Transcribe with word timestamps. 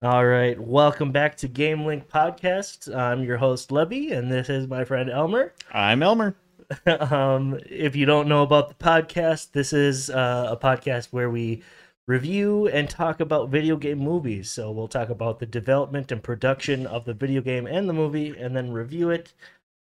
All 0.00 0.24
right, 0.24 0.56
welcome 0.60 1.10
back 1.10 1.36
to 1.38 1.48
Game 1.48 1.84
Link 1.84 2.08
Podcast. 2.08 2.94
I'm 2.94 3.24
your 3.24 3.36
host 3.36 3.70
Lebby, 3.70 4.16
and 4.16 4.30
this 4.30 4.48
is 4.48 4.68
my 4.68 4.84
friend 4.84 5.10
Elmer. 5.10 5.52
I'm 5.72 6.04
Elmer. 6.04 6.36
um, 6.86 7.58
if 7.68 7.96
you 7.96 8.06
don't 8.06 8.28
know 8.28 8.44
about 8.44 8.68
the 8.68 8.76
podcast, 8.76 9.50
this 9.50 9.72
is 9.72 10.08
uh, 10.08 10.50
a 10.50 10.56
podcast 10.56 11.08
where 11.10 11.28
we 11.28 11.64
review 12.06 12.68
and 12.68 12.88
talk 12.88 13.18
about 13.18 13.48
video 13.48 13.76
game 13.76 13.98
movies. 13.98 14.48
So 14.48 14.70
we'll 14.70 14.86
talk 14.86 15.08
about 15.08 15.40
the 15.40 15.46
development 15.46 16.12
and 16.12 16.22
production 16.22 16.86
of 16.86 17.04
the 17.04 17.14
video 17.14 17.40
game 17.40 17.66
and 17.66 17.88
the 17.88 17.92
movie, 17.92 18.36
and 18.38 18.54
then 18.54 18.70
review 18.70 19.10
it. 19.10 19.34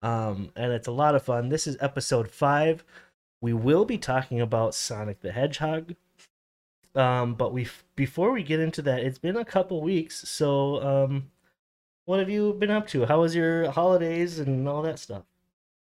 Um, 0.01 0.51
and 0.57 0.73
it's 0.73 0.89
a 0.89 0.91
lot 0.91 1.15
of 1.15 1.23
fun. 1.23 1.47
This 1.47 1.65
is 1.65 1.77
episode 1.79 2.29
five. 2.29 2.83
We 3.39 3.53
will 3.53 3.85
be 3.85 3.97
talking 3.97 4.41
about 4.41 4.75
Sonic 4.75 5.21
the 5.21 5.31
Hedgehog. 5.31 5.95
Um, 6.95 7.35
but 7.35 7.53
we 7.53 7.67
before 7.95 8.31
we 8.31 8.43
get 8.43 8.59
into 8.59 8.81
that, 8.83 9.01
it's 9.01 9.19
been 9.19 9.37
a 9.37 9.45
couple 9.45 9.81
weeks. 9.81 10.27
So, 10.29 10.81
um, 10.81 11.31
what 12.05 12.19
have 12.19 12.29
you 12.29 12.53
been 12.53 12.71
up 12.71 12.87
to? 12.89 13.05
How 13.05 13.21
was 13.21 13.35
your 13.35 13.71
holidays 13.71 14.39
and 14.39 14.67
all 14.67 14.81
that 14.81 14.99
stuff? 14.99 15.23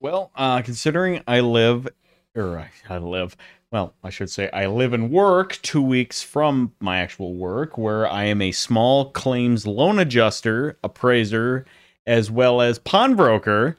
Well, 0.00 0.30
uh, 0.34 0.62
considering 0.62 1.23
I 1.26 1.40
live, 1.40 1.88
or 2.34 2.59
I, 2.59 2.70
I 2.88 2.98
live, 2.98 3.36
well, 3.70 3.95
I 4.02 4.10
should 4.10 4.30
say 4.30 4.50
I 4.50 4.66
live 4.66 4.92
and 4.92 5.10
work 5.10 5.59
two 5.62 5.82
weeks 5.82 6.23
from 6.23 6.73
my 6.80 6.98
actual 6.98 7.34
work, 7.34 7.78
where 7.78 8.09
I 8.09 8.24
am 8.24 8.42
a 8.42 8.52
small 8.52 9.10
claims 9.10 9.66
loan 9.66 9.98
adjuster, 9.98 10.78
appraiser, 10.82 11.64
as 12.06 12.30
well 12.30 12.60
as 12.60 12.78
pawnbroker. 12.78 13.76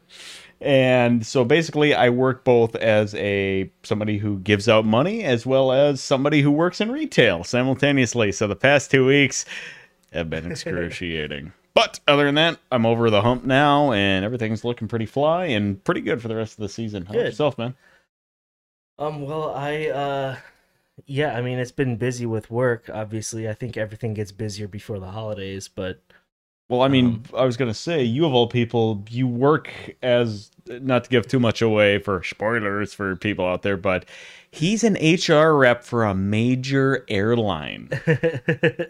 And 0.61 1.25
so 1.25 1.43
basically 1.43 1.93
I 1.95 2.09
work 2.09 2.43
both 2.43 2.75
as 2.75 3.15
a 3.15 3.71
somebody 3.83 4.19
who 4.19 4.39
gives 4.39 4.69
out 4.69 4.85
money 4.85 5.23
as 5.23 5.45
well 5.45 5.71
as 5.71 6.01
somebody 6.01 6.41
who 6.41 6.51
works 6.51 6.79
in 6.79 6.91
retail 6.91 7.43
simultaneously. 7.43 8.31
So 8.31 8.47
the 8.47 8.55
past 8.55 8.91
2 8.91 9.05
weeks 9.05 9.45
have 10.13 10.29
been 10.29 10.45
excruciating. 10.51 11.53
but 11.73 11.99
other 12.07 12.25
than 12.25 12.35
that, 12.35 12.59
I'm 12.71 12.85
over 12.85 13.09
the 13.09 13.21
hump 13.23 13.43
now 13.43 13.91
and 13.91 14.23
everything's 14.23 14.63
looking 14.63 14.87
pretty 14.87 15.07
fly 15.07 15.45
and 15.47 15.83
pretty 15.83 16.01
good 16.01 16.21
for 16.21 16.27
the 16.27 16.35
rest 16.35 16.53
of 16.53 16.61
the 16.61 16.69
season. 16.69 17.05
How 17.05 17.13
about 17.13 17.23
Good. 17.23 17.25
yourself, 17.27 17.57
man? 17.57 17.75
Um, 18.99 19.21
well, 19.23 19.51
I 19.55 19.87
uh 19.87 20.37
yeah, 21.07 21.35
I 21.35 21.41
mean 21.41 21.57
it's 21.57 21.71
been 21.71 21.95
busy 21.97 22.25
with 22.27 22.51
work, 22.51 22.89
obviously. 22.93 23.49
I 23.49 23.53
think 23.53 23.77
everything 23.77 24.13
gets 24.13 24.31
busier 24.31 24.67
before 24.67 24.99
the 24.99 25.07
holidays, 25.11 25.67
but 25.67 26.01
Well, 26.69 26.81
I 26.83 26.87
mean, 26.87 27.05
Um, 27.05 27.23
I 27.35 27.45
was 27.45 27.57
gonna 27.57 27.73
say, 27.73 28.03
you 28.03 28.25
of 28.25 28.33
all 28.33 28.47
people, 28.47 29.03
you 29.09 29.27
work 29.27 29.71
as 30.03 30.50
not 30.67 31.03
to 31.05 31.09
give 31.09 31.27
too 31.27 31.39
much 31.39 31.61
away 31.61 31.99
for 31.99 32.23
spoilers 32.23 32.93
for 32.93 33.15
people 33.15 33.45
out 33.45 33.61
there, 33.61 33.77
but 33.77 34.05
he's 34.51 34.83
an 34.83 34.95
HR 35.01 35.55
rep 35.57 35.83
for 35.83 36.03
a 36.03 36.13
major 36.15 37.05
airline, 37.07 37.89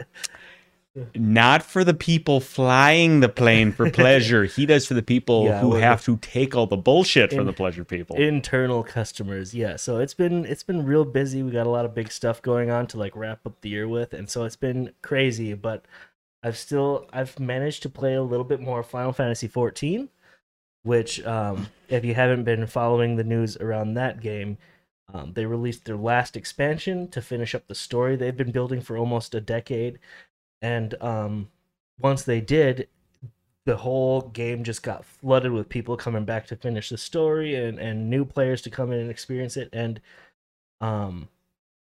not 1.16 1.64
for 1.64 1.86
the 1.86 1.94
people 1.94 2.42
flying 2.42 3.22
the 3.22 3.30
plane 3.30 3.72
for 3.72 3.90
pleasure. 3.90 4.44
he 4.44 4.66
does 4.66 4.86
for 4.86 4.94
the 4.94 5.02
people 5.02 5.46
Yeah, 5.46 5.62
who 5.62 5.76
have 5.76 6.04
to 6.04 6.18
take 6.18 6.54
all 6.54 6.68
the 6.68 6.76
bullshit 6.76 7.32
in- 7.32 7.46
the 7.46 7.54
pleasure 7.54 7.86
people. 7.86 8.18
internal 8.18 8.84
customers, 8.84 9.54
yeah. 9.54 9.78
So 9.78 10.00
it's 10.00 10.14
been 10.14 10.44
it's 10.46 10.64
been 10.64 10.86
real 10.86 11.06
busy. 11.06 11.44
We 11.44 11.52
got 11.52 11.66
a 11.66 11.70
lot 11.70 11.86
of 11.86 11.96
big 11.96 12.12
stuff 12.12 12.42
going 12.42 12.70
on 12.70 12.88
to 12.88 12.98
like 13.00 13.16
wrap 13.16 13.40
up 13.46 13.62
the 13.62 13.70
year 13.70 13.88
with, 13.88 14.14
and 14.14 14.30
so 14.30 14.44
it's 14.44 14.58
been 14.58 14.92
crazy, 15.02 15.54
but 15.54 15.86
I've 16.44 16.58
still 16.58 17.08
I've 17.14 17.40
managed 17.40 17.84
to 17.84 17.90
play 17.90 18.16
a 18.16 18.22
little 18.24 18.44
bit 18.46 18.60
more 18.60 18.84
Final 18.84 19.14
Fantasy 19.14 19.48
14, 19.48 20.10
which 20.84 21.24
um 21.26 21.68
if 21.90 22.06
you 22.06 22.14
haven't 22.14 22.44
been 22.44 22.66
following 22.68 23.16
the 23.16 23.24
news 23.24 23.58
around 23.58 23.94
that 23.94 24.22
game, 24.22 24.58
um, 25.14 25.34
they 25.34 25.46
released 25.46 25.86
their 25.86 25.98
last 25.98 26.38
expansion 26.38 27.08
to 27.10 27.22
finish 27.22 27.54
up 27.54 27.68
the 27.68 27.76
story 27.76 28.16
they've 28.16 28.36
been 28.38 28.52
building 28.52 28.82
for 28.82 28.98
almost 28.98 29.36
a 29.36 29.42
decade. 29.42 30.00
And 30.62 30.96
um, 31.02 31.50
once 32.00 32.24
they 32.24 32.40
did, 32.40 32.88
the 33.66 33.78
whole 33.78 34.22
game 34.22 34.64
just 34.64 34.84
got 34.84 35.06
flooded 35.06 35.52
with 35.52 35.70
people 35.70 35.98
coming 35.98 36.26
back 36.26 36.48
to 36.48 36.56
finish 36.56 36.90
the 36.90 36.98
story 36.98 37.56
and, 37.56 37.78
and 37.78 38.10
new 38.10 38.26
players 38.26 38.62
to 38.64 38.70
come 38.70 38.92
in 38.92 39.00
and 39.00 39.12
experience 39.12 39.58
it. 39.58 39.70
And 39.74 40.00
um, 40.80 41.28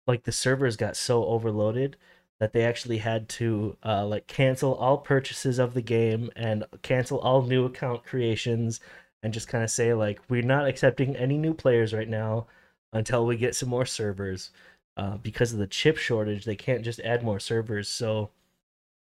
like 0.06 0.24
the 0.24 0.32
servers 0.32 0.76
got 0.76 0.96
so 0.96 1.26
overloaded 1.26 1.96
that 2.44 2.52
they 2.52 2.66
actually 2.66 2.98
had 2.98 3.30
to 3.30 3.78
uh, 3.86 4.06
like 4.06 4.28
cancel 4.28 4.76
all 4.76 4.98
purchases 4.98 5.60
of 5.60 5.74
the 5.74 5.82
game 5.82 6.30
and 6.36 6.66
cancel 6.82 7.20
all 7.20 7.42
new 7.42 7.64
account 7.64 8.04
creations 8.04 8.82
and 9.24 9.34
just 9.34 9.48
kind 9.48 9.64
of 9.64 9.70
say 9.70 9.94
like 9.94 10.20
we're 10.28 10.42
not 10.42 10.68
accepting 10.68 11.16
any 11.16 11.38
new 11.38 11.54
players 11.54 11.94
right 11.94 12.10
now 12.10 12.46
until 12.92 13.26
we 13.26 13.38
get 13.38 13.56
some 13.56 13.70
more 13.70 13.86
servers. 13.86 14.52
Uh, 14.98 15.16
because 15.16 15.54
of 15.54 15.58
the 15.58 15.66
chip 15.66 15.98
shortage 15.98 16.44
they 16.44 16.56
can't 16.58 16.84
just 16.84 17.00
add 17.00 17.24
more 17.24 17.40
servers. 17.40 17.88
So 17.88 18.30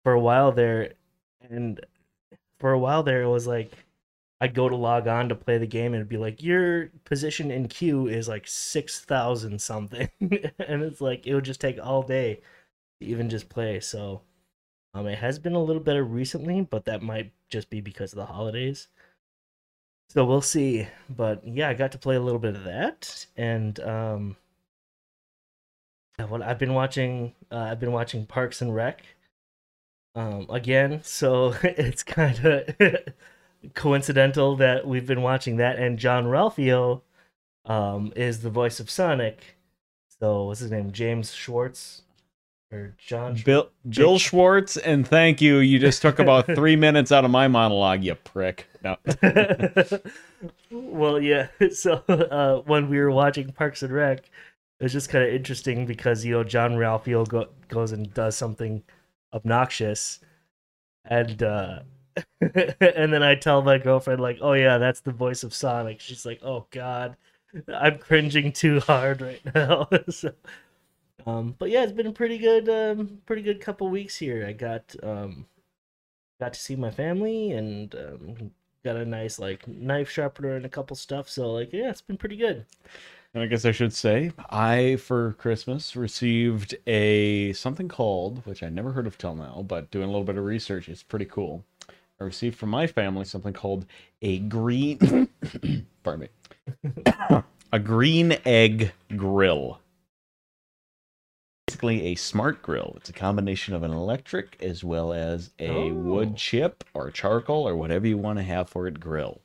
for 0.03 0.13
a 0.13 0.19
while 0.19 0.51
there 0.51 0.93
and 1.47 1.79
for 2.59 2.71
a 2.71 2.79
while 2.79 3.03
there 3.03 3.21
it 3.21 3.29
was 3.29 3.45
like 3.45 3.71
i'd 4.41 4.55
go 4.55 4.67
to 4.67 4.75
log 4.75 5.07
on 5.07 5.29
to 5.29 5.35
play 5.35 5.59
the 5.59 5.67
game 5.67 5.93
and 5.93 5.97
it'd 5.97 6.09
be 6.09 6.17
like 6.17 6.41
your 6.41 6.87
position 7.05 7.51
in 7.51 7.67
queue 7.67 8.07
is 8.07 8.27
like 8.27 8.47
6000 8.47 9.61
something. 9.61 10.09
And 10.67 10.81
it's 10.81 11.01
like 11.01 11.27
it 11.27 11.35
would 11.35 11.45
just 11.45 11.61
take 11.61 11.77
all 11.79 12.01
day 12.01 12.41
even 12.99 13.29
just 13.29 13.49
play 13.49 13.79
so 13.79 14.21
um 14.93 15.07
it 15.07 15.17
has 15.17 15.39
been 15.39 15.53
a 15.53 15.63
little 15.63 15.81
better 15.81 16.03
recently 16.03 16.61
but 16.61 16.85
that 16.85 17.01
might 17.01 17.31
just 17.49 17.69
be 17.69 17.79
because 17.79 18.11
of 18.11 18.17
the 18.17 18.25
holidays. 18.25 18.89
So 20.09 20.25
we'll 20.25 20.41
see 20.41 20.87
but 21.09 21.45
yeah 21.45 21.69
i 21.69 21.73
got 21.73 21.91
to 21.91 21.97
play 21.97 22.15
a 22.15 22.21
little 22.21 22.39
bit 22.39 22.55
of 22.55 22.63
that 22.63 23.25
and 23.35 23.79
um 23.81 24.37
what 26.29 26.41
i've 26.41 26.57
been 26.57 26.73
watching 26.73 27.33
uh, 27.51 27.67
i've 27.71 27.79
been 27.79 27.91
watching 27.91 28.25
parks 28.25 28.61
and 28.61 28.73
rec 28.73 29.03
um 30.15 30.47
again 30.49 31.01
so 31.03 31.53
it's 31.63 32.03
kind 32.03 32.43
of 32.45 32.75
coincidental 33.73 34.55
that 34.55 34.87
we've 34.87 35.05
been 35.05 35.21
watching 35.21 35.57
that 35.57 35.77
and 35.77 35.99
john 35.99 36.25
ralphio 36.25 37.01
um 37.65 38.11
is 38.15 38.41
the 38.41 38.49
voice 38.49 38.79
of 38.79 38.89
sonic. 38.89 39.57
So 40.19 40.45
what's 40.45 40.61
his 40.61 40.71
name? 40.71 40.91
James 40.91 41.33
schwartz 41.33 42.01
or 42.71 42.93
john 42.97 43.35
Schwartz? 43.35 43.43
Bill 43.43 43.69
Bill 43.89 44.19
Schwartz, 44.19 44.77
and 44.77 45.07
thank 45.07 45.41
you. 45.41 45.57
You 45.57 45.79
just 45.79 46.01
took 46.01 46.19
about 46.19 46.45
three 46.55 46.75
minutes 46.75 47.11
out 47.11 47.25
of 47.25 47.31
my 47.31 47.47
monologue, 47.47 48.03
you 48.03 48.15
prick. 48.15 48.67
No. 48.83 48.97
well, 50.71 51.19
yeah. 51.21 51.47
So 51.71 52.03
uh, 52.07 52.61
when 52.65 52.89
we 52.89 52.99
were 52.99 53.11
watching 53.11 53.51
Parks 53.51 53.83
and 53.83 53.93
Rec, 53.93 54.19
it 54.19 54.83
was 54.83 54.93
just 54.93 55.09
kind 55.09 55.23
of 55.23 55.33
interesting 55.33 55.85
because 55.85 56.25
you 56.25 56.33
know 56.33 56.43
Jean-Ralphio 56.43 57.27
go- 57.27 57.49
goes 57.67 57.91
and 57.91 58.13
does 58.13 58.35
something 58.35 58.83
obnoxious, 59.33 60.19
and 61.05 61.41
uh, 61.41 61.79
and 62.41 63.13
then 63.13 63.23
I 63.23 63.35
tell 63.35 63.61
my 63.61 63.77
girlfriend 63.77 64.21
like, 64.21 64.39
"Oh 64.41 64.53
yeah, 64.53 64.77
that's 64.77 65.01
the 65.01 65.11
voice 65.11 65.43
of 65.43 65.53
Sonic." 65.53 65.99
She's 65.99 66.25
like, 66.25 66.39
"Oh 66.43 66.67
God, 66.71 67.15
I'm 67.73 67.97
cringing 67.97 68.51
too 68.51 68.79
hard 68.81 69.21
right 69.21 69.41
now." 69.55 69.87
so, 70.09 70.33
um, 71.25 71.55
but 71.57 71.69
yeah, 71.69 71.83
it's 71.83 71.91
been 71.91 72.07
a 72.07 72.11
pretty 72.11 72.37
good, 72.37 72.69
um, 72.69 73.19
pretty 73.25 73.41
good 73.41 73.59
couple 73.59 73.89
weeks 73.89 74.15
here. 74.15 74.45
I 74.45 74.53
got 74.53 74.95
um, 75.03 75.45
got 76.39 76.53
to 76.53 76.59
see 76.59 76.75
my 76.75 76.91
family 76.91 77.51
and 77.51 77.93
um, 77.95 78.51
got 78.83 78.95
a 78.95 79.05
nice 79.05 79.39
like 79.39 79.67
knife 79.67 80.09
sharpener 80.09 80.55
and 80.55 80.65
a 80.65 80.69
couple 80.69 80.95
stuff. 80.95 81.29
So 81.29 81.51
like, 81.51 81.73
yeah, 81.73 81.89
it's 81.89 82.01
been 82.01 82.17
pretty 82.17 82.37
good. 82.37 82.65
And 83.33 83.43
I 83.43 83.47
guess 83.47 83.65
I 83.65 83.71
should 83.71 83.93
say, 83.93 84.31
I 84.49 84.95
for 84.95 85.33
Christmas 85.33 85.95
received 85.95 86.75
a 86.87 87.53
something 87.53 87.87
called, 87.87 88.45
which 88.45 88.63
I 88.63 88.69
never 88.69 88.93
heard 88.93 89.05
of 89.05 89.17
till 89.17 89.35
now, 89.35 89.65
but 89.67 89.91
doing 89.91 90.05
a 90.05 90.11
little 90.11 90.23
bit 90.23 90.37
of 90.37 90.45
research, 90.45 90.87
it's 90.87 91.03
pretty 91.03 91.25
cool. 91.25 91.63
I 92.19 92.23
received 92.23 92.57
from 92.57 92.69
my 92.69 92.87
family 92.87 93.25
something 93.25 93.53
called 93.53 93.85
a 94.21 94.39
green, 94.39 94.97
pardon 96.03 96.29
me, 96.83 97.13
a 97.73 97.79
green 97.79 98.37
egg 98.45 98.91
grill. 99.15 99.79
Basically, 101.77 102.05
a 102.07 102.15
smart 102.15 102.63
grill. 102.63 102.93
It's 102.97 103.09
a 103.11 103.13
combination 103.13 103.75
of 103.75 103.83
an 103.83 103.91
electric 103.91 104.57
as 104.63 104.83
well 104.83 105.13
as 105.13 105.51
a 105.59 105.69
Oh. 105.69 105.93
wood 105.93 106.35
chip 106.35 106.83
or 106.95 107.11
charcoal 107.11 107.67
or 107.67 107.75
whatever 107.75 108.07
you 108.07 108.17
want 108.17 108.39
to 108.39 108.43
have 108.43 108.67
for 108.67 108.87
it 108.87 108.99
grill 108.99 109.41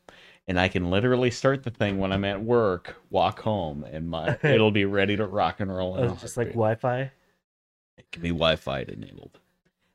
and 0.49 0.59
I 0.59 0.69
can 0.69 0.91
literally 0.91 1.31
start 1.31 1.63
the 1.63 1.71
thing 1.71 1.99
when 1.99 2.11
I'm 2.11 2.25
at 2.25 2.43
work, 2.43 2.97
walk 3.11 3.41
home, 3.41 3.85
and 3.85 4.09
my 4.09 4.39
it'll 4.43 4.71
be 4.73 4.85
ready 4.87 5.15
to 5.17 5.27
rock 5.27 5.61
and 5.61 5.71
roll. 5.75 5.95
Oh, 5.99 6.17
just 6.21 6.37
like. 6.39 6.49
Wi-Fi. 6.49 7.11
it 7.99 8.11
can 8.11 8.23
be 8.23 8.31
Wi-Fi 8.31 8.81
enabled. 8.89 9.39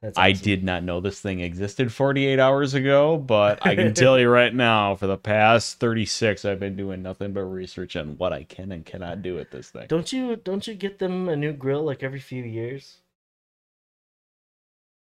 That's 0.08 0.18
I 0.18 0.32
did 0.32 0.64
not 0.64 0.86
know 0.86 1.02
this 1.02 1.20
thing 1.20 1.42
existed 1.42 1.92
48 1.92 2.40
hours 2.40 2.74
ago, 2.74 3.18
but 3.18 3.66
I 3.66 3.76
can 3.76 3.94
tell 3.94 4.18
you 4.18 4.30
right 4.30 4.56
now, 4.56 4.96
for 4.96 5.06
the 5.06 5.18
past 5.18 5.82
36, 5.82 6.46
I've 6.46 6.62
been 6.62 6.78
doing 6.78 7.02
nothing 7.02 7.34
but 7.34 7.42
research 7.42 7.98
on 7.98 8.18
what 8.18 8.32
I 8.32 8.44
can 8.44 8.72
and 8.72 8.86
cannot 8.86 9.22
do 9.22 9.36
with 9.36 9.52
this 9.52 9.70
thing. 9.70 9.88
Don't 9.90 10.14
you 10.14 10.38
don't 10.38 10.66
you 10.66 10.76
get 10.76 11.00
them 11.00 11.28
a 11.28 11.36
new 11.36 11.52
grill 11.52 11.84
like 11.84 12.04
every 12.04 12.22
few 12.22 12.42
years? 12.42 13.00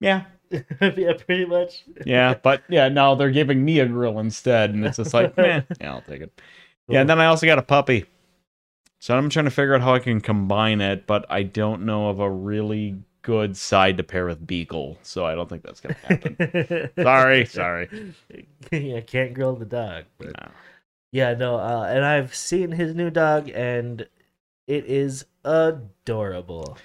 Yeah, 0.00 0.24
yeah, 0.50 1.12
pretty 1.24 1.44
much. 1.44 1.84
yeah, 2.04 2.34
but 2.34 2.64
yeah, 2.68 2.88
now 2.88 3.14
they're 3.14 3.30
giving 3.30 3.64
me 3.64 3.78
a 3.78 3.86
grill 3.86 4.18
instead, 4.18 4.70
and 4.70 4.84
it's 4.84 4.96
just 4.96 5.14
like, 5.14 5.36
man, 5.36 5.64
yeah, 5.80 5.92
I'll 5.92 6.02
take 6.02 6.22
it. 6.22 6.40
Yeah, 6.88 7.02
and 7.02 7.08
then 7.08 7.20
I 7.20 7.26
also 7.26 7.46
got 7.46 7.60
a 7.60 7.62
puppy. 7.62 8.06
So 8.98 9.16
I'm 9.16 9.30
trying 9.30 9.44
to 9.44 9.52
figure 9.52 9.76
out 9.76 9.82
how 9.82 9.94
I 9.94 10.00
can 10.00 10.20
combine 10.20 10.80
it, 10.80 11.06
but 11.06 11.26
I 11.30 11.44
don't 11.44 11.86
know 11.86 12.08
of 12.08 12.18
a 12.18 12.28
really 12.28 12.96
good 13.22 13.56
side 13.56 13.96
to 13.98 14.02
pair 14.02 14.26
with 14.26 14.46
Beagle, 14.46 14.98
so 15.02 15.26
I 15.26 15.34
don't 15.34 15.48
think 15.48 15.62
that's 15.62 15.80
gonna 15.80 15.94
happen. 16.04 16.90
sorry, 17.02 17.44
sorry. 17.46 18.14
yeah, 18.72 19.00
can't 19.00 19.34
grill 19.34 19.56
the 19.56 19.64
dog. 19.64 20.04
But 20.18 20.28
No. 20.40 20.50
yeah, 21.12 21.34
no, 21.34 21.56
uh, 21.56 21.86
and 21.90 22.04
I've 22.04 22.34
seen 22.34 22.70
his 22.72 22.94
new 22.94 23.10
dog, 23.10 23.50
and 23.50 24.06
it 24.66 24.84
is 24.86 25.24
adorable. 25.44 26.78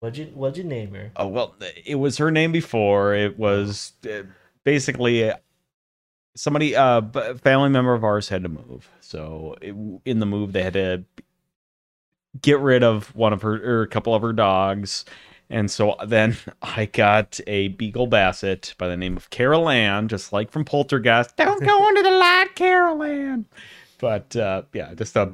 What'd 0.00 0.16
you 0.18 0.26
What'd 0.34 0.56
you 0.56 0.64
name 0.64 0.94
her? 0.94 1.12
Oh 1.16 1.26
well, 1.28 1.54
it 1.84 1.96
was 1.96 2.16
her 2.18 2.30
name 2.30 2.52
before. 2.52 3.14
It 3.14 3.38
was 3.38 3.92
uh, 4.10 4.22
basically 4.64 5.30
uh, 5.30 5.36
somebody, 6.34 6.74
uh, 6.74 7.02
family 7.42 7.68
member 7.68 7.92
of 7.92 8.02
ours 8.02 8.28
had 8.30 8.42
to 8.44 8.48
move. 8.48 8.88
So 9.00 9.56
it, 9.60 9.74
in 10.06 10.20
the 10.20 10.26
move, 10.26 10.52
they 10.52 10.62
had 10.62 10.72
to 10.72 11.04
get 12.40 12.58
rid 12.60 12.82
of 12.82 13.14
one 13.14 13.32
of 13.34 13.42
her 13.42 13.54
or 13.62 13.82
a 13.82 13.88
couple 13.88 14.14
of 14.14 14.22
her 14.22 14.32
dogs. 14.32 15.04
And 15.50 15.70
so 15.70 15.96
then 16.06 16.36
I 16.62 16.86
got 16.86 17.40
a 17.46 17.68
Beagle 17.68 18.06
Basset 18.06 18.74
by 18.78 18.88
the 18.88 18.96
name 18.96 19.16
of 19.16 19.30
Carol 19.30 19.68
Ann, 19.68 20.08
just 20.08 20.32
like 20.32 20.50
from 20.50 20.64
Poltergeist. 20.64 21.36
Don't 21.36 21.62
go 21.64 21.88
into 21.88 22.02
the 22.02 22.10
light, 22.12 22.48
Carol 22.54 23.02
Ann. 23.02 23.44
But 23.98 24.34
uh, 24.36 24.62
yeah, 24.72 24.94
just 24.94 25.16
a 25.16 25.32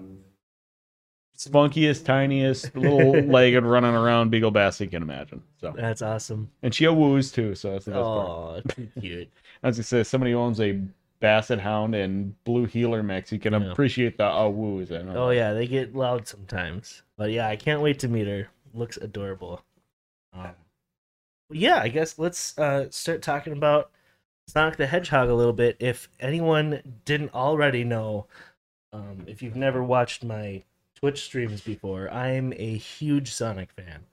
spunkiest, 1.36 2.04
tiniest, 2.04 2.74
little 2.74 3.12
legged 3.30 3.64
running 3.64 3.94
around 3.94 4.30
Beagle 4.30 4.50
Basset 4.50 4.86
you 4.86 4.90
can 4.90 5.02
imagine. 5.02 5.42
So 5.60 5.72
That's 5.76 6.02
awesome. 6.02 6.50
and 6.62 6.74
she 6.74 6.86
woos 6.88 7.30
too, 7.30 7.54
so 7.54 7.72
that's 7.72 7.84
the 7.84 7.92
best 7.92 8.02
part. 8.04 8.28
Oh, 8.28 8.60
too 8.68 8.88
cute. 9.00 9.28
As 9.62 9.78
I 9.78 9.82
say, 9.82 10.02
somebody 10.02 10.32
who 10.32 10.38
owns 10.38 10.60
a 10.60 10.80
Basset 11.20 11.60
Hound 11.60 11.94
and 11.94 12.34
Blue 12.44 12.64
Heeler 12.64 13.02
mix, 13.02 13.32
you 13.32 13.38
can 13.38 13.52
Yeah. 13.52 13.70
appreciate 13.72 14.16
the 14.18 14.26
uh, 14.26 14.48
woos. 14.48 14.90
I 14.92 15.02
know. 15.02 15.26
Oh 15.26 15.30
yeah, 15.30 15.52
they 15.52 15.66
get 15.66 15.94
loud 15.94 16.26
sometimes. 16.26 17.02
But 17.16 17.30
yeah, 17.32 17.48
I 17.48 17.56
can't 17.56 17.80
wait 17.82 17.98
to 18.00 18.08
meet 18.08 18.26
her. 18.26 18.48
Looks 18.74 18.96
adorable. 18.96 19.62
Um, 20.36 20.50
yeah, 21.50 21.80
I 21.80 21.88
guess 21.88 22.18
let's 22.18 22.58
uh, 22.58 22.90
start 22.90 23.22
talking 23.22 23.52
about 23.52 23.90
Sonic 24.48 24.76
the 24.76 24.86
Hedgehog 24.86 25.28
a 25.28 25.34
little 25.34 25.52
bit. 25.52 25.76
If 25.80 26.08
anyone 26.20 27.00
didn't 27.04 27.34
already 27.34 27.84
know, 27.84 28.26
um, 28.92 29.24
if 29.26 29.42
you've 29.42 29.56
never 29.56 29.82
watched 29.82 30.24
my 30.24 30.64
Twitch 30.94 31.22
streams 31.22 31.60
before, 31.60 32.10
I'm 32.10 32.52
a 32.56 32.76
huge 32.76 33.32
Sonic 33.32 33.70
fan. 33.72 34.06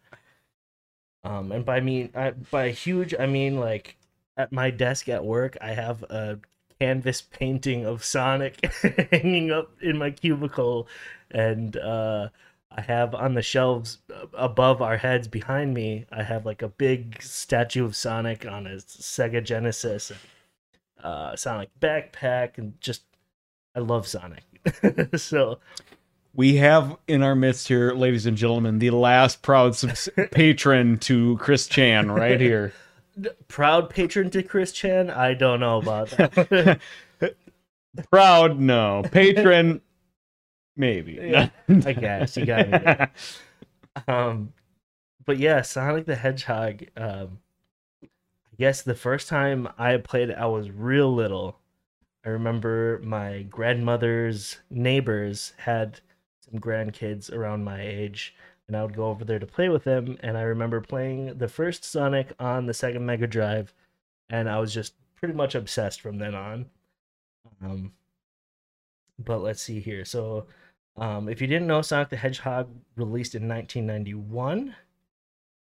Um, 1.23 1.51
and 1.51 1.63
by 1.63 1.79
mean 1.79 2.09
I, 2.15 2.31
by 2.31 2.71
huge, 2.71 3.15
I 3.17 3.25
mean 3.25 3.59
like 3.59 3.97
at 4.35 4.51
my 4.51 4.69
desk 4.71 5.07
at 5.07 5.23
work, 5.23 5.57
I 5.61 5.73
have 5.73 6.03
a 6.03 6.39
canvas 6.79 7.21
painting 7.31 7.85
of 7.85 8.03
Sonic 8.03 8.63
hanging 9.11 9.51
up 9.51 9.71
in 9.81 9.97
my 9.97 10.11
cubicle, 10.11 10.87
and 11.31 11.77
uh, 11.77 12.29
I 12.75 12.81
have 12.81 13.13
on 13.13 13.35
the 13.35 13.41
shelves 13.41 13.99
above 14.33 14.81
our 14.81 14.97
heads 14.97 15.27
behind 15.27 15.73
me, 15.73 16.05
I 16.11 16.23
have 16.23 16.45
like 16.45 16.61
a 16.61 16.67
big 16.67 17.21
statue 17.21 17.85
of 17.85 17.95
Sonic 17.95 18.45
on 18.45 18.65
a 18.65 18.75
Sega 18.77 19.43
Genesis, 19.43 20.11
uh, 21.03 21.35
Sonic 21.35 21.69
backpack, 21.79 22.57
and 22.57 22.79
just 22.81 23.03
I 23.75 23.79
love 23.79 24.07
Sonic. 24.07 24.43
so 25.17 25.59
We 26.33 26.55
have 26.57 26.97
in 27.07 27.21
our 27.21 27.35
midst 27.35 27.67
here, 27.67 27.93
ladies 27.93 28.25
and 28.25 28.35
gentlemen, 28.35 28.79
the 28.79 28.89
last 28.89 29.43
proud 29.43 29.75
subs- 29.75 30.09
patron 30.31 30.97
to 30.99 31.37
Chris 31.37 31.67
Chan 31.67 32.09
right 32.11 32.41
here. 32.41 32.73
proud 33.47 33.91
patron 33.91 34.31
to 34.31 34.41
Chris 34.41 34.71
Chan. 34.71 35.11
I 35.11 35.35
don't 35.35 35.59
know 35.59 35.77
about 35.77 36.09
that. 36.11 36.79
Proud, 38.09 38.59
no. 38.59 39.03
Patron, 39.11 39.81
maybe. 40.75 41.19
Yeah, 41.21 41.49
I 41.85 41.93
guess 41.93 42.37
you 42.37 42.45
got 42.45 42.69
me. 42.69 43.05
Um, 44.07 44.53
but 45.23 45.37
yeah, 45.37 45.61
Sonic 45.61 46.07
the 46.07 46.15
Hedgehog. 46.15 46.85
Um, 46.97 47.39
I 48.03 48.55
guess 48.57 48.81
the 48.81 48.95
first 48.95 49.27
time 49.27 49.67
I 49.77 49.97
played 49.97 50.31
it, 50.31 50.37
I 50.37 50.47
was 50.47 50.71
real 50.71 51.13
little. 51.13 51.59
I 52.25 52.29
remember 52.29 52.99
my 53.03 53.43
grandmother's 53.43 54.57
neighbors 54.69 55.53
had 55.57 55.99
some 56.39 56.59
grandkids 56.59 57.31
around 57.31 57.63
my 57.63 57.81
age, 57.81 58.33
and 58.67 58.77
I 58.77 58.83
would 58.83 58.95
go 58.95 59.07
over 59.07 59.25
there 59.25 59.39
to 59.39 59.45
play 59.45 59.69
with 59.69 59.83
them. 59.83 60.17
And 60.21 60.37
I 60.37 60.41
remember 60.43 60.81
playing 60.81 61.37
the 61.37 61.47
first 61.47 61.83
Sonic 61.83 62.31
on 62.39 62.65
the 62.65 62.73
Sega 62.73 63.01
Mega 63.01 63.27
Drive, 63.27 63.73
and 64.29 64.49
I 64.49 64.59
was 64.59 64.73
just 64.73 64.93
pretty 65.15 65.33
much 65.33 65.55
obsessed 65.55 66.01
from 66.01 66.17
then 66.17 66.35
on. 66.35 66.65
Um, 67.61 67.91
but 69.19 69.39
let's 69.39 69.61
see 69.61 69.79
here. 69.79 70.05
So, 70.05 70.47
um, 70.95 71.27
if 71.27 71.41
you 71.41 71.47
didn't 71.47 71.67
know, 71.67 71.81
Sonic 71.81 72.09
the 72.09 72.17
Hedgehog 72.17 72.69
released 72.95 73.35
in 73.35 73.47
1991. 73.47 74.75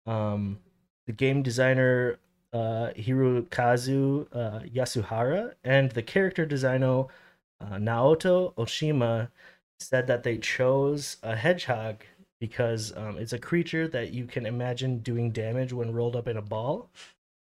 Um, 0.07 0.59
the 1.07 1.13
game 1.13 1.43
designer 1.43 2.19
uh, 2.53 2.91
Hirokazu 2.97 4.27
uh, 4.33 4.61
Yasuhara 4.61 5.55
and 5.65 5.91
the 5.91 6.03
character 6.03 6.47
designer 6.47 7.05
uh, 7.61 7.77
Naoto 7.77 8.55
Oshima 8.55 9.29
said 9.81 10.07
that 10.07 10.23
they 10.23 10.39
chose 10.39 11.17
a 11.23 11.37
hedgehog 11.37 12.05
because 12.41 12.97
um, 12.97 13.19
it's 13.19 13.33
a 13.33 13.39
creature 13.39 13.89
that 13.89 14.13
you 14.13 14.25
can 14.25 14.47
imagine 14.47 14.99
doing 14.99 15.31
damage 15.33 15.73
when 15.73 15.93
rolled 15.93 16.17
up 16.17 16.29
in 16.29 16.37
a 16.37 16.43
ball. 16.43 16.89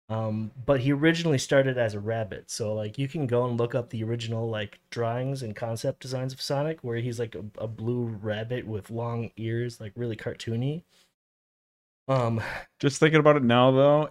Um, 0.10 0.52
but 0.66 0.82
he 0.82 0.92
originally 0.92 1.38
started 1.38 1.78
as 1.78 1.94
a 1.94 2.00
rabbit, 2.00 2.52
so 2.52 2.74
like 2.74 2.98
you 2.98 3.08
can 3.08 3.26
go 3.26 3.46
and 3.46 3.58
look 3.58 3.74
up 3.74 3.90
the 3.90 4.04
original 4.04 4.50
like 4.50 4.80
drawings 4.90 5.42
and 5.42 5.56
concept 5.56 6.02
designs 6.02 6.34
of 6.34 6.42
Sonic, 6.42 6.80
where 6.82 6.98
he's 6.98 7.20
like 7.20 7.36
a, 7.36 7.44
a 7.58 7.68
blue 7.68 8.06
rabbit 8.22 8.68
with 8.68 8.92
long 8.92 9.32
ears, 9.38 9.80
like 9.80 9.94
really 9.96 10.18
cartoony. 10.18 10.84
Um, 12.08 12.42
Just 12.80 13.00
thinking 13.00 13.22
about 13.22 13.38
it 13.38 13.44
now, 13.44 13.72
though, 13.72 14.10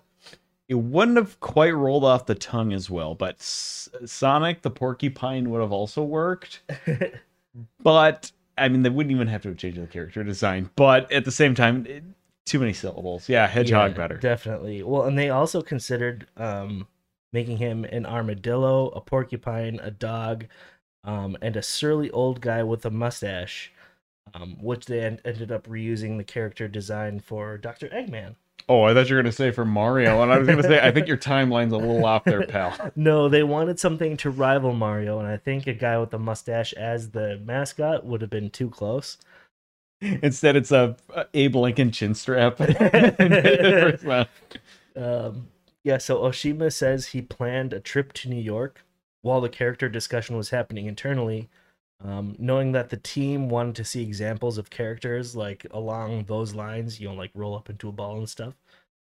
it 0.69 0.77
wouldn't 0.77 1.19
have 1.19 1.39
quite 1.41 1.75
rolled 1.75 2.05
off 2.05 2.25
the 2.25 2.35
tongue 2.35 2.73
as 2.73 2.89
well. 2.89 3.15
But 3.15 3.37
S- 3.37 3.91
Sonic 4.07 4.63
the 4.63 4.71
Porcupine 4.71 5.51
would 5.51 5.61
have 5.61 5.73
also 5.73 6.03
worked. 6.03 6.63
But 7.83 8.33
I 8.57 8.69
mean, 8.69 8.83
they 8.83 8.89
wouldn't 8.89 9.15
even 9.15 9.29
have 9.29 9.43
to 9.43 9.49
have 9.49 9.59
changed 9.59 9.81
the 9.81 9.87
character 9.87 10.25
design. 10.25 10.71
But 10.77 11.11
at 11.13 11.25
the 11.25 11.31
same 11.31 11.55
time, 11.55 11.87
it, 11.87 12.03
too 12.47 12.59
many 12.59 12.73
syllables. 12.73 13.29
Yeah, 13.29 13.47
hedgehog 13.47 13.93
Yeah, 13.93 13.97
better. 13.97 14.17
Definitely. 14.17 14.83
Well, 14.83 15.05
and 15.05 15.19
they 15.19 15.31
also 15.31 15.63
considered 15.63 16.27
um 16.37 16.87
making 17.33 17.57
him 17.57 17.85
an 17.85 18.05
armadillo, 18.05 18.89
a 18.89 19.01
porcupine, 19.01 19.81
a 19.83 19.91
dog, 19.91 20.45
um, 21.05 21.37
and 21.41 21.57
a 21.57 21.63
surly 21.63 22.11
old 22.11 22.41
guy 22.43 22.63
with 22.63 22.85
a 22.85 22.91
mustache, 22.91 23.73
um, 24.35 24.57
which 24.63 24.85
they 24.85 25.01
en- 25.01 25.21
ended 25.25 25.51
up 25.51 25.67
reusing 25.67 26.19
the 26.19 26.25
character 26.25 26.69
design 26.69 27.21
for 27.21 27.57
Dr. 27.57 27.89
Eggman. 27.89 28.35
Oh, 28.69 28.83
I 28.85 28.95
thought 28.95 29.09
you 29.09 29.17
were 29.17 29.23
gonna 29.23 29.33
say 29.33 29.51
for 29.51 29.65
Mario, 29.65 30.23
and 30.23 30.33
I 30.33 30.39
was 30.39 30.47
gonna 30.47 30.63
say 30.63 30.81
I 30.81 30.93
think 30.93 31.09
your 31.09 31.17
timeline's 31.19 31.73
a 31.73 31.77
little 31.77 32.05
off 32.05 32.25
there, 32.25 32.47
pal. 32.47 32.93
No, 32.97 33.29
they 33.29 33.43
wanted 33.43 33.81
something 33.81 34.17
to 34.19 34.31
rival 34.31 34.73
Mario, 34.73 35.19
and 35.19 35.27
I 35.27 35.37
think 35.37 35.67
a 35.67 35.73
guy 35.73 35.99
with 35.99 36.15
a 36.15 36.19
mustache 36.19 36.73
as 36.75 37.11
the 37.11 37.41
mascot 37.45 38.05
would 38.05 38.21
have 38.21 38.31
been 38.31 38.51
too 38.51 38.71
close. 38.71 39.19
Instead, 40.23 40.57
it's 40.57 40.73
a, 40.73 40.97
Abe 41.33 41.57
Lincoln 41.57 41.93
chin 41.93 42.15
strap. 42.15 42.59
Um, 44.95 45.49
yeah, 45.85 45.97
so 45.99 46.19
Oshima 46.19 46.71
says 46.73 47.07
he 47.07 47.23
planned 47.23 47.73
a 47.73 47.81
trip 47.81 48.13
to 48.15 48.29
New 48.29 48.41
York 48.41 48.85
while 49.23 49.41
the 49.41 49.49
character 49.49 49.89
discussion 49.89 50.37
was 50.37 50.51
happening 50.51 50.87
internally, 50.87 51.49
um, 52.05 52.37
knowing 52.39 52.73
that 52.73 52.91
the 52.91 52.99
team 52.99 53.49
wanted 53.49 53.77
to 53.77 53.85
see 53.85 54.03
examples 54.03 54.59
of 54.59 54.71
characters 54.71 55.35
like 55.35 55.67
along 55.71 56.25
those 56.25 56.55
lines, 56.55 57.01
you 57.01 57.09
know, 57.09 57.15
like 57.15 57.31
roll 57.35 57.55
up 57.57 57.71
into 57.71 57.89
a 57.89 57.93
ball 57.93 58.19
and 58.19 58.29
stuff. 58.29 58.55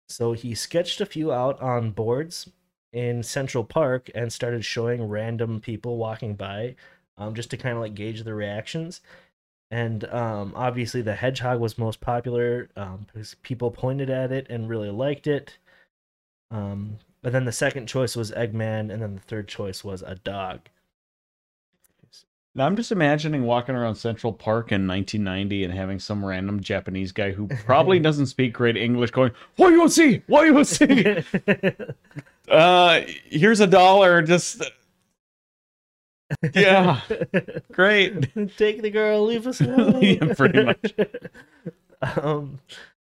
So 0.09 0.33
he 0.33 0.53
sketched 0.53 1.01
a 1.01 1.05
few 1.05 1.31
out 1.31 1.59
on 1.61 1.91
boards 1.91 2.49
in 2.91 3.23
Central 3.23 3.63
Park 3.63 4.11
and 4.13 4.31
started 4.31 4.63
showing 4.63 5.03
random 5.07 5.59
people 5.59 5.97
walking 5.97 6.35
by, 6.35 6.75
um, 7.17 7.33
just 7.33 7.49
to 7.51 7.57
kind 7.57 7.75
of 7.75 7.81
like 7.81 7.95
gauge 7.95 8.23
the 8.23 8.35
reactions. 8.35 9.01
And 9.73 10.03
um, 10.13 10.53
obviously, 10.55 11.01
the 11.01 11.15
hedgehog 11.15 11.59
was 11.59 11.79
most 11.79 11.99
popular 11.99 12.69
um, 12.77 13.07
because 13.11 13.33
people 13.41 13.71
pointed 13.71 14.07
at 14.07 14.31
it 14.31 14.45
and 14.47 14.69
really 14.69 14.91
liked 14.91 15.25
it. 15.25 15.57
Um, 16.51 16.99
but 17.23 17.33
then 17.33 17.45
the 17.45 17.51
second 17.51 17.87
choice 17.87 18.15
was 18.15 18.29
Eggman, 18.29 18.93
and 18.93 19.01
then 19.01 19.15
the 19.15 19.21
third 19.21 19.47
choice 19.47 19.83
was 19.83 20.03
a 20.03 20.13
dog. 20.13 20.59
Now 22.53 22.67
I'm 22.67 22.75
just 22.75 22.91
imagining 22.91 23.45
walking 23.45 23.73
around 23.73 23.95
Central 23.95 24.31
Park 24.31 24.71
in 24.71 24.87
1990 24.87 25.63
and 25.63 25.73
having 25.73 25.97
some 25.97 26.23
random 26.23 26.61
Japanese 26.61 27.11
guy 27.11 27.31
who 27.31 27.47
probably 27.65 27.97
doesn't 28.07 28.27
speak 28.27 28.53
great 28.53 28.77
English 28.77 29.09
going, 29.09 29.31
"What 29.55 29.69
you 29.69 29.79
want 29.79 29.91
to 29.93 29.95
see? 29.95 30.21
What 30.27 30.45
you 30.45 30.53
want 30.53 30.67
to 30.67 31.23
see? 31.25 31.83
Uh, 32.49 33.03
here's 33.29 33.61
a 33.61 33.67
dollar. 33.67 34.21
Just 34.21 34.61
yeah, 36.53 37.01
great. 37.71 38.33
Take 38.57 38.81
the 38.81 38.89
girl, 38.89 39.25
leave 39.25 39.47
us 39.47 39.61
alone. 39.61 40.01
Yeah, 40.01 40.33
pretty 40.33 40.63
much. 40.63 40.93
um, 42.01 42.59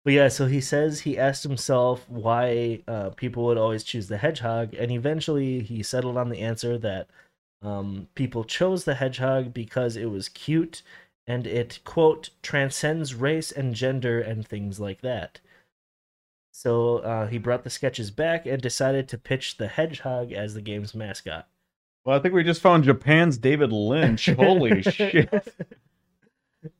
but 0.04 0.14
yeah, 0.14 0.28
so 0.28 0.46
he 0.46 0.62
says 0.62 1.02
he 1.02 1.18
asked 1.18 1.44
himself 1.44 2.08
why 2.10 2.84
uh, 2.88 3.10
people 3.12 3.46
would 3.46 3.58
always 3.58 3.84
choose 3.84 4.08
the 4.08 4.18
hedgehog, 4.18 4.74
and 4.74 4.92
eventually 4.92 5.62
he 5.62 5.82
settled 5.84 6.18
on 6.18 6.30
the 6.30 6.40
answer 6.40 6.78
that 6.78 7.08
um, 7.62 8.08
people 8.16 8.44
chose 8.44 8.84
the 8.84 8.96
hedgehog 8.96 9.54
because 9.54 9.96
it 9.96 10.12
was 10.12 10.30
cute 10.30 10.84
and 11.28 11.48
it 11.48 11.80
quote 11.84 12.30
transcends 12.44 13.16
race 13.16 13.52
and 13.52 13.74
gender 13.74 14.22
and 14.22 14.48
things 14.48 14.80
like 14.80 15.02
that. 15.02 15.40
So 16.52 17.00
uh, 17.00 17.28
he 17.28 17.38
brought 17.38 17.64
the 17.64 17.70
sketches 17.70 18.12
back 18.12 18.46
and 18.46 18.62
decided 18.62 19.10
to 19.10 19.18
pitch 19.18 19.58
the 19.58 19.68
hedgehog 19.68 20.32
as 20.32 20.54
the 20.54 20.62
game's 20.62 20.94
mascot. 20.96 21.48
Well, 22.06 22.16
I 22.18 22.22
think 22.22 22.36
we 22.36 22.44
just 22.44 22.62
found 22.62 22.84
Japan's 22.84 23.38
David 23.38 23.72
Lynch. 23.72 24.28
Holy 24.28 24.82
shit. 24.84 25.30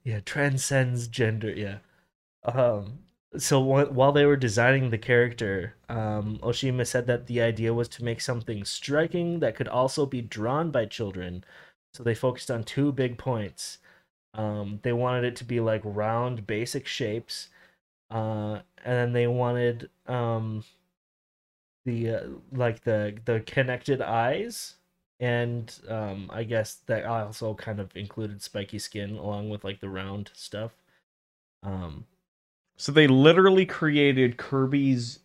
Yeah, 0.04 0.20
transcends 0.20 1.08
gender. 1.08 1.52
Yeah. 1.52 1.78
Um. 2.44 3.00
So 3.38 3.62
wh- 3.62 3.92
while 3.92 4.12
they 4.12 4.26
were 4.26 4.38
designing 4.38 4.92
the 4.92 4.98
character, 4.98 5.76
um, 5.90 6.40
Oshima 6.42 6.88
said 6.88 7.08
that 7.08 7.26
the 7.28 7.42
idea 7.42 7.74
was 7.74 7.90
to 7.90 8.04
make 8.04 8.22
something 8.22 8.64
striking 8.64 9.40
that 9.40 9.56
could 9.56 9.68
also 9.68 10.06
be 10.06 10.22
drawn 10.22 10.72
by 10.72 10.86
children. 10.86 11.44
So 11.94 12.04
they 12.04 12.16
focused 12.16 12.52
on 12.52 12.64
two 12.64 12.92
big 12.92 13.18
points. 13.18 13.80
Um, 14.36 14.80
they 14.84 14.94
wanted 14.94 15.24
it 15.26 15.36
to 15.38 15.44
be 15.44 15.60
like 15.60 15.82
round, 15.84 16.46
basic 16.46 16.88
shapes, 16.88 17.50
uh, 18.12 18.60
and 18.84 18.94
then 18.94 19.14
they 19.14 19.28
wanted 19.28 19.90
um, 20.08 20.64
the 21.86 22.10
uh, 22.10 22.28
like 22.52 22.84
the 22.84 23.18
the 23.26 23.42
connected 23.42 24.02
eyes 24.02 24.76
and 25.20 25.80
um 25.90 26.30
i 26.34 26.44
guess 26.44 26.76
that 26.88 27.06
also 27.06 27.54
kind 27.54 27.80
of 27.80 27.96
included 27.96 28.42
spiky 28.42 28.78
skin 28.80 29.16
along 29.16 29.50
with 29.50 29.64
like 29.64 29.80
the 29.80 29.90
round 29.90 30.30
stuff 30.34 30.74
um 31.64 32.06
So 32.78 32.92
they 32.94 33.08
literally 33.08 33.66
created 33.66 34.38
Kirby's 34.38 35.20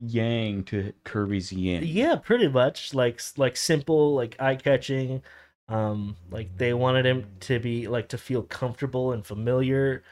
Yang 0.00 0.64
to 0.64 0.92
Kirby's 1.04 1.52
Yin. 1.52 1.86
yeah 1.86 2.16
pretty 2.16 2.48
much 2.48 2.94
like 2.94 3.20
like 3.36 3.56
simple 3.56 4.14
like 4.14 4.36
eye-catching 4.40 5.22
um 5.68 6.16
like 6.30 6.56
they 6.56 6.72
wanted 6.74 7.04
him 7.06 7.26
to 7.40 7.58
be 7.58 7.86
like 7.88 8.08
to 8.08 8.18
feel 8.18 8.42
comfortable 8.42 9.12
and 9.12 9.26
familiar 9.26 10.02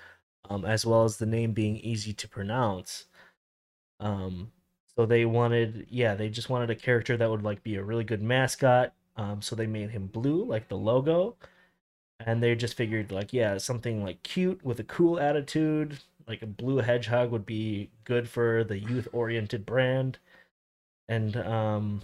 um 0.50 0.64
as 0.64 0.86
well 0.86 1.04
as 1.04 1.16
the 1.18 1.26
name 1.26 1.52
being 1.52 1.76
easy 1.78 2.12
to 2.12 2.28
pronounce 2.28 3.06
um 4.00 4.52
so 4.96 5.06
they 5.06 5.24
wanted 5.26 5.86
yeah 5.90 6.14
they 6.14 6.28
just 6.30 6.50
wanted 6.50 6.70
a 6.70 6.76
character 6.76 7.16
that 7.16 7.30
would 7.30 7.42
like 7.44 7.62
be 7.64 7.76
a 7.76 7.84
really 7.84 8.04
good 8.04 8.22
mascot 8.22 8.94
um 9.16 9.42
so 9.42 9.56
they 9.56 9.66
made 9.66 9.90
him 9.90 10.06
blue 10.06 10.44
like 10.44 10.68
the 10.68 10.76
logo. 10.76 11.36
And 12.20 12.42
they 12.42 12.54
just 12.56 12.74
figured 12.76 13.12
like 13.12 13.32
yeah 13.32 13.58
something 13.58 14.02
like 14.04 14.22
cute 14.22 14.64
with 14.64 14.80
a 14.80 14.84
cool 14.84 15.20
attitude 15.20 16.00
like 16.28 16.42
a 16.42 16.46
blue 16.46 16.78
hedgehog 16.78 17.30
would 17.32 17.46
be 17.46 17.90
good 18.04 18.28
for 18.28 18.64
the 18.64 18.78
youth 18.78 19.08
oriented 19.12 19.66
brand. 19.66 20.18
And 21.08 21.36
um 21.36 22.02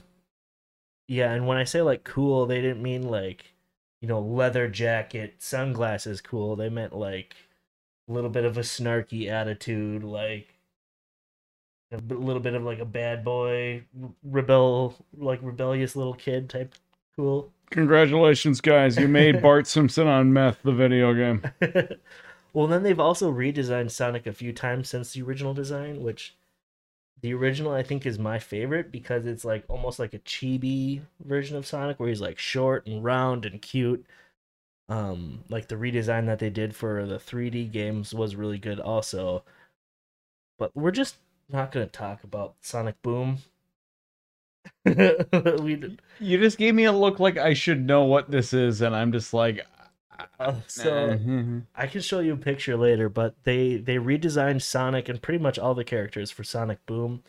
yeah 1.08 1.32
and 1.32 1.46
when 1.46 1.56
i 1.58 1.64
say 1.64 1.82
like 1.82 2.04
cool 2.04 2.46
they 2.46 2.60
didn't 2.60 2.82
mean 2.82 3.02
like 3.02 3.52
you 4.00 4.08
know 4.08 4.20
leather 4.20 4.68
jacket 4.68 5.34
sunglasses 5.38 6.20
cool. 6.20 6.56
They 6.56 6.68
meant 6.68 6.94
like 6.94 7.36
a 8.08 8.12
little 8.12 8.30
bit 8.30 8.44
of 8.44 8.58
a 8.58 8.62
snarky 8.62 9.28
attitude 9.30 10.04
like 10.04 10.54
a 11.92 11.96
little 11.98 12.40
bit 12.40 12.54
of 12.54 12.62
like 12.62 12.78
a 12.78 12.84
bad 12.84 13.24
boy 13.24 13.82
rebel 14.22 14.94
like 15.16 15.40
rebellious 15.42 15.96
little 15.96 16.14
kid 16.14 16.48
type 16.48 16.74
cool 17.20 17.52
Congratulations, 17.70 18.60
guys. 18.60 18.96
You 18.98 19.06
made 19.06 19.40
Bart 19.42 19.66
Simpson 19.66 20.08
on 20.08 20.32
meth, 20.32 20.60
the 20.64 20.72
video 20.72 21.14
game. 21.14 21.42
well, 22.52 22.66
then 22.66 22.82
they've 22.82 22.98
also 22.98 23.32
redesigned 23.32 23.92
Sonic 23.92 24.26
a 24.26 24.32
few 24.32 24.52
times 24.52 24.88
since 24.88 25.12
the 25.12 25.22
original 25.22 25.54
design, 25.54 26.02
which 26.02 26.34
the 27.22 27.32
original 27.32 27.72
I 27.72 27.84
think 27.84 28.06
is 28.06 28.18
my 28.18 28.40
favorite 28.40 28.90
because 28.90 29.24
it's 29.24 29.44
like 29.44 29.64
almost 29.68 30.00
like 30.00 30.14
a 30.14 30.18
chibi 30.18 31.02
version 31.24 31.56
of 31.56 31.64
Sonic 31.64 32.00
where 32.00 32.08
he's 32.08 32.20
like 32.20 32.38
short 32.40 32.86
and 32.86 33.04
round 33.04 33.46
and 33.46 33.62
cute. 33.62 34.04
Um, 34.88 35.44
like 35.48 35.68
the 35.68 35.76
redesign 35.76 36.26
that 36.26 36.40
they 36.40 36.50
did 36.50 36.74
for 36.74 37.06
the 37.06 37.18
3D 37.18 37.70
games 37.70 38.12
was 38.12 38.34
really 38.34 38.58
good 38.58 38.80
also. 38.80 39.44
But 40.58 40.74
we're 40.74 40.90
just 40.90 41.18
not 41.48 41.70
gonna 41.70 41.86
talk 41.86 42.24
about 42.24 42.56
Sonic 42.62 43.00
Boom. 43.02 43.38
we 45.62 45.76
did, 45.76 46.00
You 46.18 46.38
just 46.38 46.58
gave 46.58 46.74
me 46.74 46.84
a 46.84 46.92
look 46.92 47.20
like 47.20 47.36
I 47.36 47.54
should 47.54 47.86
know 47.86 48.04
what 48.04 48.30
this 48.30 48.52
is, 48.52 48.80
and 48.80 48.94
I'm 48.94 49.12
just 49.12 49.34
like. 49.34 49.66
uh, 50.38 50.54
so 50.66 50.90
Mhm. 50.90 51.66
I 51.74 51.86
can 51.86 52.00
show 52.00 52.20
you 52.20 52.34
a 52.34 52.38
picture 52.38 52.76
later, 52.76 53.08
but 53.08 53.34
they 53.44 53.76
they 53.76 53.96
redesigned 53.96 54.62
Sonic 54.62 55.08
and 55.08 55.20
pretty 55.22 55.42
much 55.42 55.58
all 55.58 55.74
the 55.74 55.84
characters 55.84 56.30
for 56.30 56.44
Sonic 56.44 56.84
Boom, 56.86 57.22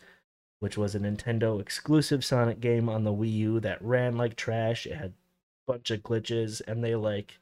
which 0.59 0.77
was 0.77 0.95
a 0.95 0.99
Nintendo 0.99 1.59
exclusive 1.61 2.23
Sonic 2.25 2.59
game 2.59 2.87
on 2.89 3.03
the 3.03 3.13
Wii 3.13 3.31
U 3.33 3.59
that 3.61 3.81
ran 3.81 4.17
like 4.17 4.35
trash. 4.35 4.85
It 4.85 4.95
had 4.95 5.11
a 5.11 5.13
bunch 5.73 5.91
of 5.91 6.01
glitches, 6.01 6.61
and 6.67 6.83
they 6.83 6.95
like 6.95 7.39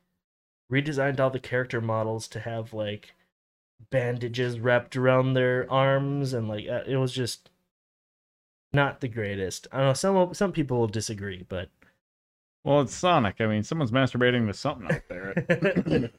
redesigned 0.71 1.19
all 1.19 1.29
the 1.29 1.39
character 1.39 1.81
models 1.81 2.27
to 2.29 2.39
have 2.41 2.73
like 2.73 3.13
bandages 3.91 4.59
wrapped 4.59 4.95
around 4.95 5.33
their 5.33 5.71
arms, 5.71 6.33
and 6.33 6.47
like 6.47 6.67
uh, 6.67 6.83
it 6.85 6.97
was 6.97 7.11
just 7.13 7.49
not 8.73 9.01
the 9.01 9.07
greatest. 9.07 9.67
I 9.71 9.77
don't 9.77 9.87
know. 9.87 9.93
Some 9.93 10.33
some 10.33 10.51
people 10.51 10.79
will 10.79 10.87
disagree, 10.87 11.45
but 11.49 11.69
Well, 12.63 12.81
it's 12.81 12.93
Sonic. 12.93 13.35
I 13.39 13.47
mean, 13.47 13.63
someone's 13.63 13.91
masturbating 13.91 14.45
to 14.47 14.53
something 14.53 14.91
out 14.91 15.01
there. 15.09 15.33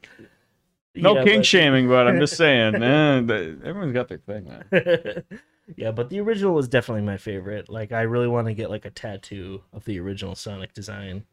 no 0.95 1.15
Yeah, 1.15 1.23
king 1.23 1.39
but- 1.39 1.45
shaming, 1.45 1.87
but 1.87 2.07
I'm 2.07 2.19
just 2.19 2.35
saying, 2.37 2.75
eh, 2.83 3.17
everyone's 3.63 3.93
got 3.93 4.07
their 4.09 4.17
thing, 4.17 4.45
man. 4.47 5.23
yeah, 5.77 5.91
but 5.91 6.09
the 6.09 6.19
original 6.19 6.53
was 6.53 6.67
definitely 6.67 7.03
my 7.03 7.17
favorite. 7.17 7.69
Like 7.69 7.91
I 7.91 8.01
really 8.01 8.27
want 8.27 8.47
to 8.47 8.53
get 8.53 8.69
like 8.69 8.85
a 8.85 8.89
tattoo 8.91 9.61
of 9.73 9.85
the 9.85 9.99
original 9.99 10.35
Sonic 10.35 10.73
design. 10.73 11.23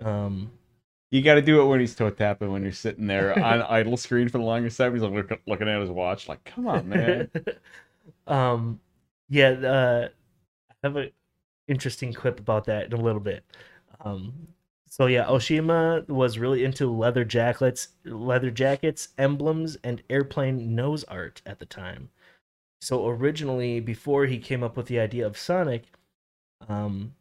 Um 0.00 0.50
You 1.10 1.22
got 1.22 1.34
to 1.36 1.42
do 1.42 1.62
it 1.62 1.66
when 1.66 1.80
he's 1.80 1.94
toe 1.94 2.10
tapping 2.10 2.52
when 2.52 2.62
you're 2.62 2.72
sitting 2.72 3.06
there 3.06 3.32
on 3.38 3.62
idle 3.62 3.96
screen 3.96 4.28
for 4.28 4.38
the 4.38 4.44
longest 4.44 4.76
time. 4.76 4.92
He's 4.92 5.02
like 5.02 5.12
look, 5.12 5.40
looking 5.46 5.68
at 5.68 5.80
his 5.80 5.90
watch, 5.90 6.28
like, 6.28 6.44
"Come 6.44 6.66
on, 6.68 6.88
man." 6.88 7.30
um 8.26 8.80
yeah, 9.30 9.50
uh 9.50 10.08
have 10.82 10.96
a 10.96 11.10
interesting 11.66 12.12
quip 12.14 12.40
about 12.40 12.64
that 12.66 12.86
in 12.86 12.92
a 12.92 13.02
little 13.02 13.20
bit. 13.20 13.44
Um 14.00 14.48
so 14.90 15.06
yeah, 15.06 15.26
Oshima 15.26 16.08
was 16.08 16.38
really 16.38 16.64
into 16.64 16.90
leather 16.90 17.24
jackets, 17.24 17.88
leather 18.04 18.50
jackets, 18.50 19.08
emblems, 19.18 19.76
and 19.84 20.02
airplane 20.08 20.74
nose 20.74 21.04
art 21.04 21.42
at 21.44 21.58
the 21.58 21.66
time. 21.66 22.08
So 22.80 23.08
originally, 23.08 23.80
before 23.80 24.26
he 24.26 24.38
came 24.38 24.62
up 24.62 24.76
with 24.76 24.86
the 24.86 25.00
idea 25.00 25.26
of 25.26 25.36
Sonic, 25.36 25.84
um, 26.68 27.14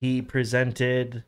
he 0.00 0.20
presented, 0.20 1.24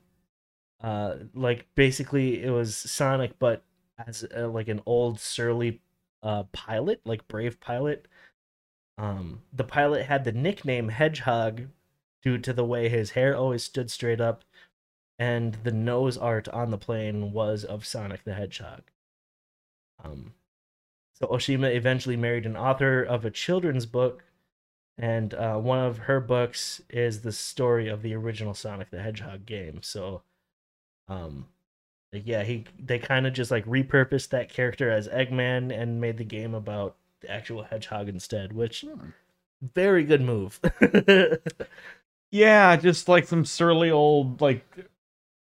uh, 0.83 1.15
like 1.35 1.67
basically 1.75 2.43
it 2.43 2.51
was 2.51 2.77
Sonic, 2.77 3.39
but 3.39 3.63
as 4.07 4.25
uh, 4.37 4.49
like 4.49 4.69
an 4.69 4.83
old 4.87 5.21
surly, 5.21 5.81
uh, 6.23 6.45
pilot, 6.53 7.01
like 7.05 7.27
brave 7.29 7.61
pilot. 7.61 8.07
Um, 9.01 9.41
the 9.51 9.65
pilot 9.65 10.05
had 10.05 10.25
the 10.25 10.33
nickname 10.33 10.91
Hedgehog 10.91 11.69
due 12.23 12.37
to 12.37 12.53
the 12.53 12.67
way 12.67 12.91
his 12.91 13.13
hair 13.13 13.35
always 13.35 13.65
stood 13.65 13.91
straight 13.91 14.21
up, 14.21 14.45
and 15.19 15.55
the 15.65 15.73
nose 15.73 16.19
art 16.19 16.49
on 16.49 16.71
the 16.71 16.77
plane 16.77 17.33
was 17.33 17.65
of 17.65 17.87
Sonic 17.87 18.25
the 18.25 18.35
Hedgehog. 18.35 18.83
Um, 20.05 20.35
so 21.15 21.27
Oshima 21.29 21.75
eventually 21.75 22.17
married 22.17 22.45
an 22.45 22.59
author 22.59 23.03
of 23.03 23.25
a 23.25 23.31
children's 23.31 23.87
book, 23.87 24.23
and 24.99 25.33
uh, 25.33 25.57
one 25.57 25.79
of 25.79 25.97
her 26.01 26.21
books 26.21 26.83
is 26.91 27.23
the 27.23 27.33
story 27.33 27.89
of 27.89 28.03
the 28.03 28.15
original 28.15 28.53
Sonic 28.53 28.91
the 28.91 29.01
Hedgehog 29.01 29.47
game. 29.47 29.81
So, 29.83 30.21
um, 31.09 31.47
yeah, 32.13 32.43
he 32.43 32.67
they 32.79 32.99
kind 32.99 33.27
of 33.27 33.33
just 33.33 33.51
like 33.51 33.65
repurposed 33.65 34.29
that 34.29 34.51
character 34.51 34.91
as 34.91 35.09
Eggman 35.09 35.75
and 35.75 36.03
made 36.03 36.19
the 36.19 36.25
game 36.25 36.53
about 36.53 36.97
the 37.21 37.31
actual 37.31 37.63
hedgehog 37.65 38.09
instead, 38.09 38.53
which 38.53 38.85
very 39.75 40.05
good 40.05 40.21
move. 40.23 40.61
Yeah, 42.33 42.77
just 42.77 43.09
like 43.09 43.27
some 43.27 43.45
surly 43.45 43.91
old 43.91 44.41
like 44.41 44.65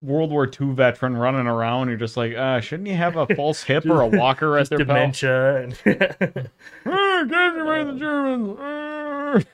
World 0.02 0.32
War 0.32 0.46
II 0.48 0.72
veteran 0.74 1.16
running 1.16 1.46
around. 1.46 1.86
You're 1.88 1.96
just 1.96 2.16
like, 2.16 2.34
uh, 2.34 2.60
shouldn't 2.60 2.88
you 2.88 2.96
have 2.96 3.16
a 3.16 3.28
false 3.28 3.62
hip 3.62 3.88
or 3.88 4.00
a 4.00 4.08
walker 4.08 4.56
at 4.58 4.62
Just 4.62 4.70
their 4.70 4.80
belt? 4.80 5.22
dementia 5.22 5.62
and 5.62 5.78
Ah, 6.86 7.24
get 7.28 7.58
away 7.60 7.84
the 7.84 7.92
Germans. 7.92 9.44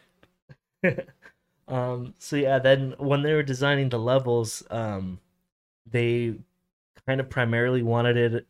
Um 1.69 2.15
so 2.19 2.37
yeah 2.37 2.61
then 2.61 2.95
when 2.99 3.23
they 3.23 3.35
were 3.35 3.43
designing 3.43 3.89
the 3.89 3.99
levels 3.99 4.63
um 4.71 5.19
they 5.91 6.37
kind 7.09 7.21
of 7.21 7.29
primarily 7.29 7.83
wanted 7.83 8.17
it 8.17 8.47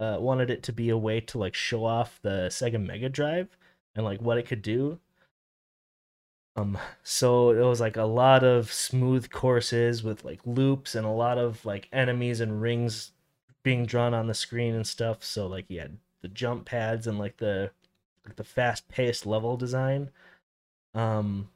uh 0.00 0.18
wanted 0.20 0.50
it 0.50 0.62
to 0.64 0.72
be 0.72 0.90
a 0.90 0.98
way 0.98 1.20
to 1.20 1.38
like 1.38 1.54
show 1.54 1.84
off 1.84 2.20
the 2.22 2.48
Sega 2.50 2.84
Mega 2.84 3.08
Drive 3.10 3.56
and 3.94 4.04
like 4.04 4.20
what 4.22 4.38
it 4.38 4.46
could 4.48 4.62
do 4.62 5.00
um 6.56 6.76
so 7.02 7.50
it 7.50 7.62
was 7.64 7.80
like 7.80 7.96
a 7.96 8.04
lot 8.04 8.42
of 8.44 8.72
smooth 8.72 9.30
courses 9.30 10.02
with 10.02 10.24
like 10.24 10.40
loops 10.44 10.94
and 10.94 11.06
a 11.06 11.10
lot 11.10 11.38
of 11.38 11.64
like 11.64 11.88
enemies 11.92 12.40
and 12.40 12.60
rings 12.60 13.12
being 13.62 13.86
drawn 13.86 14.14
on 14.14 14.26
the 14.26 14.34
screen 14.34 14.74
and 14.74 14.86
stuff 14.86 15.22
so 15.22 15.46
like 15.46 15.66
you 15.68 15.78
had 15.80 15.96
the 16.22 16.28
jump 16.28 16.64
pads 16.64 17.06
and 17.06 17.18
like 17.18 17.36
the 17.38 17.70
like 18.26 18.36
the 18.36 18.44
fast 18.44 18.88
paced 18.88 19.26
level 19.26 19.56
design 19.56 20.10
um 20.94 21.48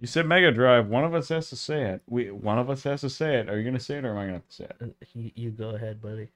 You 0.00 0.06
said 0.06 0.26
Mega 0.26 0.50
Drive. 0.52 0.88
One 0.88 1.04
of 1.04 1.14
us 1.14 1.28
has 1.28 1.50
to 1.50 1.56
say 1.56 1.82
it. 1.84 2.02
We 2.06 2.30
one 2.30 2.58
of 2.58 2.70
us 2.70 2.82
has 2.84 3.02
to 3.02 3.10
say 3.10 3.36
it. 3.40 3.48
Are 3.50 3.58
you 3.58 3.64
gonna 3.64 3.80
say 3.80 3.98
it 3.98 4.04
or 4.06 4.12
am 4.12 4.18
I 4.18 4.26
gonna 4.26 4.42
say 4.48 4.64
it? 4.64 4.76
Uh, 4.80 4.86
You, 5.12 5.30
you 5.34 5.50
go 5.50 5.70
ahead, 5.70 6.00
buddy. 6.00 6.30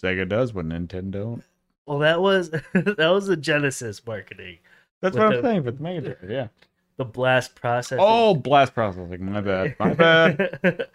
Sega 0.00 0.28
does, 0.28 0.52
what 0.52 0.66
Nintendo. 0.66 1.10
don't. 1.12 1.44
Well, 1.86 1.98
that 2.00 2.20
was 2.20 2.50
that 2.74 2.98
was 2.98 3.26
the 3.26 3.36
Genesis 3.36 4.04
marketing. 4.06 4.58
That's 5.00 5.16
what 5.16 5.34
I'm 5.34 5.42
saying. 5.42 5.62
But 5.62 5.78
the 5.78 5.82
Mega 5.82 6.00
Drive, 6.00 6.30
yeah. 6.30 6.48
the 6.96 7.04
blast 7.04 7.54
process. 7.54 7.98
Oh, 8.00 8.34
blast 8.34 8.74
processing. 8.74 9.24
My 9.24 9.40
bad. 9.40 9.74
My 9.78 9.94
bad. 9.94 10.88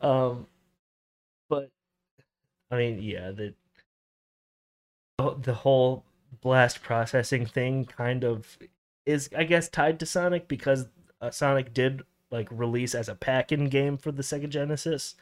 um, 0.00 0.46
but 1.48 1.70
I 2.70 2.76
mean, 2.76 3.02
yeah, 3.02 3.30
the 3.30 3.54
the 5.42 5.54
whole 5.54 6.04
blast 6.40 6.82
processing 6.82 7.44
thing 7.44 7.84
kind 7.84 8.24
of 8.24 8.58
is, 9.04 9.28
I 9.36 9.44
guess, 9.44 9.68
tied 9.68 10.00
to 10.00 10.06
Sonic 10.06 10.48
because 10.48 10.86
uh, 11.20 11.30
Sonic 11.30 11.74
did 11.74 12.02
like 12.30 12.48
release 12.50 12.94
as 12.94 13.08
a 13.08 13.14
pack-in 13.14 13.68
game 13.68 13.98
for 13.98 14.12
the 14.12 14.22
Sega 14.22 14.48
Genesis. 14.48 15.16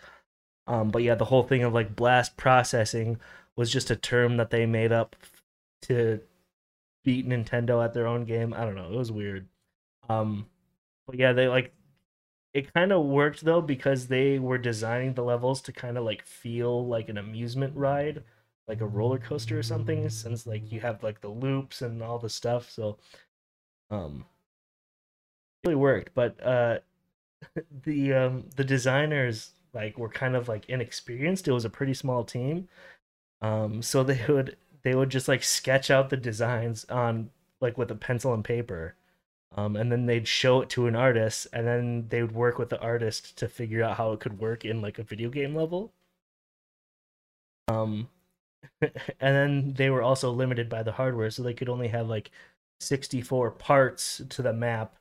Um, 0.69 0.91
but 0.91 1.03
yeah, 1.03 1.15
the 1.15 1.25
whole 1.25 1.43
thing 1.43 1.65
of 1.65 1.73
like 1.73 1.97
blast 1.97 2.37
processing 2.37 3.19
was 3.57 3.73
just 3.73 3.91
a 3.91 3.97
term 3.97 4.37
that 4.37 4.51
they 4.51 4.67
made 4.67 4.93
up 4.93 5.17
to 5.83 6.21
beat 7.05 7.27
Nintendo 7.27 7.83
at 7.83 7.95
their 7.95 8.07
own 8.07 8.25
game. 8.25 8.53
I 8.53 8.65
don't 8.65 8.75
know. 8.75 8.93
It 8.93 8.97
was 8.97 9.11
weird. 9.11 9.49
Um, 10.11 10.47
but 11.07 11.17
yeah, 11.19 11.33
they 11.33 11.49
like 11.49 11.73
it 12.53 12.73
kind 12.75 12.93
of 12.93 13.07
worked 13.07 13.45
though 13.45 13.63
because 13.63 14.09
they 14.09 14.39
were 14.39 14.59
designing 14.59 15.15
the 15.15 15.25
levels 15.25 15.63
to 15.63 15.73
kind 15.73 15.97
of 15.97 16.05
like 16.05 16.23
feel 16.23 16.87
like 16.87 17.09
an 17.09 17.17
amusement 17.17 17.75
ride, 17.75 18.23
like 18.67 18.83
a 18.83 18.87
roller 18.87 19.19
coaster 19.19 19.59
or 19.59 19.63
something. 19.63 20.09
Since 20.11 20.47
like 20.47 20.71
you 20.71 20.81
have 20.81 21.03
like 21.03 21.23
the 21.23 21.29
loops 21.29 21.81
and 21.81 22.03
all 22.03 22.19
the 22.19 22.29
stuff, 22.29 22.71
so 22.71 22.99
um, 23.91 24.27
it 25.65 25.69
really 25.69 25.77
worked. 25.77 26.13
But 26.15 26.45
uh, 26.45 26.81
the 27.85 28.13
um 28.13 28.45
the 28.57 28.65
designers 28.65 29.53
like 29.79 29.99
were 29.99 30.09
kind 30.09 30.37
of 30.37 30.49
like 30.49 30.69
inexperienced. 30.69 31.49
It 31.49 31.53
was 31.53 31.65
a 31.65 31.71
pretty 31.71 31.95
small 31.95 32.25
team, 32.25 32.69
um, 33.43 33.83
so 33.83 34.03
they 34.05 34.25
would 34.29 34.57
they 34.83 34.95
would 34.95 35.11
just 35.11 35.29
like 35.29 35.43
sketch 35.43 35.91
out 35.91 36.11
the 36.11 36.17
designs 36.17 36.85
on 36.87 37.31
like 37.61 37.79
with 37.79 37.91
a 37.91 37.95
pencil 37.97 38.35
and 38.35 38.45
paper. 38.45 38.95
Um, 39.57 39.77
and 39.77 39.91
then 39.91 40.07
they'd 40.07 40.29
show 40.29 40.61
it 40.63 40.69
to 40.71 40.87
an 40.87 40.95
artist 40.95 41.47
and 41.53 41.67
then 41.67 42.07
they 42.11 42.23
would 42.23 42.33
work 42.33 42.59
with 42.59 42.69
the 42.69 42.81
artist 42.81 43.37
to 43.39 43.49
figure 43.49 43.83
out 43.83 43.97
how 43.97 44.13
it 44.13 44.21
could 44.21 44.39
work 44.39 44.65
in 44.65 44.83
like 44.83 44.99
a 44.99 45.03
video 45.03 45.31
game 45.31 45.55
level. 45.55 45.93
Um 47.69 48.09
and 48.83 48.93
then 49.21 49.75
they 49.75 49.91
were 49.91 50.03
also 50.03 50.31
limited 50.31 50.69
by 50.69 50.83
the 50.83 50.93
hardware 50.93 51.31
so 51.31 51.43
they 51.43 51.55
could 51.55 51.69
only 51.69 51.89
have 51.89 52.09
like 52.09 52.31
64 52.81 53.53
parts 53.53 54.23
to 54.29 54.43
the 54.43 54.53
map 54.53 54.97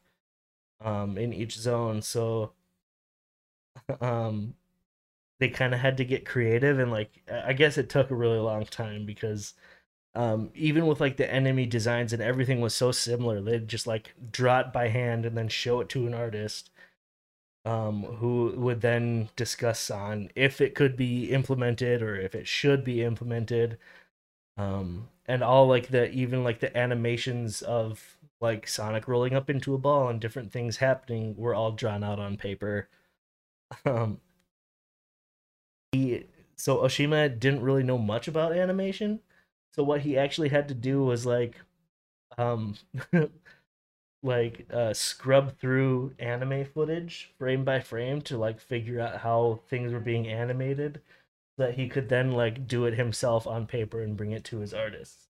um 0.82 1.18
in 1.18 1.34
each 1.34 1.58
zone. 1.58 2.02
So 2.02 2.54
um 4.02 4.56
they 5.40 5.50
kind 5.50 5.74
of 5.74 5.80
had 5.80 5.98
to 5.98 6.06
get 6.06 6.26
creative 6.26 6.80
and 6.80 6.92
like 6.92 7.12
i 7.46 7.54
guess 7.54 7.78
it 7.78 7.90
took 7.90 8.12
a 8.12 8.16
really 8.16 8.40
long 8.40 8.66
time 8.66 9.06
because 9.06 9.54
um, 10.16 10.50
even 10.56 10.88
with 10.88 11.00
like 11.00 11.18
the 11.18 11.32
enemy 11.32 11.66
designs 11.66 12.14
and 12.14 12.22
everything 12.24 12.60
was 12.62 12.74
so 12.74 12.92
similar, 12.92 13.42
they'd 13.42 13.68
just 13.68 13.88
like 13.88 14.14
draw 14.32 14.62
it 14.62 14.74
by 14.74 14.88
hand 14.90 15.26
and 15.26 15.38
then 15.38 15.48
show 15.48 15.80
it 15.82 15.90
to 15.90 16.08
an 16.08 16.14
artist, 16.16 16.72
um, 17.66 18.04
who 18.04 18.54
would 18.58 18.82
then 18.82 19.30
discuss 19.36 19.92
on 19.92 20.30
if 20.36 20.62
it 20.62 20.76
could 20.76 20.96
be 20.96 21.32
implemented 21.32 22.02
or 22.02 22.16
if 22.16 22.34
it 22.36 22.48
should 22.48 22.84
be 22.84 23.04
implemented, 23.04 23.78
um, 24.58 25.10
and 25.28 25.44
all 25.44 25.68
like 25.68 25.90
the 25.90 26.12
even 26.12 26.44
like 26.44 26.60
the 26.60 26.76
animations 26.78 27.62
of 27.64 28.18
like 28.42 28.68
Sonic 28.68 29.08
rolling 29.08 29.36
up 29.36 29.50
into 29.50 29.74
a 29.76 29.78
ball 29.80 30.10
and 30.10 30.22
different 30.22 30.52
things 30.52 30.78
happening 30.78 31.36
were 31.38 31.56
all 31.56 31.72
drawn 31.72 32.04
out 32.04 32.20
on 32.20 32.38
paper. 32.38 32.90
Um, 33.86 34.22
he 35.92 36.26
so 36.56 36.78
Oshima 36.78 37.40
didn't 37.40 37.62
really 37.62 37.84
know 37.84 37.98
much 37.98 38.28
about 38.28 38.52
animation. 38.52 39.20
So 39.74 39.84
what 39.84 40.02
he 40.02 40.18
actually 40.18 40.50
had 40.50 40.68
to 40.70 40.74
do 40.74 41.04
was 41.04 41.26
like 41.26 41.60
um 42.38 42.76
like 44.24 44.68
uh 44.74 44.94
scrub 44.94 45.58
through 45.60 46.14
anime 46.20 46.66
footage 46.66 47.32
frame 47.38 47.64
by 47.64 47.80
frame 47.80 48.22
to 48.24 48.38
like 48.38 48.60
figure 48.60 49.00
out 49.00 49.20
how 49.20 49.60
things 49.70 49.94
were 49.94 50.00
being 50.00 50.28
animated 50.28 51.02
so 51.56 51.64
that 51.66 51.76
he 51.76 51.88
could 51.88 52.10
then 52.10 52.32
like 52.32 52.68
do 52.68 52.86
it 52.86 52.96
himself 52.96 53.48
on 53.48 53.68
paper 53.68 54.02
and 54.02 54.18
bring 54.18 54.32
it 54.32 54.44
to 54.46 54.60
his 54.60 54.74
artists. 54.74 55.28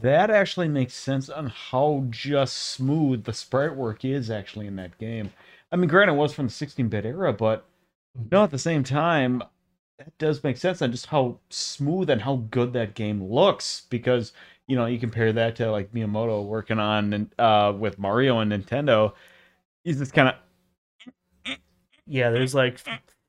That 0.00 0.28
actually 0.28 0.68
makes 0.68 0.94
sense 0.94 1.28
on 1.28 1.46
how 1.46 2.06
just 2.10 2.56
smooth 2.56 3.24
the 3.24 3.32
sprite 3.32 3.76
work 3.76 4.04
is 4.04 4.28
actually 4.28 4.66
in 4.66 4.74
that 4.76 4.98
game. 4.98 5.32
I 5.70 5.76
mean, 5.76 5.88
granted, 5.88 6.14
it 6.14 6.16
was 6.16 6.34
from 6.34 6.48
the 6.48 6.52
16-bit 6.52 7.06
era, 7.06 7.32
but 7.32 7.64
no, 8.30 8.42
at 8.44 8.50
the 8.50 8.58
same 8.58 8.82
time, 8.82 9.42
that 9.98 10.16
does 10.18 10.42
make 10.42 10.56
sense 10.56 10.82
on 10.82 10.90
just 10.90 11.06
how 11.06 11.38
smooth 11.50 12.10
and 12.10 12.22
how 12.22 12.36
good 12.50 12.72
that 12.72 12.94
game 12.94 13.22
looks. 13.22 13.82
Because 13.90 14.32
you 14.66 14.76
know, 14.76 14.86
you 14.86 14.98
compare 14.98 15.32
that 15.32 15.56
to 15.56 15.70
like 15.70 15.92
Miyamoto 15.92 16.44
working 16.44 16.78
on 16.78 17.30
uh 17.38 17.72
with 17.78 17.98
Mario 17.98 18.38
and 18.40 18.52
Nintendo. 18.52 19.12
He's 19.84 19.98
just 19.98 20.14
kind 20.14 20.28
of 20.30 20.36
yeah 22.06 22.30
there's 22.30 22.54
like 22.54 22.80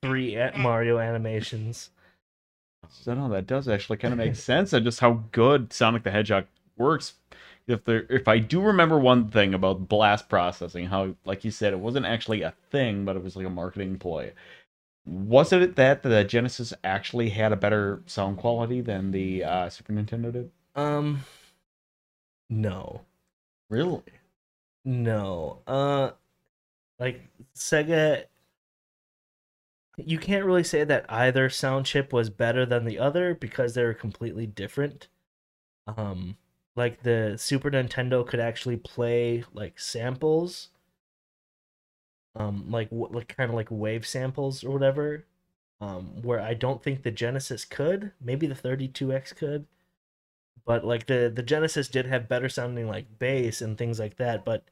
three 0.01 0.37
mario 0.55 0.99
animations 0.99 1.89
So 2.89 3.13
no, 3.13 3.29
that 3.29 3.47
does 3.47 3.67
actually 3.67 3.97
kind 3.97 4.13
of 4.13 4.17
make 4.17 4.35
sense 4.35 4.73
on 4.73 4.83
just 4.83 4.99
how 4.99 5.23
good 5.31 5.73
Sonic 5.73 6.03
the 6.03 6.11
Hedgehog 6.11 6.45
works. 6.77 7.13
If 7.67 7.83
there, 7.85 8.05
if 8.11 8.27
I 8.27 8.37
do 8.39 8.61
remember 8.61 8.99
one 8.99 9.29
thing 9.29 9.53
about 9.55 9.87
blast 9.89 10.29
processing, 10.29 10.85
how 10.87 11.15
like 11.25 11.43
you 11.43 11.51
said, 11.51 11.73
it 11.73 11.79
wasn't 11.79 12.05
actually 12.05 12.43
a 12.43 12.53
thing, 12.71 13.05
but 13.05 13.15
it 13.15 13.23
was 13.23 13.35
like 13.35 13.45
a 13.45 13.49
marketing 13.49 13.97
ploy. 13.97 14.33
Was 15.05 15.53
it 15.53 15.75
that 15.75 16.01
the 16.03 16.23
Genesis 16.23 16.73
actually 16.83 17.29
had 17.29 17.51
a 17.51 17.55
better 17.55 18.01
sound 18.07 18.37
quality 18.37 18.81
than 18.81 19.11
the 19.11 19.43
uh, 19.43 19.69
Super 19.69 19.93
Nintendo 19.93 20.31
did? 20.31 20.51
um 20.75 21.23
no 22.49 23.01
Really? 23.69 24.03
No. 24.83 25.61
Uh 25.65 26.11
like 26.99 27.21
Sega 27.55 28.25
you 29.97 30.19
can't 30.19 30.45
really 30.45 30.63
say 30.63 30.83
that 30.83 31.05
either 31.09 31.49
sound 31.49 31.85
chip 31.85 32.11
was 32.11 32.29
better 32.29 32.65
than 32.65 32.83
the 32.85 32.99
other 32.99 33.33
because 33.33 33.73
they 33.73 33.83
were 33.83 33.93
completely 33.93 34.45
different. 34.45 35.07
Um 35.87 36.37
like 36.75 37.03
the 37.03 37.35
Super 37.37 37.71
Nintendo 37.71 38.25
could 38.27 38.39
actually 38.39 38.77
play 38.77 39.43
like 39.53 39.79
samples 39.79 40.69
um 42.35 42.69
like 42.69 42.89
like 42.91 43.35
kind 43.35 43.49
of 43.49 43.55
like 43.55 43.69
wave 43.71 44.05
samples 44.07 44.63
or 44.63 44.71
whatever. 44.71 45.25
Um 45.81 46.21
where 46.23 46.39
I 46.39 46.53
don't 46.53 46.83
think 46.83 47.03
the 47.03 47.11
Genesis 47.11 47.65
could. 47.65 48.11
Maybe 48.21 48.47
the 48.47 48.55
32X 48.55 49.35
could 49.35 49.67
but 50.65 50.83
like 50.83 51.05
the 51.05 51.31
the 51.33 51.43
Genesis 51.43 51.87
did 51.87 52.07
have 52.07 52.27
better 52.27 52.49
sounding 52.49 52.87
like 52.87 53.19
bass 53.19 53.61
and 53.61 53.77
things 53.77 53.99
like 53.99 54.17
that, 54.17 54.43
but 54.43 54.63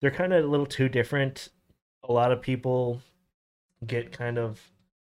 they're 0.00 0.10
kind 0.10 0.32
of 0.32 0.44
a 0.44 0.48
little 0.48 0.66
too 0.66 0.88
different. 0.88 1.50
A 2.08 2.12
lot 2.12 2.32
of 2.32 2.42
people 2.42 3.00
get 3.86 4.12
kind 4.12 4.38
of 4.38 4.60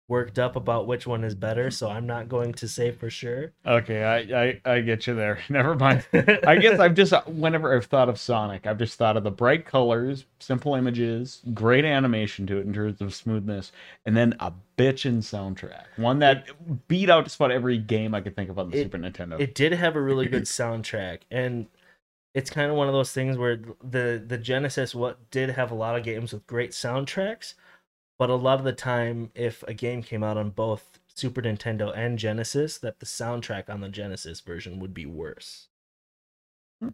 worked 0.07 0.37
up 0.37 0.55
about 0.55 0.85
which 0.85 1.07
one 1.07 1.23
is 1.23 1.33
better, 1.33 1.71
so 1.71 1.89
I'm 1.89 2.05
not 2.05 2.29
going 2.29 2.53
to 2.53 2.67
say 2.67 2.91
for 2.91 3.09
sure. 3.09 3.53
Okay, 3.65 4.03
I, 4.03 4.43
I 4.43 4.75
I 4.75 4.81
get 4.81 5.07
you 5.07 5.15
there. 5.15 5.39
Never 5.49 5.75
mind. 5.75 6.05
I 6.13 6.57
guess 6.57 6.79
I've 6.79 6.93
just 6.93 7.13
whenever 7.27 7.75
I've 7.75 7.85
thought 7.85 8.09
of 8.09 8.19
Sonic, 8.19 8.67
I've 8.67 8.77
just 8.77 8.97
thought 8.97 9.17
of 9.17 9.23
the 9.23 9.31
bright 9.31 9.65
colors, 9.65 10.25
simple 10.39 10.75
images, 10.75 11.41
great 11.53 11.85
animation 11.85 12.45
to 12.47 12.57
it 12.57 12.65
in 12.65 12.73
terms 12.73 13.01
of 13.01 13.13
smoothness, 13.15 13.71
and 14.05 14.15
then 14.15 14.35
a 14.39 14.53
bitchin' 14.77 15.17
soundtrack. 15.19 15.85
One 15.97 16.19
that 16.19 16.47
beat 16.87 17.09
out 17.09 17.23
just 17.23 17.37
about 17.37 17.51
every 17.51 17.77
game 17.77 18.13
I 18.13 18.21
could 18.21 18.35
think 18.35 18.49
of 18.49 18.59
on 18.59 18.69
the 18.69 18.77
It- 18.77 18.83
Super 18.83 18.97
Nintendo. 18.97 19.39
it 19.39 19.55
did 19.55 19.71
have 19.73 19.95
a 19.95 20.01
really 20.01 20.27
good 20.27 20.43
soundtrack 20.45 21.19
and 21.31 21.67
it's 22.33 22.49
kind 22.49 22.69
of 22.69 22.75
one 22.75 22.87
of 22.87 22.93
those 22.93 23.13
things 23.13 23.37
where 23.37 23.55
the 23.81 24.21
the 24.27 24.37
Genesis 24.37 24.93
what 24.93 25.31
did 25.31 25.51
have 25.51 25.71
a 25.71 25.75
lot 25.75 25.95
of 25.95 26.03
games 26.03 26.33
with 26.33 26.45
great 26.45 26.71
soundtracks, 26.71 27.53
but 28.17 28.29
a 28.29 28.35
lot 28.35 28.59
of 28.59 28.65
the 28.65 28.73
time 28.73 29.31
if 29.35 29.63
a 29.63 29.73
game 29.73 30.01
came 30.03 30.23
out 30.23 30.37
on 30.37 30.49
both 30.51 30.99
Super 31.13 31.41
Nintendo 31.41 31.95
and 31.95 32.19
Genesis, 32.19 32.77
that 32.79 32.99
the 32.99 33.05
soundtrack 33.05 33.69
on 33.69 33.81
the 33.81 33.89
Genesis 33.89 34.41
version 34.41 34.79
would 34.79 34.93
be 34.93 35.05
worse. 35.05 35.67
Hmm. 36.81 36.89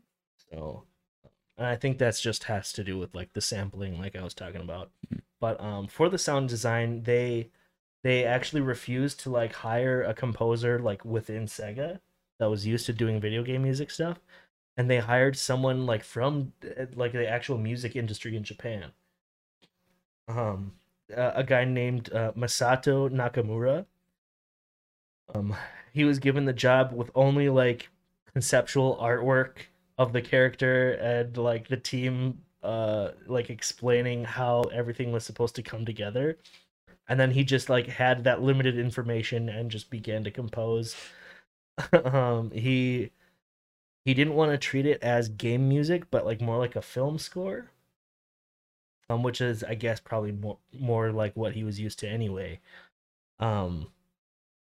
So, 0.51 0.83
and 1.57 1.67
I 1.67 1.75
think 1.75 1.97
that's 1.97 2.21
just 2.21 2.45
has 2.45 2.71
to 2.73 2.83
do 2.83 2.97
with 2.97 3.15
like 3.15 3.33
the 3.33 3.41
sampling, 3.41 3.99
like 3.99 4.15
I 4.15 4.23
was 4.23 4.33
talking 4.33 4.61
about. 4.61 4.91
But 5.39 5.59
um, 5.59 5.87
for 5.87 6.07
the 6.09 6.17
sound 6.17 6.49
design, 6.49 7.03
they 7.03 7.49
they 8.03 8.25
actually 8.25 8.61
refused 8.61 9.19
to 9.21 9.29
like 9.29 9.53
hire 9.53 10.03
a 10.03 10.13
composer 10.13 10.79
like 10.79 11.05
within 11.05 11.45
Sega 11.45 11.99
that 12.39 12.49
was 12.49 12.65
used 12.65 12.85
to 12.87 12.93
doing 12.93 13.19
video 13.19 13.43
game 13.43 13.63
music 13.63 13.91
stuff 13.91 14.19
and 14.77 14.89
they 14.89 14.97
hired 14.97 15.37
someone 15.37 15.85
like 15.85 16.03
from 16.03 16.53
uh, 16.65 16.85
like 16.95 17.11
the 17.11 17.27
actual 17.27 17.57
music 17.57 17.95
industry 17.95 18.35
in 18.35 18.43
Japan 18.43 18.91
um 20.27 20.73
a, 21.11 21.33
a 21.37 21.43
guy 21.43 21.65
named 21.65 22.11
uh, 22.13 22.31
Masato 22.33 23.09
Nakamura. 23.09 23.85
Um 25.33 25.55
he 25.93 26.03
was 26.05 26.19
given 26.19 26.45
the 26.45 26.53
job 26.53 26.93
with 26.93 27.11
only 27.15 27.49
like 27.49 27.89
conceptual 28.33 28.97
artwork 29.01 29.57
of 29.97 30.13
the 30.13 30.21
character 30.21 30.93
and 30.93 31.35
like 31.37 31.67
the 31.67 31.77
team 31.77 32.43
uh 32.63 33.09
like 33.27 33.49
explaining 33.49 34.23
how 34.23 34.61
everything 34.73 35.11
was 35.11 35.23
supposed 35.25 35.55
to 35.55 35.63
come 35.63 35.85
together. 35.85 36.37
And 37.07 37.19
then 37.19 37.31
he 37.31 37.43
just 37.43 37.69
like 37.69 37.87
had 37.87 38.23
that 38.25 38.41
limited 38.41 38.77
information 38.77 39.49
and 39.49 39.71
just 39.71 39.89
began 39.89 40.23
to 40.23 40.31
compose. 40.31 40.95
Um 41.93 42.51
he 42.51 43.11
he 44.05 44.13
didn't 44.13 44.35
want 44.35 44.51
to 44.51 44.57
treat 44.59 44.85
it 44.85 45.01
as 45.03 45.29
game 45.29 45.67
music, 45.69 46.11
but 46.11 46.25
like 46.25 46.41
more 46.41 46.59
like 46.59 46.75
a 46.75 46.81
film 46.83 47.17
score. 47.17 47.70
Um, 49.11 49.23
which 49.23 49.41
is 49.41 49.63
I 49.63 49.75
guess 49.75 49.99
probably 49.99 50.31
more 50.31 50.57
more 50.73 51.11
like 51.11 51.35
what 51.35 51.53
he 51.53 51.63
was 51.63 51.79
used 51.79 51.99
to 51.99 52.07
anyway. 52.09 52.59
Um, 53.39 53.91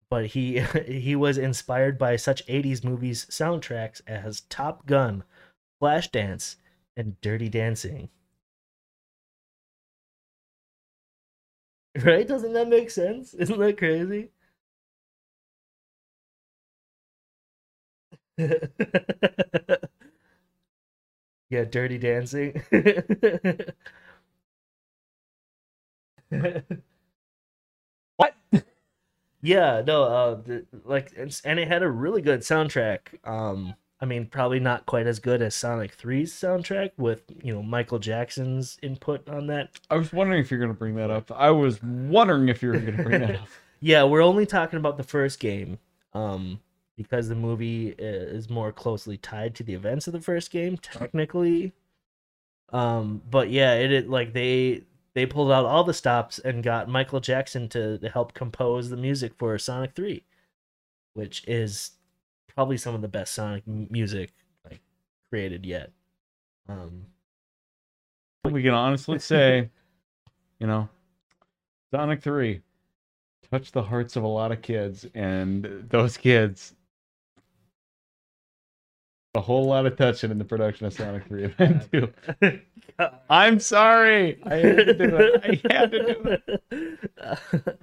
but 0.09 0.27
he 0.27 0.59
he 0.87 1.15
was 1.15 1.37
inspired 1.37 1.97
by 1.99 2.15
such 2.17 2.45
80s 2.47 2.83
movies 2.83 3.25
soundtracks 3.27 4.01
as 4.07 4.41
Top 4.43 4.85
Gun, 4.87 5.23
Flashdance, 5.81 6.57
and 6.97 7.19
Dirty 7.21 7.49
Dancing. 7.49 8.09
Right? 12.03 12.27
Doesn't 12.27 12.53
that 12.53 12.69
make 12.69 12.89
sense? 12.89 13.33
Isn't 13.33 13.59
that 13.59 13.77
crazy? 13.77 14.31
yeah, 21.49 21.63
Dirty 21.65 21.97
Dancing. 21.97 22.61
What? 28.17 28.33
Yeah, 29.41 29.83
no, 29.85 30.03
uh, 30.03 30.35
the, 30.41 30.65
like, 30.83 31.11
and, 31.15 31.39
and 31.45 31.59
it 31.59 31.67
had 31.67 31.83
a 31.83 31.89
really 31.89 32.21
good 32.21 32.39
soundtrack. 32.39 32.99
Um, 33.23 33.75
I 34.01 34.05
mean, 34.05 34.25
probably 34.25 34.59
not 34.59 34.85
quite 34.85 35.07
as 35.07 35.19
good 35.19 35.41
as 35.41 35.55
Sonic 35.55 35.97
3's 35.97 36.33
soundtrack 36.33 36.91
with, 36.97 37.23
you 37.43 37.53
know, 37.53 37.63
Michael 37.63 37.99
Jackson's 37.99 38.77
input 38.81 39.27
on 39.29 39.47
that. 39.47 39.79
I 39.89 39.95
was 39.95 40.11
wondering 40.11 40.39
if 40.41 40.51
you're 40.51 40.59
going 40.59 40.71
to 40.71 40.77
bring 40.77 40.95
that 40.95 41.09
up. 41.09 41.31
I 41.31 41.51
was 41.51 41.81
wondering 41.83 42.49
if 42.49 42.61
you 42.61 42.69
were 42.69 42.79
going 42.79 42.97
to 42.97 43.03
bring 43.03 43.21
that 43.21 43.35
up. 43.35 43.47
Yeah, 43.79 44.05
we're 44.05 44.23
only 44.23 44.47
talking 44.47 44.77
about 44.79 44.97
the 44.97 45.03
first 45.03 45.39
game, 45.39 45.77
um, 46.13 46.59
because 46.97 47.29
the 47.29 47.35
movie 47.35 47.89
is 47.89 48.49
more 48.49 48.71
closely 48.71 49.17
tied 49.17 49.53
to 49.53 49.63
the 49.63 49.75
events 49.75 50.07
of 50.07 50.13
the 50.13 50.19
first 50.19 50.49
game, 50.49 50.77
technically. 50.77 51.73
Um, 52.73 53.21
but 53.29 53.51
yeah, 53.51 53.75
it, 53.75 53.91
it 53.91 54.09
like 54.09 54.33
they 54.33 54.81
they 55.17 55.25
pulled 55.25 55.51
out 55.51 55.65
all 55.65 55.83
the 55.83 55.95
stops 55.95 56.37
and 56.37 56.61
got 56.61 56.87
Michael 56.87 57.19
Jackson 57.19 57.67
to, 57.69 57.97
to 57.97 58.07
help 58.07 58.35
compose 58.35 58.91
the 58.91 58.95
music 58.95 59.33
for 59.35 59.57
Sonic 59.57 59.95
3, 59.95 60.23
which 61.15 61.43
is 61.47 61.93
probably 62.53 62.77
some 62.77 62.93
of 62.93 63.01
the 63.01 63.07
best 63.07 63.33
Sonic 63.33 63.63
m- 63.67 63.87
music 63.89 64.31
like 64.63 64.79
created 65.31 65.65
yet. 65.65 65.91
Um, 66.69 67.07
we 68.43 68.61
can 68.61 68.75
honestly 68.75 69.17
say, 69.33 69.71
you 70.59 70.67
know, 70.67 70.87
Sonic 71.89 72.21
3 72.21 72.61
touched 73.49 73.73
the 73.73 73.81
hearts 73.81 74.17
of 74.17 74.23
a 74.23 74.27
lot 74.27 74.51
of 74.51 74.61
kids, 74.61 75.07
and 75.15 75.83
those 75.89 76.15
kids 76.15 76.75
a 79.37 79.41
whole 79.41 79.65
lot 79.65 79.85
of 79.85 79.95
touching 79.95 80.31
in 80.31 80.39
the 80.39 80.43
production 80.43 80.87
of 80.87 80.93
Sonic 80.93 81.27
3 81.27 81.43
event 81.45 81.91
too. 81.91 82.11
I'm 83.29 83.59
sorry. 83.59 84.39
I 84.43 84.55
had 84.55 84.77
to 84.77 84.93
do 84.93 85.15
it. 85.15 85.41
I 85.43 85.73
had 85.73 85.91
to 85.91 86.13
do 86.13 86.37
it. 86.71 87.79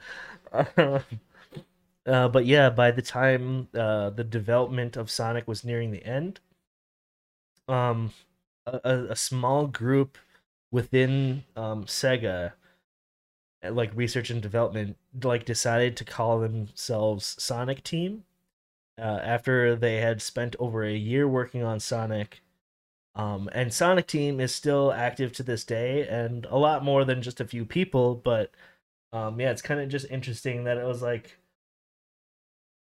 uh, 2.06 2.28
but 2.28 2.44
yeah, 2.44 2.70
by 2.70 2.90
the 2.90 3.02
time 3.02 3.68
uh, 3.72 4.10
the 4.10 4.24
development 4.24 4.96
of 4.96 5.10
Sonic 5.10 5.46
was 5.46 5.64
nearing 5.64 5.92
the 5.92 6.04
end, 6.04 6.40
um, 7.68 8.12
a, 8.66 9.06
a- 9.10 9.16
small 9.16 9.68
group 9.68 10.18
within 10.72 11.44
um, 11.54 11.84
Sega, 11.84 12.52
like 13.62 13.92
research 13.94 14.28
and 14.30 14.42
development, 14.42 14.96
like 15.22 15.44
decided 15.44 15.96
to 15.98 16.04
call 16.04 16.40
themselves 16.40 17.36
Sonic 17.38 17.84
Team. 17.84 18.24
Uh, 18.98 19.20
after 19.22 19.74
they 19.74 19.96
had 19.96 20.22
spent 20.22 20.54
over 20.58 20.84
a 20.84 20.94
year 20.94 21.26
working 21.26 21.62
on 21.62 21.80
Sonic, 21.80 22.42
um, 23.16 23.48
and 23.52 23.72
Sonic 23.72 24.06
Team 24.06 24.40
is 24.40 24.54
still 24.54 24.92
active 24.92 25.32
to 25.32 25.42
this 25.42 25.64
day, 25.64 26.06
and 26.08 26.46
a 26.46 26.56
lot 26.58 26.84
more 26.84 27.04
than 27.04 27.22
just 27.22 27.40
a 27.40 27.46
few 27.46 27.64
people. 27.64 28.14
But 28.14 28.50
um, 29.12 29.40
yeah, 29.40 29.50
it's 29.50 29.62
kind 29.62 29.80
of 29.80 29.88
just 29.88 30.10
interesting 30.10 30.64
that 30.64 30.78
it 30.78 30.84
was 30.84 31.02
like 31.02 31.38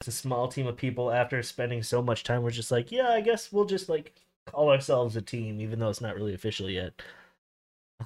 it's 0.01 0.07
a 0.07 0.11
small 0.11 0.47
team 0.47 0.67
of 0.67 0.77
people 0.77 1.11
after 1.11 1.41
spending 1.43 1.81
so 1.83 2.01
much 2.01 2.23
time. 2.23 2.43
We're 2.43 2.51
just 2.51 2.71
like, 2.71 2.91
yeah, 2.91 3.09
I 3.09 3.21
guess 3.21 3.51
we'll 3.51 3.65
just 3.65 3.89
like 3.89 4.13
call 4.45 4.69
ourselves 4.69 5.15
a 5.15 5.21
team, 5.21 5.59
even 5.61 5.79
though 5.79 5.89
it's 5.89 6.01
not 6.01 6.15
really 6.15 6.33
official 6.33 6.69
yet. 6.69 6.93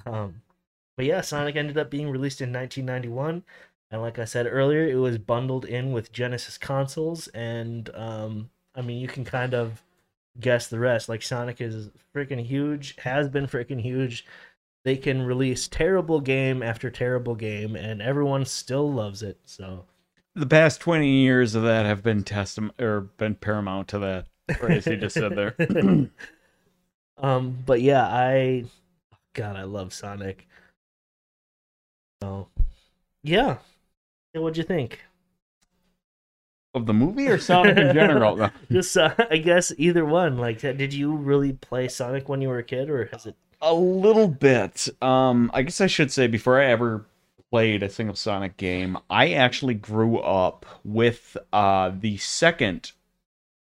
Um, 0.06 0.42
but 0.96 1.06
yeah, 1.06 1.20
Sonic 1.20 1.56
ended 1.56 1.78
up 1.78 1.90
being 1.90 2.10
released 2.10 2.40
in 2.40 2.52
1991, 2.52 3.42
and 3.92 4.00
like 4.00 4.18
I 4.18 4.24
said 4.24 4.46
earlier, 4.50 4.88
it 4.88 4.96
was 4.96 5.18
bundled 5.18 5.66
in 5.66 5.92
with 5.92 6.12
Genesis 6.12 6.56
consoles, 6.56 7.28
and 7.28 7.90
um, 7.94 8.48
I 8.74 8.80
mean, 8.80 8.98
you 8.98 9.06
can 9.06 9.22
kind 9.22 9.52
of 9.52 9.82
guess 10.40 10.66
the 10.66 10.78
rest. 10.78 11.10
Like 11.10 11.22
Sonic 11.22 11.60
is 11.60 11.90
freaking 12.16 12.42
huge, 12.44 12.96
has 13.00 13.28
been 13.28 13.46
freaking 13.46 13.82
huge. 13.82 14.24
They 14.84 14.96
can 14.96 15.22
release 15.22 15.68
terrible 15.68 16.20
game 16.20 16.62
after 16.62 16.90
terrible 16.90 17.34
game, 17.34 17.76
and 17.76 18.00
everyone 18.00 18.46
still 18.46 18.90
loves 18.90 19.22
it. 19.22 19.38
So 19.44 19.84
The 20.34 20.46
past 20.46 20.80
20 20.80 21.08
years 21.08 21.54
of 21.54 21.62
that 21.64 21.84
have 21.84 22.02
been 22.02 22.24
testament 22.24 22.80
or 22.80 23.02
been 23.02 23.34
paramount 23.34 23.88
to 23.88 23.98
that 23.98 24.26
phrase 24.56 24.86
you 24.86 24.96
just 24.96 25.14
said 25.14 25.36
there. 25.36 25.54
um, 27.18 27.58
but 27.66 27.82
yeah, 27.82 28.06
I, 28.06 28.64
God, 29.34 29.56
I 29.56 29.64
love 29.64 29.92
Sonic. 29.92 30.48
So, 32.22 32.48
yeah. 33.22 33.58
What'd 34.34 34.56
you 34.56 34.64
think? 34.64 35.00
of 36.74 36.86
the 36.86 36.94
movie 36.94 37.28
or 37.28 37.38
Sonic 37.38 37.76
in 37.76 37.94
general? 37.94 38.50
Just, 38.70 38.96
uh, 38.96 39.14
I 39.30 39.36
guess 39.38 39.72
either 39.76 40.04
one. 40.04 40.38
Like, 40.38 40.60
did 40.60 40.94
you 40.94 41.14
really 41.14 41.52
play 41.52 41.88
Sonic 41.88 42.28
when 42.28 42.40
you 42.40 42.48
were 42.48 42.58
a 42.58 42.64
kid, 42.64 42.88
or 42.88 43.06
has 43.12 43.26
it? 43.26 43.36
A 43.60 43.74
little 43.74 44.28
bit. 44.28 44.88
Um, 45.00 45.50
I 45.54 45.62
guess 45.62 45.80
I 45.80 45.86
should 45.86 46.10
say 46.10 46.26
before 46.26 46.60
I 46.60 46.66
ever 46.66 47.06
played 47.50 47.82
a 47.82 47.90
single 47.90 48.16
Sonic 48.16 48.56
game, 48.56 48.98
I 49.10 49.32
actually 49.32 49.74
grew 49.74 50.18
up 50.18 50.64
with 50.84 51.36
uh 51.52 51.92
the 52.00 52.16
second 52.16 52.92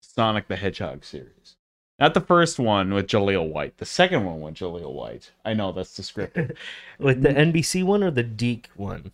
Sonic 0.01 0.47
the 0.47 0.55
Hedgehog 0.55 1.03
series. 1.03 1.55
Not 1.99 2.13
the 2.13 2.21
first 2.21 2.57
one 2.57 2.93
with 2.93 3.07
Jaleel 3.07 3.49
White. 3.49 3.77
The 3.77 3.85
second 3.85 4.25
one 4.25 4.41
with 4.41 4.55
Jaleel 4.55 4.93
White. 4.93 5.31
I 5.43 5.53
know 5.53 5.71
that's 5.71 5.95
descriptive. 5.95 6.57
With 6.99 7.21
the 7.21 7.29
NBC 7.29 7.83
one 7.83 8.01
or 8.01 8.09
the 8.09 8.23
DiC 8.23 8.69
one? 8.75 9.11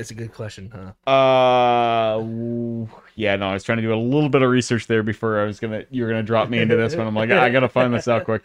It's 0.00 0.10
a 0.10 0.14
good 0.14 0.32
question, 0.32 0.72
huh? 0.74 1.10
Uh, 1.10 2.86
yeah, 3.16 3.36
no, 3.36 3.50
I 3.50 3.52
was 3.52 3.62
trying 3.62 3.76
to 3.78 3.82
do 3.82 3.92
a 3.92 3.96
little 3.96 4.30
bit 4.30 4.40
of 4.40 4.50
research 4.50 4.86
there 4.86 5.02
before 5.02 5.38
I 5.38 5.44
was 5.44 5.60
gonna 5.60 5.84
you 5.90 6.02
were 6.04 6.08
gonna 6.08 6.22
drop 6.22 6.48
me 6.48 6.58
into 6.58 6.74
this 6.74 6.96
one. 6.96 7.06
I'm 7.06 7.14
like, 7.14 7.30
I 7.30 7.50
gotta 7.50 7.68
find 7.68 7.92
this 7.92 8.08
out 8.08 8.24
quick. 8.24 8.42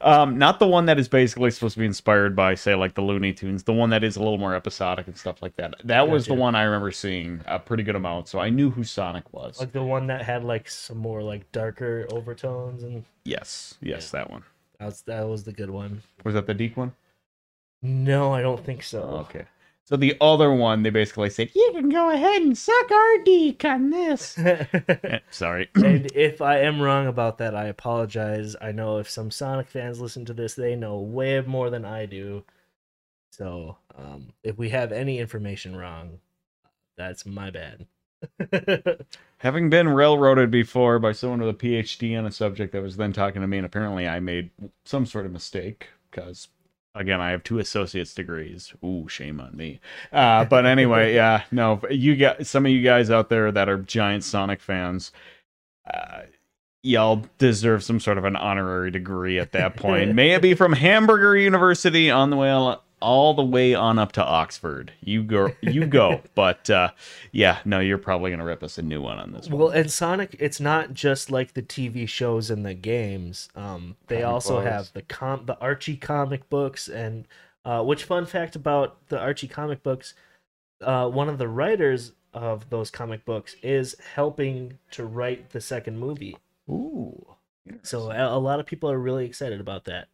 Um, 0.00 0.38
not 0.38 0.58
the 0.58 0.66
one 0.66 0.86
that 0.86 0.98
is 0.98 1.08
basically 1.08 1.50
supposed 1.50 1.74
to 1.74 1.80
be 1.80 1.86
inspired 1.86 2.34
by, 2.34 2.54
say, 2.56 2.74
like 2.74 2.94
the 2.94 3.00
Looney 3.02 3.32
Tunes. 3.32 3.62
The 3.62 3.72
one 3.72 3.90
that 3.90 4.04
is 4.04 4.16
a 4.16 4.18
little 4.18 4.38
more 4.38 4.54
episodic 4.54 5.06
and 5.06 5.16
stuff 5.16 5.40
like 5.40 5.56
that. 5.56 5.74
That 5.84 6.08
was 6.08 6.26
the 6.26 6.34
one 6.34 6.54
I 6.54 6.62
remember 6.62 6.90
seeing 6.90 7.40
a 7.46 7.58
pretty 7.58 7.82
good 7.82 7.96
amount, 7.96 8.28
so 8.28 8.38
I 8.38 8.50
knew 8.50 8.70
who 8.70 8.84
Sonic 8.84 9.32
was. 9.32 9.60
Like 9.60 9.72
the 9.72 9.82
one 9.82 10.06
that 10.08 10.22
had 10.22 10.44
like 10.44 10.68
some 10.68 10.98
more 10.98 11.22
like 11.22 11.50
darker 11.52 12.06
overtones, 12.10 12.82
and 12.82 13.04
yes, 13.24 13.74
yes, 13.80 14.10
that 14.10 14.30
one. 14.30 14.42
that 14.78 14.86
was 14.86 15.02
that 15.02 15.28
was 15.28 15.44
the 15.44 15.52
good 15.52 15.70
one. 15.70 16.02
Was 16.24 16.34
that 16.34 16.46
the 16.46 16.54
DiC 16.54 16.76
one? 16.76 16.92
No, 17.82 18.32
I 18.32 18.40
don't 18.40 18.64
think 18.64 18.82
so. 18.82 19.26
Okay. 19.28 19.44
So 19.86 19.96
the 19.96 20.16
other 20.20 20.50
one, 20.50 20.82
they 20.82 20.90
basically 20.90 21.28
said, 21.28 21.50
"You 21.54 21.70
can 21.74 21.90
go 21.90 22.10
ahead 22.10 22.40
and 22.40 22.56
suck 22.56 22.90
our 22.90 23.18
Deke 23.22 23.64
on 23.66 23.90
this." 23.90 24.38
Eh, 24.38 25.18
Sorry. 25.30 25.68
and 25.74 26.10
if 26.14 26.40
I 26.40 26.60
am 26.60 26.80
wrong 26.80 27.06
about 27.06 27.38
that, 27.38 27.54
I 27.54 27.66
apologize. 27.66 28.56
I 28.60 28.72
know 28.72 28.98
if 28.98 29.10
some 29.10 29.30
Sonic 29.30 29.68
fans 29.68 30.00
listen 30.00 30.24
to 30.26 30.32
this, 30.34 30.54
they 30.54 30.74
know 30.74 30.98
way 30.98 31.40
more 31.42 31.68
than 31.70 31.84
I 31.84 32.06
do. 32.06 32.44
So, 33.30 33.76
um, 33.96 34.32
if 34.42 34.56
we 34.56 34.70
have 34.70 34.92
any 34.92 35.18
information 35.18 35.76
wrong, 35.76 36.20
that's 36.96 37.26
my 37.26 37.50
bad. 37.50 37.86
Having 39.38 39.70
been 39.70 39.88
railroaded 39.88 40.50
before 40.50 40.98
by 40.98 41.12
someone 41.12 41.40
with 41.40 41.50
a 41.50 41.58
PhD 41.58 42.18
on 42.18 42.24
a 42.24 42.32
subject 42.32 42.72
that 42.72 42.82
was 42.82 42.96
then 42.96 43.12
talking 43.12 43.42
to 43.42 43.48
me, 43.48 43.58
and 43.58 43.66
apparently 43.66 44.08
I 44.08 44.20
made 44.20 44.50
some 44.84 45.04
sort 45.04 45.26
of 45.26 45.32
mistake 45.32 45.88
because, 46.10 46.48
again, 46.94 47.20
I 47.20 47.30
have 47.30 47.42
two 47.42 47.58
associate's 47.58 48.14
degrees. 48.14 48.72
Ooh, 48.84 49.08
shame 49.08 49.40
on 49.40 49.56
me. 49.56 49.80
Uh, 50.12 50.44
but 50.44 50.66
anyway, 50.66 51.14
yeah, 51.16 51.42
no, 51.50 51.80
you 51.90 52.16
got 52.16 52.46
some 52.46 52.66
of 52.66 52.72
you 52.72 52.82
guys 52.82 53.10
out 53.10 53.28
there 53.28 53.50
that 53.52 53.68
are 53.68 53.78
giant 53.78 54.24
Sonic 54.24 54.60
fans. 54.60 55.12
Uh, 55.92 56.22
y'all 56.82 57.24
deserve 57.38 57.82
some 57.82 57.98
sort 57.98 58.18
of 58.18 58.24
an 58.24 58.36
honorary 58.36 58.90
degree 58.90 59.38
at 59.38 59.52
that 59.52 59.76
point. 59.76 60.14
May 60.14 60.32
it 60.32 60.42
be 60.42 60.54
from 60.54 60.72
Hamburger 60.72 61.36
University 61.36 62.10
on 62.10 62.30
the 62.30 62.36
way 62.36 62.50
all 63.04 63.34
the 63.34 63.44
way 63.44 63.74
on 63.74 63.98
up 63.98 64.12
to 64.12 64.24
Oxford. 64.24 64.92
You 65.00 65.22
go, 65.22 65.50
you 65.60 65.86
go. 65.86 66.22
but 66.34 66.68
uh, 66.70 66.90
yeah, 67.32 67.58
no, 67.64 67.80
you're 67.80 67.98
probably 67.98 68.30
gonna 68.30 68.44
rip 68.44 68.62
us 68.62 68.78
a 68.78 68.82
new 68.82 69.02
one 69.02 69.18
on 69.18 69.32
this 69.32 69.48
one. 69.48 69.58
well, 69.58 69.68
and 69.68 69.90
Sonic, 69.90 70.34
it's 70.40 70.58
not 70.58 70.94
just 70.94 71.30
like 71.30 71.52
the 71.52 71.62
TV 71.62 72.08
shows 72.08 72.50
and 72.50 72.64
the 72.64 72.74
games. 72.74 73.48
Um, 73.54 73.96
they 74.08 74.22
Comic 74.22 74.32
also 74.32 74.54
books. 74.56 74.70
have 74.70 74.92
the 74.94 75.02
com 75.02 75.44
the 75.44 75.58
Archie 75.60 75.96
comic 75.96 76.48
books, 76.48 76.88
and 76.88 77.28
uh, 77.64 77.82
which 77.82 78.04
fun 78.04 78.24
fact 78.24 78.56
about 78.56 79.08
the 79.08 79.18
Archie 79.18 79.48
comic 79.48 79.82
books? 79.82 80.14
Uh, 80.80 81.08
one 81.08 81.28
of 81.28 81.38
the 81.38 81.48
writers 81.48 82.12
of 82.32 82.68
those 82.70 82.90
comic 82.90 83.24
books 83.24 83.54
is 83.62 83.94
helping 84.14 84.78
to 84.90 85.04
write 85.04 85.50
the 85.50 85.60
second 85.60 85.98
movie. 85.98 86.36
Ooh. 86.68 87.26
So 87.82 88.10
a, 88.10 88.36
a 88.36 88.38
lot 88.38 88.60
of 88.60 88.66
people 88.66 88.90
are 88.90 88.98
really 88.98 89.24
excited 89.24 89.60
about 89.60 89.84
that. 89.84 90.08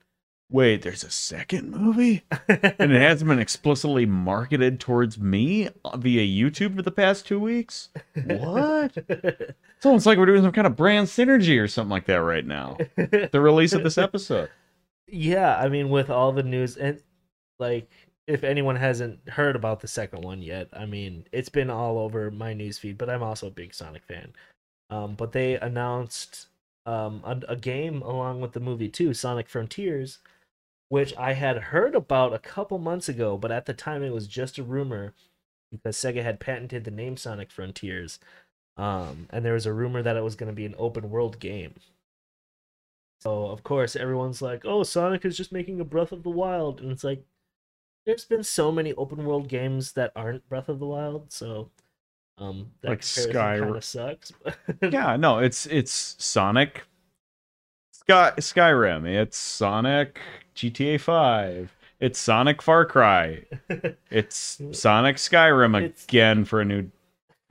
Wait, 0.51 0.83
there's 0.83 1.05
a 1.05 1.11
second 1.11 1.71
movie? 1.71 2.25
and 2.49 2.93
it 2.93 3.01
hasn't 3.01 3.29
been 3.29 3.39
explicitly 3.39 4.05
marketed 4.05 4.81
towards 4.81 5.17
me 5.19 5.69
via 5.97 6.27
YouTube 6.27 6.75
for 6.75 6.83
the 6.83 6.91
past 6.91 7.25
two 7.27 7.39
weeks? 7.39 7.89
What? 8.25 8.93
it's 9.09 9.87
almost 9.87 10.07
like 10.07 10.19
we're 10.19 10.27
doing 10.27 10.43
some 10.43 10.51
kind 10.53 10.67
of 10.67 10.75
brand 10.77 11.07
synergy 11.07 11.61
or 11.63 11.69
something 11.69 11.91
like 11.91 12.07
that 12.07 12.17
right 12.23 12.45
now. 12.45 12.77
The 12.97 13.41
release 13.41 13.73
of 13.73 13.85
this 13.85 13.97
episode. 13.97 14.51
yeah, 15.07 15.57
I 15.57 15.69
mean, 15.69 15.89
with 15.89 16.11
all 16.11 16.33
the 16.33 16.43
news 16.43 16.77
and 16.77 17.01
like, 17.61 17.89
if 18.27 18.43
anyone 18.45 18.77
hasn't 18.77 19.29
heard 19.29 19.55
about 19.57 19.81
the 19.81 19.89
second 19.89 20.23
one 20.23 20.43
yet, 20.43 20.69
I 20.73 20.85
mean, 20.87 21.27
it's 21.33 21.49
been 21.49 21.71
all 21.71 21.99
over 21.99 22.31
my 22.31 22.55
newsfeed. 22.55 22.99
But 22.99 23.09
I'm 23.11 23.23
also 23.23 23.47
a 23.47 23.51
big 23.51 23.73
Sonic 23.75 24.05
fan. 24.05 24.33
Um, 24.91 25.15
but 25.15 25.31
they 25.33 25.57
announced 25.59 26.49
um 26.87 27.21
a, 27.25 27.39
a 27.53 27.57
game 27.57 28.03
along 28.03 28.41
with 28.41 28.53
the 28.53 28.61
movie 28.61 28.89
too, 28.89 29.15
Sonic 29.15 29.49
Frontiers, 29.49 30.19
which 30.91 31.17
I 31.17 31.35
had 31.35 31.59
heard 31.59 31.97
about 31.97 32.35
a 32.35 32.41
couple 32.41 32.79
months 32.79 33.09
ago, 33.09 33.39
but 33.39 33.53
at 33.53 33.67
the 33.67 33.75
time 33.75 34.05
it 34.05 34.13
was 34.15 34.29
just 34.29 34.59
a 34.59 34.65
rumor 34.65 35.15
because 35.73 35.97
Sega 35.97 36.23
had 36.25 36.41
patented 36.41 36.85
the 36.85 36.93
name 36.93 37.17
Sonic 37.19 37.53
Frontiers. 37.53 38.21
Um, 38.77 39.29
and 39.31 39.45
there 39.45 39.55
was 39.55 39.67
a 39.67 39.75
rumor 39.75 40.03
that 40.03 40.17
it 40.17 40.25
was 40.25 40.37
going 40.37 40.51
to 40.51 40.57
be 40.57 40.67
an 40.67 40.77
open 40.79 41.11
world 41.11 41.41
game. 41.41 41.75
So 43.21 43.47
of 43.47 43.63
course 43.63 43.97
everyone's 43.97 44.43
like, 44.43 44.65
"Oh, 44.65 44.83
Sonic 44.83 45.25
is 45.25 45.37
just 45.37 45.53
making 45.53 45.81
a 45.81 45.85
Breath 45.85 46.13
of 46.13 46.23
the 46.23 46.31
Wild," 46.31 46.81
and 46.81 46.91
it's 46.91 47.05
like, 47.05 47.25
there's 48.07 48.25
been 48.27 48.45
so 48.45 48.73
many 48.73 48.95
open 48.95 49.25
world 49.25 49.49
games 49.49 49.93
that 49.95 50.13
aren't 50.17 50.49
Breath 50.49 50.69
of 50.71 50.79
the 50.81 50.87
Wild, 50.87 51.33
so 51.33 51.71
um, 52.39 52.73
that 52.83 52.91
Like 52.91 53.03
kind 53.57 53.77
of 53.77 53.85
sucks. 53.85 54.33
Yeah, 54.89 55.17
no, 55.17 55.39
it's 55.39 55.67
it's 55.67 56.17
Sonic 56.23 56.85
Sky 57.93 58.33
Skyrim. 58.39 59.07
It's 59.07 59.37
Sonic 59.37 60.19
GTA 60.55 61.01
5. 61.01 61.77
It's 62.01 62.19
Sonic 62.19 62.63
Far 62.63 62.85
Cry. 62.87 63.45
It's 64.11 64.61
Sonic 64.73 65.17
Skyrim 65.17 65.77
It's- 65.85 66.05
again 66.05 66.45
for 66.45 66.61
a 66.61 66.65
new 66.65 66.91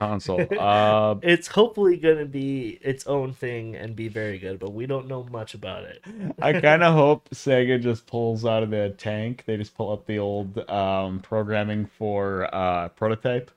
console. 0.00 0.40
Uh 0.58 1.16
it's 1.22 1.46
hopefully 1.48 1.96
gonna 1.98 2.24
be 2.24 2.78
its 2.82 3.06
own 3.06 3.32
thing 3.34 3.76
and 3.76 3.94
be 3.94 4.08
very 4.08 4.38
good, 4.38 4.58
but 4.58 4.72
we 4.72 4.86
don't 4.86 5.06
know 5.06 5.24
much 5.24 5.54
about 5.54 5.84
it. 5.84 6.02
I 6.40 6.58
kind 6.60 6.82
of 6.82 6.94
hope 7.04 7.28
Sega 7.30 7.80
just 7.80 8.06
pulls 8.06 8.44
out 8.44 8.62
of 8.62 8.70
the 8.70 8.94
tank. 8.96 9.44
They 9.46 9.56
just 9.56 9.74
pull 9.74 9.92
up 9.92 10.06
the 10.06 10.18
old 10.18 10.58
um, 10.70 11.20
programming 11.20 11.84
for 11.86 12.48
uh, 12.54 12.88
prototype, 12.88 13.50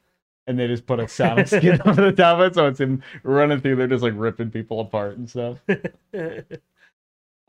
and 0.47 0.59
they 0.59 0.67
just 0.67 0.85
put 0.85 0.99
a 0.99 1.07
Sonic 1.07 1.47
skin 1.47 1.79
on 1.81 1.95
the 1.95 2.11
top 2.11 2.39
of 2.39 2.47
it, 2.51 2.55
so 2.55 2.67
it's 2.67 2.79
him 2.81 3.01
running 3.23 3.61
through 3.61 3.77
there, 3.77 3.87
just 3.87 4.03
like 4.03 4.13
ripping 4.15 4.51
people 4.51 4.81
apart 4.81 5.17
and 5.17 5.29
stuff. 5.29 5.57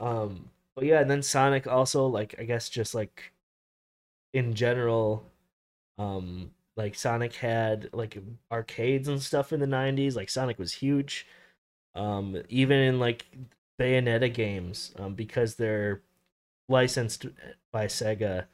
um 0.00 0.48
but 0.76 0.84
yeah 0.84 1.00
and 1.00 1.10
then 1.10 1.22
sonic 1.22 1.66
also 1.66 2.06
like 2.06 2.34
i 2.38 2.44
guess 2.44 2.68
just 2.68 2.94
like 2.94 3.32
in 4.32 4.54
general 4.54 5.24
um 5.98 6.50
like 6.76 6.94
sonic 6.94 7.34
had 7.34 7.88
like 7.92 8.18
arcades 8.50 9.08
and 9.08 9.22
stuff 9.22 9.52
in 9.52 9.60
the 9.60 9.66
90s 9.66 10.16
like 10.16 10.28
sonic 10.28 10.58
was 10.58 10.72
huge. 10.72 11.26
Um 11.94 12.42
even 12.48 12.78
in 12.78 12.98
like 12.98 13.26
bayonetta 13.80 14.32
games 14.32 14.92
um 14.98 15.14
because 15.14 15.54
they're 15.54 16.02
licensed 16.68 17.26
by 17.72 17.86
sega 17.86 18.46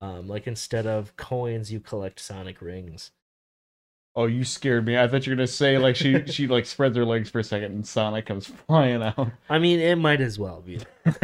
um 0.00 0.28
like 0.28 0.46
instead 0.46 0.86
of 0.86 1.16
coins 1.16 1.72
you 1.72 1.80
collect 1.80 2.20
sonic 2.20 2.62
rings 2.62 3.10
Oh, 4.18 4.26
you 4.26 4.42
scared 4.42 4.84
me. 4.84 4.98
I 4.98 5.06
thought 5.06 5.24
you 5.24 5.30
were 5.30 5.36
gonna 5.36 5.46
say 5.46 5.78
like 5.78 5.94
she 5.94 6.26
she 6.26 6.48
like 6.48 6.66
spreads 6.66 6.96
her 6.96 7.04
legs 7.04 7.30
for 7.30 7.38
a 7.38 7.44
second 7.44 7.70
and 7.70 7.86
Sonic 7.86 8.26
comes 8.26 8.48
flying 8.48 9.00
out. 9.00 9.30
I 9.48 9.60
mean, 9.60 9.78
it 9.78 9.94
might 9.94 10.20
as 10.20 10.40
well 10.40 10.60
be. 10.60 10.80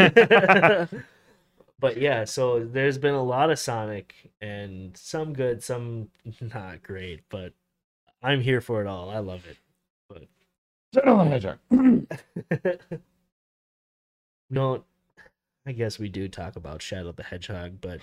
but 1.81 1.97
yeah, 1.97 2.25
so 2.25 2.65
there's 2.65 2.97
been 2.97 3.15
a 3.15 3.23
lot 3.23 3.51
of 3.51 3.59
Sonic 3.59 4.15
and 4.41 4.97
some 4.97 5.33
good, 5.33 5.61
some 5.61 6.09
not 6.41 6.85
great, 6.85 7.23
but 7.31 7.53
I'm 8.23 8.41
here 8.41 8.61
for 8.61 8.81
it 8.81 8.87
all. 8.87 9.11
I 9.11 9.19
love 9.19 9.45
it. 9.47 10.29
Shadow 10.95 11.25
the 11.25 11.31
Hedgehog. 11.31 11.59
no, 14.51 14.85
I 15.67 15.73
guess 15.73 15.99
we 15.99 16.09
do 16.09 16.29
talk 16.29 16.55
about 16.55 16.81
Shadow 16.81 17.11
the 17.11 17.25
Hedgehog, 17.25 17.81
but 17.81 17.99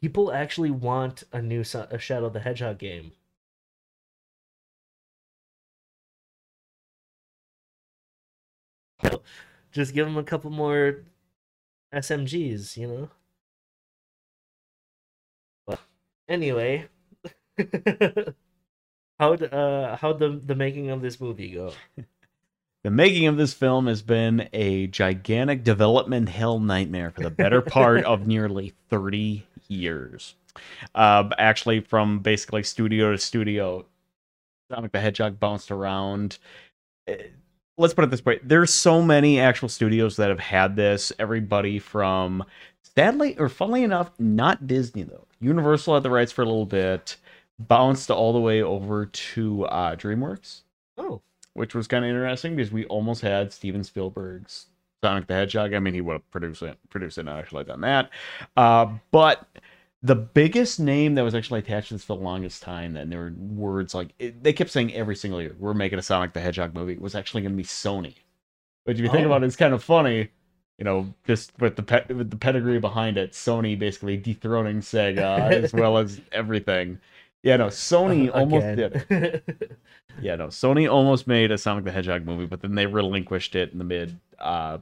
people 0.00 0.32
actually 0.32 0.70
want 0.70 1.24
a 1.32 1.40
new 1.42 1.60
a 1.60 1.98
Shadow 1.98 2.28
the 2.28 2.40
Hedgehog 2.40 2.78
game. 2.78 3.12
Just 9.72 9.94
give 9.94 10.06
them 10.06 10.16
a 10.16 10.24
couple 10.24 10.50
more 10.50 11.04
SMGs, 11.94 12.76
you 12.76 12.88
know. 12.88 13.10
But 15.66 15.80
anyway, 16.28 16.88
how 19.18 19.34
uh 19.34 19.96
how 19.96 20.12
the 20.12 20.40
the 20.44 20.54
making 20.54 20.90
of 20.90 21.02
this 21.02 21.20
movie 21.20 21.52
go? 21.52 21.72
The 22.84 22.90
making 22.92 23.26
of 23.26 23.36
this 23.36 23.52
film 23.52 23.88
has 23.88 24.00
been 24.00 24.48
a 24.52 24.86
gigantic 24.86 25.64
development 25.64 26.28
hell 26.28 26.60
nightmare 26.60 27.10
for 27.10 27.22
the 27.22 27.30
better 27.30 27.60
part 27.60 28.04
of 28.04 28.28
nearly 28.28 28.74
30 28.90 29.44
years. 29.68 30.34
Uh, 30.94 31.28
actually, 31.38 31.80
from 31.80 32.20
basically 32.20 32.62
studio 32.62 33.12
to 33.12 33.18
studio, 33.18 33.84
Sonic 34.70 34.92
the 34.92 35.00
Hedgehog 35.00 35.38
bounced 35.38 35.70
around. 35.70 36.38
Eh, 37.06 37.16
Let's 37.78 37.92
put 37.92 38.04
it 38.04 38.10
this 38.10 38.24
way: 38.24 38.40
there's 38.42 38.72
so 38.72 39.02
many 39.02 39.38
actual 39.38 39.68
studios 39.68 40.16
that 40.16 40.30
have 40.30 40.40
had 40.40 40.76
this. 40.76 41.12
Everybody 41.18 41.78
from, 41.78 42.42
sadly 42.82 43.38
or 43.38 43.50
funnily 43.50 43.82
enough, 43.82 44.10
not 44.18 44.66
Disney 44.66 45.02
though. 45.02 45.26
Universal 45.40 45.94
had 45.94 46.02
the 46.02 46.10
rights 46.10 46.32
for 46.32 46.42
a 46.42 46.46
little 46.46 46.64
bit, 46.66 47.16
bounced 47.58 48.10
all 48.10 48.32
the 48.32 48.40
way 48.40 48.62
over 48.62 49.06
to 49.06 49.64
uh, 49.66 49.94
DreamWorks 49.96 50.62
Oh, 50.98 51.20
which 51.52 51.74
was 51.74 51.86
kind 51.86 52.04
of 52.04 52.08
interesting 52.10 52.56
because 52.56 52.72
we 52.72 52.86
almost 52.86 53.20
had 53.20 53.52
Steven 53.52 53.84
Spielberg's 53.84 54.66
Sonic 55.02 55.26
the 55.26 55.34
Hedgehog. 55.34 55.74
I 55.74 55.78
mean, 55.78 55.94
he 55.94 56.00
would 56.00 56.14
have 56.14 56.30
produced 56.30 56.62
it, 56.62 56.78
produced 56.90 57.18
it, 57.18 57.22
and 57.22 57.28
actually 57.30 57.64
done 57.64 57.80
that. 57.82 58.10
Uh, 58.56 58.86
but 59.10 59.46
the 60.02 60.14
biggest 60.14 60.78
name 60.80 61.14
that 61.14 61.22
was 61.22 61.34
actually 61.34 61.60
attached 61.60 61.88
to 61.88 61.94
this 61.94 62.04
for 62.04 62.16
the 62.16 62.22
longest 62.22 62.62
time, 62.62 62.94
then 62.94 63.10
there 63.10 63.20
were 63.20 63.32
words 63.38 63.94
like 63.94 64.14
it, 64.18 64.42
they 64.42 64.52
kept 64.52 64.70
saying 64.70 64.92
every 64.94 65.16
single 65.16 65.40
year, 65.40 65.54
"We're 65.58 65.74
making 65.74 65.98
a 65.98 66.02
Sonic 66.02 66.32
the 66.32 66.40
Hedgehog 66.40 66.74
movie." 66.74 66.96
Was 66.96 67.14
actually 67.14 67.42
going 67.42 67.52
to 67.52 67.56
be 67.56 67.64
Sony. 67.64 68.14
But 68.84 68.94
if 68.94 69.00
you 69.00 69.08
think 69.08 69.24
Oh. 69.24 69.26
about 69.26 69.42
it, 69.42 69.46
it's 69.46 69.56
kind 69.56 69.74
of 69.74 69.82
funny. 69.82 70.28
You 70.78 70.84
know, 70.84 71.14
just 71.26 71.52
with 71.58 71.76
the 71.76 71.82
pet 71.82 72.08
with 72.14 72.30
the 72.30 72.36
pedigree 72.36 72.78
behind 72.78 73.16
it, 73.16 73.32
Sony 73.32 73.78
basically 73.78 74.16
dethroning 74.16 74.80
Sega 74.80 75.50
as 75.50 75.72
well 75.72 75.98
as 75.98 76.20
everything. 76.32 76.98
Yeah, 77.46 77.58
no, 77.58 77.66
Sony 77.68 78.28
almost 78.34 78.76
did 78.76 79.06
it. 79.08 79.78
Yeah, 80.20 80.34
no. 80.36 80.46
Sony 80.46 80.90
almost 80.90 81.26
made 81.26 81.52
a 81.52 81.58
Sonic 81.58 81.84
the 81.84 81.92
Hedgehog 81.92 82.24
movie, 82.24 82.46
but 82.46 82.62
then 82.62 82.74
they 82.74 82.86
relinquished 82.86 83.54
it 83.54 83.70
in 83.72 83.78
the 83.78 83.84
mid 83.84 84.18
uh 84.38 84.78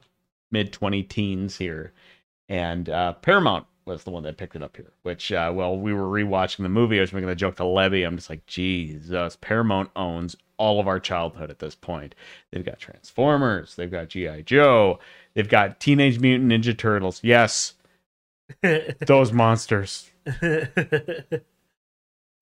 mid 0.52 0.72
twenty 0.72 1.02
teens 1.02 1.56
here. 1.56 1.92
And 2.48 2.88
uh 2.88 3.14
Paramount 3.14 3.66
was 3.84 4.04
the 4.04 4.12
one 4.12 4.22
that 4.22 4.36
picked 4.36 4.54
it 4.54 4.62
up 4.62 4.76
here. 4.76 4.92
Which 5.02 5.32
uh 5.32 5.52
well 5.52 5.76
we 5.76 5.92
were 5.92 6.06
rewatching 6.06 6.62
the 6.62 6.68
movie, 6.68 6.98
I 6.98 7.00
was 7.00 7.12
making 7.12 7.28
the 7.28 7.34
joke 7.34 7.56
to 7.56 7.64
Lebby. 7.64 8.06
I'm 8.06 8.16
just 8.16 8.30
like, 8.30 8.46
Jesus, 8.46 9.36
Paramount 9.40 9.90
owns 9.96 10.36
all 10.56 10.78
of 10.78 10.86
our 10.86 11.00
childhood 11.00 11.50
at 11.50 11.58
this 11.58 11.74
point. 11.74 12.14
They've 12.52 12.64
got 12.64 12.78
Transformers, 12.78 13.74
they've 13.74 13.90
got 13.90 14.10
G.I. 14.10 14.42
Joe, 14.42 15.00
they've 15.34 15.48
got 15.48 15.80
Teenage 15.80 16.20
Mutant 16.20 16.52
Ninja 16.52 16.78
Turtles. 16.78 17.20
Yes, 17.24 17.74
those 19.06 19.32
monsters. 19.32 20.12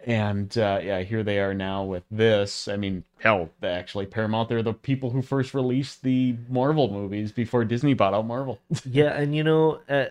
And 0.05 0.57
uh, 0.59 0.81
yeah, 0.83 1.03
here 1.03 1.23
they 1.23 1.39
are 1.39 1.55
now 1.55 1.85
with 1.85 2.05
this. 2.11 2.67
I 2.67 2.77
mean, 2.77 3.05
hell, 3.19 3.51
actually, 3.63 4.07
Paramount, 4.07 4.49
they're 4.49 4.63
the 4.63 4.73
people 4.73 5.11
who 5.11 5.23
first 5.23 5.55
released 5.55 6.03
the 6.03 6.37
Marvel 6.49 6.91
movies 6.91 7.31
before 7.31 7.65
Disney 7.65 7.95
bought 7.95 8.15
out 8.15 8.27
Marvel. 8.27 8.59
yeah, 8.85 9.13
and 9.13 9.35
you 9.35 9.45
know, 9.45 9.81
uh, 9.89 10.07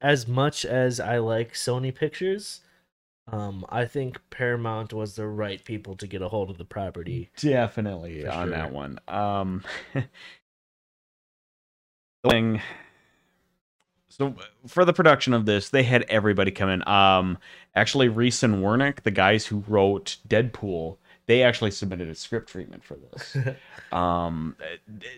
as 0.00 0.26
much 0.26 0.64
as 0.64 0.98
I 0.98 1.18
like 1.18 1.52
Sony 1.52 1.94
Pictures, 1.94 2.62
um, 3.30 3.64
I 3.68 3.84
think 3.84 4.20
Paramount 4.30 4.92
was 4.92 5.14
the 5.14 5.28
right 5.28 5.64
people 5.64 5.94
to 5.96 6.06
get 6.06 6.22
a 6.22 6.28
hold 6.28 6.50
of 6.50 6.58
the 6.58 6.64
property. 6.64 7.30
Definitely 7.36 8.26
on 8.26 8.48
sure. 8.48 8.50
that 8.50 8.72
one. 8.72 8.98
Um, 9.06 9.62
thing. 12.28 12.60
So 14.12 14.34
for 14.66 14.84
the 14.84 14.92
production 14.92 15.32
of 15.32 15.46
this, 15.46 15.70
they 15.70 15.82
had 15.84 16.02
everybody 16.02 16.50
come 16.50 16.68
in. 16.68 16.86
Um, 16.86 17.38
actually, 17.74 18.08
Reese 18.08 18.42
and 18.42 18.56
Wernick, 18.56 19.04
the 19.04 19.10
guys 19.10 19.46
who 19.46 19.64
wrote 19.66 20.18
Deadpool, 20.28 20.98
they 21.24 21.42
actually 21.42 21.70
submitted 21.70 22.10
a 22.10 22.14
script 22.14 22.50
treatment 22.50 22.84
for 22.84 22.96
this. 22.96 23.36
um, 23.92 24.54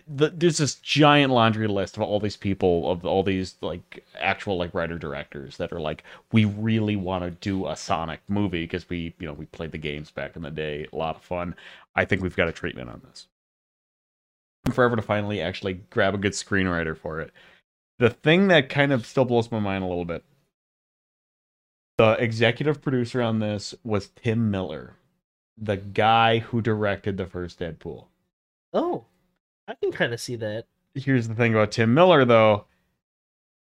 the, 0.07 0.29
there's 0.29 0.59
this 0.59 0.75
giant 0.75 1.33
laundry 1.33 1.67
list 1.67 1.97
of 1.97 2.03
all 2.03 2.21
these 2.21 2.37
people 2.37 2.89
of 2.89 3.05
all 3.05 3.21
these 3.21 3.55
like 3.59 4.05
actual 4.17 4.57
like 4.57 4.73
writer 4.73 4.97
directors 4.97 5.57
that 5.57 5.73
are 5.73 5.81
like, 5.81 6.05
we 6.31 6.45
really 6.45 6.95
want 6.95 7.25
to 7.25 7.31
do 7.31 7.67
a 7.67 7.75
Sonic 7.75 8.21
movie 8.29 8.63
because 8.63 8.87
we 8.87 9.13
you 9.19 9.27
know 9.27 9.33
we 9.33 9.45
played 9.47 9.73
the 9.73 9.77
games 9.77 10.09
back 10.09 10.37
in 10.37 10.41
the 10.41 10.51
day, 10.51 10.87
a 10.93 10.95
lot 10.95 11.17
of 11.17 11.21
fun. 11.21 11.53
I 11.97 12.05
think 12.05 12.21
we've 12.21 12.35
got 12.35 12.47
a 12.47 12.53
treatment 12.53 12.89
on 12.89 13.01
this. 13.09 13.27
Forever 14.73 14.95
to 14.95 15.01
finally 15.01 15.41
actually 15.41 15.81
grab 15.89 16.15
a 16.15 16.17
good 16.17 16.31
screenwriter 16.31 16.97
for 16.97 17.19
it. 17.19 17.33
The 17.99 18.09
thing 18.09 18.49
that 18.49 18.69
kind 18.69 18.91
of 18.91 19.05
still 19.05 19.25
blows 19.25 19.51
my 19.51 19.59
mind 19.59 19.83
a 19.83 19.87
little 19.87 20.05
bit. 20.05 20.23
The 21.97 22.11
executive 22.19 22.81
producer 22.81 23.21
on 23.21 23.39
this 23.39 23.73
was 23.83 24.09
Tim 24.09 24.51
Miller, 24.51 24.97
the 25.57 25.77
guy 25.77 26.39
who 26.39 26.61
directed 26.61 27.15
the 27.15 27.25
first 27.25 27.59
Deadpool. 27.59 28.07
Oh, 28.73 29.05
I 29.67 29.75
can 29.75 29.93
kind 29.93 30.13
of 30.13 30.19
see 30.19 30.35
that. 30.35 30.65
Here's 30.93 31.29
the 31.29 31.35
thing 31.35 31.53
about 31.53 31.71
Tim 31.71 31.93
Miller, 31.93 32.25
though. 32.25 32.65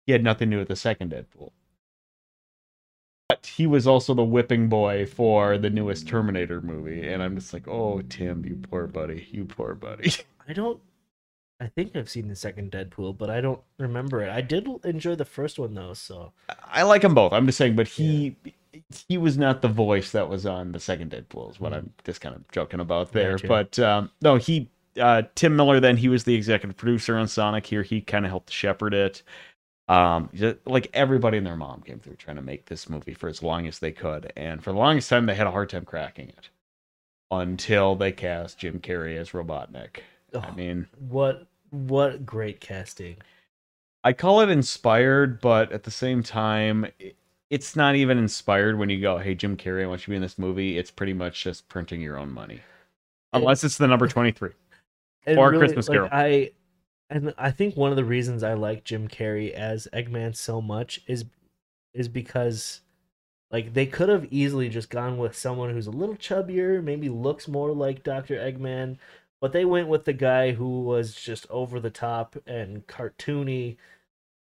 He 0.05 0.11
had 0.11 0.23
nothing 0.23 0.49
to 0.49 0.55
do 0.55 0.59
with 0.59 0.67
the 0.67 0.75
second 0.75 1.11
Deadpool. 1.11 1.51
But 3.29 3.45
he 3.45 3.67
was 3.67 3.87
also 3.87 4.13
the 4.13 4.23
whipping 4.23 4.67
boy 4.67 5.05
for 5.05 5.57
the 5.57 5.69
newest 5.69 6.07
Terminator 6.07 6.59
movie. 6.59 7.07
And 7.07 7.23
I'm 7.23 7.35
just 7.35 7.53
like, 7.53 7.67
oh, 7.67 8.01
Tim, 8.01 8.43
you 8.45 8.55
poor 8.55 8.87
buddy. 8.87 9.27
You 9.31 9.45
poor 9.45 9.75
buddy. 9.75 10.11
I 10.47 10.53
don't. 10.53 10.79
I 11.59 11.67
think 11.67 11.95
I've 11.95 12.09
seen 12.09 12.27
the 12.27 12.35
second 12.35 12.71
Deadpool, 12.71 13.17
but 13.17 13.29
I 13.29 13.39
don't 13.39 13.61
remember 13.79 14.21
it. 14.21 14.29
I 14.29 14.41
did 14.41 14.67
enjoy 14.83 15.15
the 15.15 15.25
first 15.25 15.59
one 15.59 15.73
though, 15.73 15.93
so 15.93 16.33
I 16.65 16.83
like 16.83 17.03
them 17.03 17.15
both. 17.15 17.31
I'm 17.31 17.45
just 17.45 17.57
saying, 17.57 17.75
but 17.75 17.87
he 17.87 18.35
he 19.07 19.17
was 19.17 19.37
not 19.37 19.61
the 19.61 19.67
voice 19.67 20.11
that 20.11 20.29
was 20.29 20.45
on 20.45 20.71
the 20.71 20.79
second 20.79 21.11
Deadpool. 21.11 21.51
Is 21.51 21.59
what 21.59 21.73
I'm 21.73 21.93
just 22.03 22.21
kind 22.21 22.35
of 22.35 22.49
joking 22.51 22.79
about 22.79 23.11
there. 23.11 23.33
Gotcha. 23.33 23.47
But 23.47 23.79
um, 23.79 24.11
no, 24.21 24.35
he 24.35 24.69
uh, 24.99 25.23
Tim 25.35 25.55
Miller. 25.55 25.79
Then 25.79 25.97
he 25.97 26.09
was 26.09 26.23
the 26.23 26.35
executive 26.35 26.75
producer 26.75 27.17
on 27.17 27.27
Sonic. 27.27 27.65
Here, 27.65 27.83
he 27.83 28.01
kind 28.01 28.25
of 28.25 28.29
helped 28.29 28.51
shepherd 28.51 28.93
it. 28.93 29.23
Um, 29.89 30.29
like 30.65 30.89
everybody 30.93 31.37
and 31.37 31.45
their 31.45 31.57
mom 31.57 31.81
came 31.81 31.99
through 31.99 32.15
trying 32.15 32.37
to 32.37 32.41
make 32.41 32.65
this 32.65 32.89
movie 32.89 33.13
for 33.13 33.27
as 33.27 33.43
long 33.43 33.67
as 33.67 33.79
they 33.79 33.91
could, 33.91 34.31
and 34.35 34.63
for 34.63 34.71
the 34.71 34.79
longest 34.79 35.09
time 35.09 35.25
they 35.25 35.35
had 35.35 35.47
a 35.47 35.51
hard 35.51 35.69
time 35.69 35.85
cracking 35.85 36.29
it 36.29 36.49
until 37.29 37.95
they 37.95 38.11
cast 38.11 38.59
Jim 38.59 38.79
Carrey 38.79 39.17
as 39.17 39.31
Robotnik. 39.31 39.99
I 40.33 40.49
Oh, 40.49 40.51
mean, 40.51 40.87
what 40.97 41.47
what 41.71 42.25
great 42.25 42.59
casting. 42.59 43.17
I 44.03 44.13
call 44.13 44.41
it 44.41 44.49
inspired, 44.49 45.39
but 45.41 45.71
at 45.71 45.83
the 45.83 45.91
same 45.91 46.23
time, 46.23 46.85
i- 47.01 47.13
it's 47.49 47.75
not 47.75 47.95
even 47.95 48.17
inspired 48.17 48.77
when 48.77 48.89
you 48.89 48.99
go, 48.99 49.17
"Hey, 49.17 49.35
Jim 49.35 49.55
Carrey, 49.57 49.83
I 49.83 49.87
want 49.87 50.01
you 50.01 50.05
to 50.05 50.09
be 50.11 50.15
in 50.17 50.21
this 50.21 50.37
movie." 50.39 50.77
It's 50.77 50.91
pretty 50.91 51.13
much 51.13 51.43
just 51.43 51.67
printing 51.69 52.01
your 52.01 52.17
own 52.17 52.31
money, 52.31 52.61
unless 53.31 53.63
it's 53.63 53.77
the 53.77 53.87
number 53.87 54.07
twenty-three. 54.09 54.51
Or 55.27 55.53
Christmas 55.53 55.87
Carol. 55.87 56.09
I 56.11 56.51
and 57.09 57.33
I 57.37 57.51
think 57.51 57.77
one 57.77 57.91
of 57.91 57.95
the 57.95 58.03
reasons 58.05 58.43
I 58.43 58.53
like 58.53 58.83
Jim 58.83 59.07
Carrey 59.07 59.51
as 59.51 59.87
Eggman 59.93 60.35
so 60.35 60.61
much 60.61 61.01
is 61.07 61.25
is 61.93 62.07
because 62.07 62.81
like 63.51 63.73
they 63.73 63.85
could 63.85 64.09
have 64.09 64.27
easily 64.31 64.67
just 64.67 64.89
gone 64.89 65.17
with 65.17 65.37
someone 65.37 65.69
who's 65.69 65.87
a 65.87 65.91
little 65.91 66.15
chubbier, 66.15 66.83
maybe 66.83 67.07
looks 67.07 67.47
more 67.47 67.71
like 67.71 68.03
Dr. 68.03 68.35
Eggman, 68.35 68.97
but 69.43 69.51
they 69.51 69.65
went 69.65 69.89
with 69.89 70.05
the 70.05 70.13
guy 70.13 70.53
who 70.53 70.83
was 70.83 71.13
just 71.13 71.45
over 71.49 71.77
the 71.77 71.89
top 71.89 72.37
and 72.47 72.87
cartoony 72.87 73.75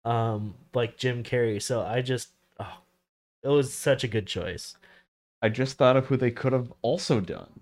um 0.04 0.56
like 0.74 0.96
Jim 0.96 1.22
Carrey. 1.22 1.62
So 1.62 1.82
I 1.82 2.02
just 2.02 2.30
oh, 2.58 2.78
it 3.44 3.48
was 3.48 3.72
such 3.72 4.02
a 4.02 4.08
good 4.08 4.26
choice. 4.26 4.76
I 5.40 5.50
just 5.50 5.78
thought 5.78 5.96
of 5.96 6.06
who 6.06 6.16
they 6.16 6.32
could 6.32 6.52
have 6.52 6.72
also 6.82 7.20
done. 7.20 7.60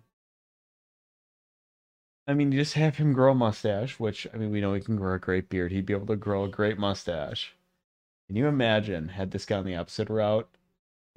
I 2.26 2.32
mean, 2.32 2.52
you 2.52 2.58
just 2.58 2.72
have 2.72 2.96
him 2.96 3.12
grow 3.12 3.32
a 3.32 3.34
mustache, 3.34 4.00
which 4.00 4.26
I 4.32 4.38
mean, 4.38 4.50
we 4.50 4.62
know 4.62 4.72
he 4.72 4.80
can 4.80 4.96
grow 4.96 5.14
a 5.14 5.18
great 5.18 5.50
beard. 5.50 5.72
He'd 5.72 5.84
be 5.84 5.92
able 5.92 6.06
to 6.06 6.16
grow 6.16 6.44
a 6.44 6.48
great 6.48 6.78
mustache. 6.78 7.54
Can 8.28 8.36
you 8.36 8.46
imagine 8.46 9.08
had 9.08 9.30
this 9.30 9.44
guy 9.44 9.56
gone 9.56 9.66
the 9.66 9.76
opposite 9.76 10.08
route? 10.08 10.48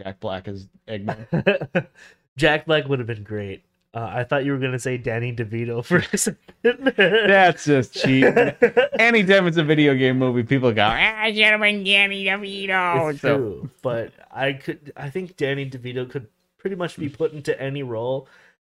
Jack 0.04 0.20
Black 0.20 0.50
as 0.50 0.68
Eggman. 0.86 1.88
Jack 2.38 2.66
Black 2.66 2.90
would 2.90 3.00
have 3.00 3.08
been 3.08 3.24
great. 3.24 3.64
Uh, 3.92 4.08
I 4.14 4.24
thought 4.24 4.46
you 4.46 4.52
were 4.52 4.60
gonna 4.60 4.78
say 4.78 4.98
Danny 4.98 5.34
DeVito 5.36 5.84
for 5.84 5.98
a 6.14 6.18
second. 6.18 6.94
That's 6.96 7.66
just 7.66 7.94
cheap. 7.94 8.24
it's 8.26 8.96
Anytime 9.00 9.48
it's 9.48 9.58
a 9.58 9.64
video 9.64 9.96
game 9.96 10.20
movie, 10.20 10.44
people 10.44 10.72
go, 10.72 10.84
ah, 10.84 11.32
gentlemen, 11.32 11.84
Danny 11.84 12.24
DeVito. 12.26 13.20
So, 13.20 13.38
true, 13.38 13.70
but 13.82 14.14
I 14.32 14.54
could. 14.54 14.94
I 14.96 15.10
think 15.10 15.38
Danny 15.38 15.68
DeVito 15.68 16.08
could 16.08 16.28
pretty 16.60 16.76
much 16.76 16.98
be 16.98 17.10
put 17.10 17.34
into 17.34 17.60
any 17.60 17.82
role, 17.82 18.28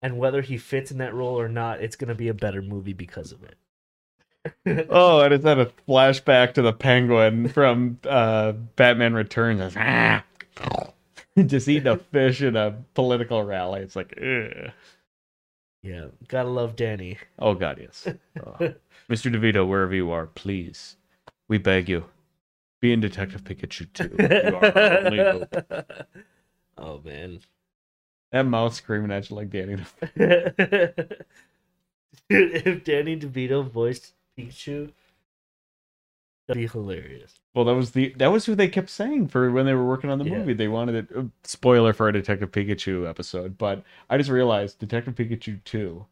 and 0.02 0.17
whether 0.17 0.41
he 0.41 0.58
fits 0.58 0.89
in 0.89 0.97
that 0.97 1.13
role 1.13 1.39
or 1.39 1.47
not, 1.47 1.82
it's 1.82 1.95
gonna 1.95 2.15
be 2.15 2.30
a 2.30 2.34
better 2.34 2.63
movie 2.63 2.93
because 2.93 3.32
of 3.32 3.43
it. 3.43 3.56
oh, 4.89 5.21
and 5.21 5.32
it's 5.32 5.45
had 5.45 5.60
a 5.60 5.71
flashback 5.88 6.56
to 6.56 6.63
the 6.63 6.73
penguin 6.73 7.49
from 7.49 7.99
uh, 8.10 8.54
Batman 8.76 9.13
Returns. 9.13 9.76
Ah, 9.78 10.23
just 11.45 11.67
eating 11.67 11.88
a 11.88 11.97
fish 11.97 12.41
in 12.41 12.56
a 12.56 12.71
political 12.95 13.43
rally. 13.43 13.82
It's 13.82 13.95
like, 13.95 14.17
ugh. 14.17 14.71
Yeah, 15.84 16.06
gotta 16.28 16.50
love 16.50 16.76
Danny. 16.76 17.17
oh 17.38 17.54
god, 17.54 17.78
yes. 17.80 18.08
Oh. 18.46 18.74
Mr. 19.10 19.32
DeVito, 19.34 19.67
wherever 19.67 19.93
you 19.93 20.10
are, 20.12 20.26
please, 20.28 20.96
we 21.48 21.58
beg 21.58 21.89
you, 21.89 22.06
be 22.82 22.91
in 22.93 23.02
Detective 23.02 23.43
Pikachu 23.43 23.91
too. 23.93 24.15
You 24.17 24.56
are 24.56 24.65
our 24.65 24.98
only 25.06 25.19
hope. 25.19 25.56
oh 26.78 27.02
man. 27.04 27.39
That 28.32 28.48
mouse 28.48 28.78
screaming 28.78 29.12
at 29.12 29.30
you 29.30 29.36
like 29.36 29.52
Danny. 29.52 29.76
DeVito. 30.17 31.22
Dude, 32.30 32.52
if 32.65 32.84
Danny 32.84 33.15
DeVito 33.19 33.69
voiced 33.69 34.13
Pikachu, 34.38 34.91
that'd 36.48 36.62
be 36.62 36.68
hilarious. 36.68 37.40
Well, 37.54 37.66
that 37.66 37.76
was 37.76 37.92
the 37.92 38.14
that 38.18 38.32
was 38.32 38.46
who 38.46 38.56
they 38.56 38.68
kept 38.68 38.90
saying 38.90 39.28
for 39.30 39.52
when 39.52 39.66
they 39.66 39.74
were 39.74 39.86
working 39.86 40.10
on 40.10 40.18
the 40.20 40.26
Yeah. 40.26 40.40
movie. 40.40 40.54
They 40.54 40.68
wanted 40.68 40.96
it. 40.96 41.16
uh, 41.18 41.24
Spoiler 41.44 41.94
for 41.94 42.06
our 42.08 42.12
Detective 42.12 42.52
Pikachu 42.52 43.08
episode, 43.08 43.58
but 43.58 43.84
I 44.10 44.18
just 44.18 44.30
realized 44.30 44.80
Detective 44.80 45.16
Pikachu 45.16 45.64
two. 45.64 46.06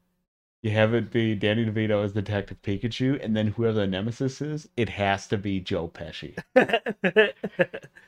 You 0.61 0.71
have 0.71 0.93
it 0.93 1.09
be 1.11 1.33
Danny 1.33 1.65
DeVito 1.65 2.03
as 2.03 2.11
Detective 2.11 2.61
Pikachu, 2.61 3.23
and 3.23 3.35
then 3.35 3.47
whoever 3.47 3.73
the 3.79 3.87
nemesis 3.87 4.41
is, 4.41 4.69
it 4.77 4.89
has 4.89 5.27
to 5.27 5.37
be 5.37 5.59
Joe 5.59 5.87
Pesci. 5.87 6.37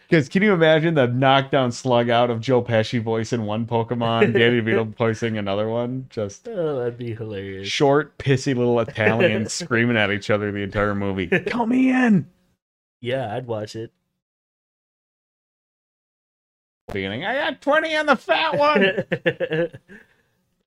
Because 0.09 0.29
can 0.29 0.43
you 0.43 0.53
imagine 0.53 0.93
the 0.93 1.07
knockdown 1.07 1.71
slug 1.71 2.07
out 2.07 2.29
of 2.29 2.39
Joe 2.39 2.61
Pesci 2.61 3.01
voicing 3.01 3.47
one 3.47 3.65
Pokemon, 3.65 4.33
Danny 4.33 4.61
DeVito 4.61 4.95
voicing 4.97 5.39
another 5.39 5.67
one? 5.67 6.05
Just 6.11 6.47
oh, 6.47 6.77
that'd 6.77 6.99
be 6.99 7.15
hilarious. 7.15 7.67
short, 7.67 8.15
pissy 8.19 8.55
little 8.55 8.79
Italians 8.79 9.51
screaming 9.53 9.97
at 9.97 10.11
each 10.11 10.29
other 10.29 10.51
the 10.51 10.59
entire 10.59 10.93
movie. 10.93 11.27
Call 11.27 11.65
me 11.65 11.89
in. 11.89 12.29
Yeah, 13.01 13.33
I'd 13.33 13.47
watch 13.47 13.75
it. 13.75 13.91
Beginning, 16.91 17.25
I 17.25 17.33
got 17.33 17.61
twenty 17.61 17.95
on 17.95 18.05
the 18.05 18.15
fat 18.15 18.55
one. 18.55 18.85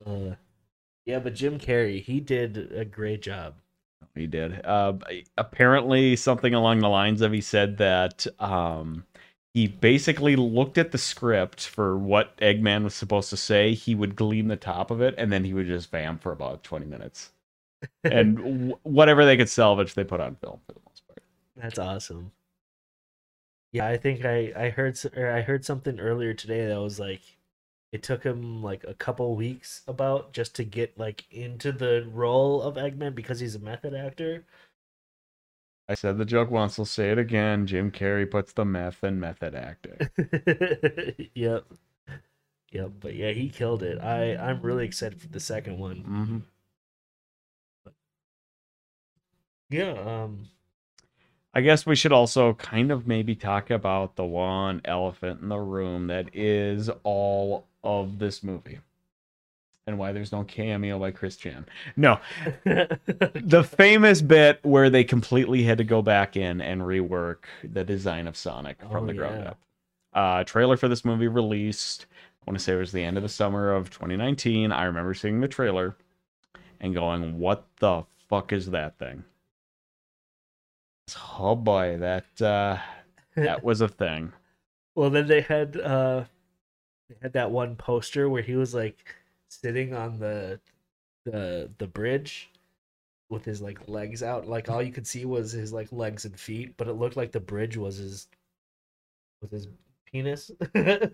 Uh, 0.05 0.35
yeah, 1.07 1.21
but 1.21 1.35
Jim 1.35 1.59
Carrey, 1.59 2.03
he 2.03 2.21
did 2.21 2.73
a 2.73 2.85
great 2.85 3.23
job. 3.23 3.55
He 4.14 4.27
did. 4.27 4.64
Uh, 4.64 4.95
apparently, 5.38 6.16
something 6.16 6.55
along 6.55 6.81
the 6.81 6.88
lines 6.88 7.21
of 7.21 7.33
he 7.33 7.40
said 7.40 7.77
that 7.79 8.27
um, 8.40 9.05
he 9.55 9.66
basically 9.69 10.37
looked 10.37 10.79
at 10.79 10.90
the 10.90 10.99
script 10.99 11.66
for 11.66 11.97
what 11.97 12.37
Eggman 12.38 12.85
was 12.85 12.95
supposed 12.95 13.31
to 13.31 13.37
say. 13.37 13.75
He 13.75 13.95
would 13.95 14.16
glean 14.16 14.49
the 14.49 14.57
top 14.57 14.90
of 14.90 15.01
it, 15.01 15.14
and 15.19 15.31
then 15.33 15.45
he 15.45 15.55
would 15.55 15.66
just 15.66 15.90
vamp 15.90 16.23
for 16.23 16.33
about 16.33 16.64
twenty 16.64 16.87
minutes. 16.87 17.31
And 18.11 18.37
w- 18.38 18.79
whatever 18.85 19.25
they 19.25 19.37
could 19.37 19.51
salvage, 19.51 19.95
they 19.95 20.05
put 20.05 20.21
on 20.21 20.37
film 20.37 20.61
for 20.66 20.73
the 20.75 20.81
most 20.87 21.07
part. 21.07 21.23
That's 21.57 21.79
awesome. 21.79 22.33
Yeah, 23.73 23.87
I 23.87 23.97
think 23.97 24.25
I 24.25 24.53
I 24.57 24.71
heard 24.71 24.99
or 25.16 25.31
I 25.31 25.42
heard 25.42 25.64
something 25.64 26.01
earlier 26.01 26.35
today 26.35 26.66
that 26.66 26.81
was 26.81 26.99
like 26.99 27.36
it 27.92 28.03
took 28.03 28.25
him 28.25 28.62
like 28.62 28.85
a 28.85 28.94
couple 28.94 29.35
weeks 29.37 29.83
about 29.88 30.33
just 30.33 30.55
to 30.57 30.64
get 30.64 30.99
like 30.99 31.25
into 31.31 31.72
the 31.72 32.09
role 32.12 32.62
of 32.62 32.77
Eggman 32.77 33.14
because 33.14 33.40
he's 33.40 33.55
a 33.55 33.61
method 33.61 33.94
actor. 33.94 34.44
I 35.88 35.94
said 35.94 36.17
the 36.17 36.25
joke 36.25 36.48
once. 36.52 36.79
I'll 36.79 36.85
say 36.85 37.10
it 37.10 37.19
again. 37.19 37.67
Jim 37.67 37.90
Carrey 37.90 38.31
puts 38.31 38.52
the 38.52 38.65
meth 38.65 39.02
in 39.02 39.19
method 39.19 39.56
acting. 39.56 40.04
yep. 41.35 41.67
Yep, 42.71 42.92
but 43.00 43.15
yeah, 43.17 43.33
he 43.33 43.48
killed 43.48 43.83
it. 43.83 43.98
I 44.00 44.37
I'm 44.37 44.60
really 44.63 44.85
excited 44.85 45.21
for 45.21 45.27
the 45.29 45.40
second 45.40 45.79
one. 45.79 46.04
hmm 46.04 46.38
Yeah, 49.71 49.92
um 49.92 50.48
I 51.54 51.60
guess 51.63 51.87
we 51.87 51.96
should 51.96 52.13
also 52.13 52.54
kind 52.54 52.92
of 52.92 53.06
maybe 53.06 53.35
talk 53.35 53.71
about 53.71 54.15
the 54.17 54.25
one 54.25 54.81
elephant 54.85 55.40
in 55.40 55.48
the 55.48 55.58
room 55.58 56.06
that 56.08 56.35
is 56.35 56.88
all 57.02 57.67
of 57.87 58.18
this 58.18 58.42
movie 58.42 58.80
and 59.87 59.98
why 59.98 60.10
there's 60.12 60.32
no 60.32 60.42
cameo 60.42 60.98
by 60.98 61.12
Chris 61.12 61.37
Chan. 61.37 61.64
No, 61.96 62.18
the 62.64 63.68
famous 63.76 64.20
bit 64.20 64.58
where 64.64 64.90
they 64.90 65.04
completely 65.04 65.62
had 65.62 65.78
to 65.78 65.84
go 65.84 66.02
back 66.02 66.37
in 66.37 66.60
and 66.60 66.82
rework 66.82 67.44
the 67.62 67.84
design 67.84 68.26
of 68.26 68.37
Sonic 68.37 68.80
from 68.80 69.04
Oh, 69.04 69.06
the 69.06 69.14
ground 69.14 69.44
yeah. 69.44 69.50
up. 69.50 69.58
Uh, 70.12 70.44
trailer 70.44 70.76
for 70.76 70.88
this 70.88 71.04
movie 71.04 71.28
released. 71.28 72.06
I 72.42 72.50
want 72.50 72.58
to 72.58 72.64
say 72.64 72.72
it 72.74 72.78
was 72.78 72.90
the 72.92 73.04
end 73.04 73.16
of 73.16 73.22
the 73.22 73.28
summer 73.28 73.72
of 73.72 73.90
2019. 73.90 74.72
I 74.72 74.84
remember 74.84 75.14
seeing 75.14 75.40
the 75.40 75.46
trailer 75.48 75.96
and 76.80 76.92
going, 76.94 77.38
"What 77.38 77.66
the 77.78 78.02
fuck 78.28 78.52
is 78.52 78.70
that 78.70 78.98
thing?" 78.98 79.22
Oh 81.38 81.54
boy, 81.54 81.98
that 81.98 82.42
uh, 82.42 82.78
that 83.37 83.62
was 83.64 83.80
a 83.80 83.88
thing. 83.88 84.32
Well, 84.94 85.10
then 85.10 85.26
they 85.28 85.42
had 85.42 85.76
uh, 85.76 86.24
they 87.09 87.17
had 87.23 87.33
that 87.35 87.50
one 87.50 87.77
poster 87.77 88.29
where 88.29 88.42
he 88.42 88.57
was 88.57 88.75
like 88.75 89.15
sitting 89.48 89.94
on 89.94 90.19
the 90.19 90.61
the 91.25 91.71
the 91.79 91.87
bridge 91.87 92.50
with 93.31 93.44
his 93.44 93.61
like 93.63 93.88
legs 93.88 94.23
out. 94.23 94.46
Like 94.46 94.69
all 94.71 94.83
you 94.83 94.92
could 94.92 95.07
see 95.07 95.25
was 95.25 95.52
his 95.52 95.73
like 95.73 95.90
legs 95.92 96.25
and 96.25 96.38
feet, 96.38 96.75
but 96.77 96.88
it 96.88 96.94
looked 96.94 97.17
like 97.17 97.33
the 97.33 97.40
bridge 97.40 97.77
was 97.77 97.96
his 97.98 98.29
with 99.40 99.50
his 99.50 99.69
penis. 100.07 100.50
and 100.75 101.11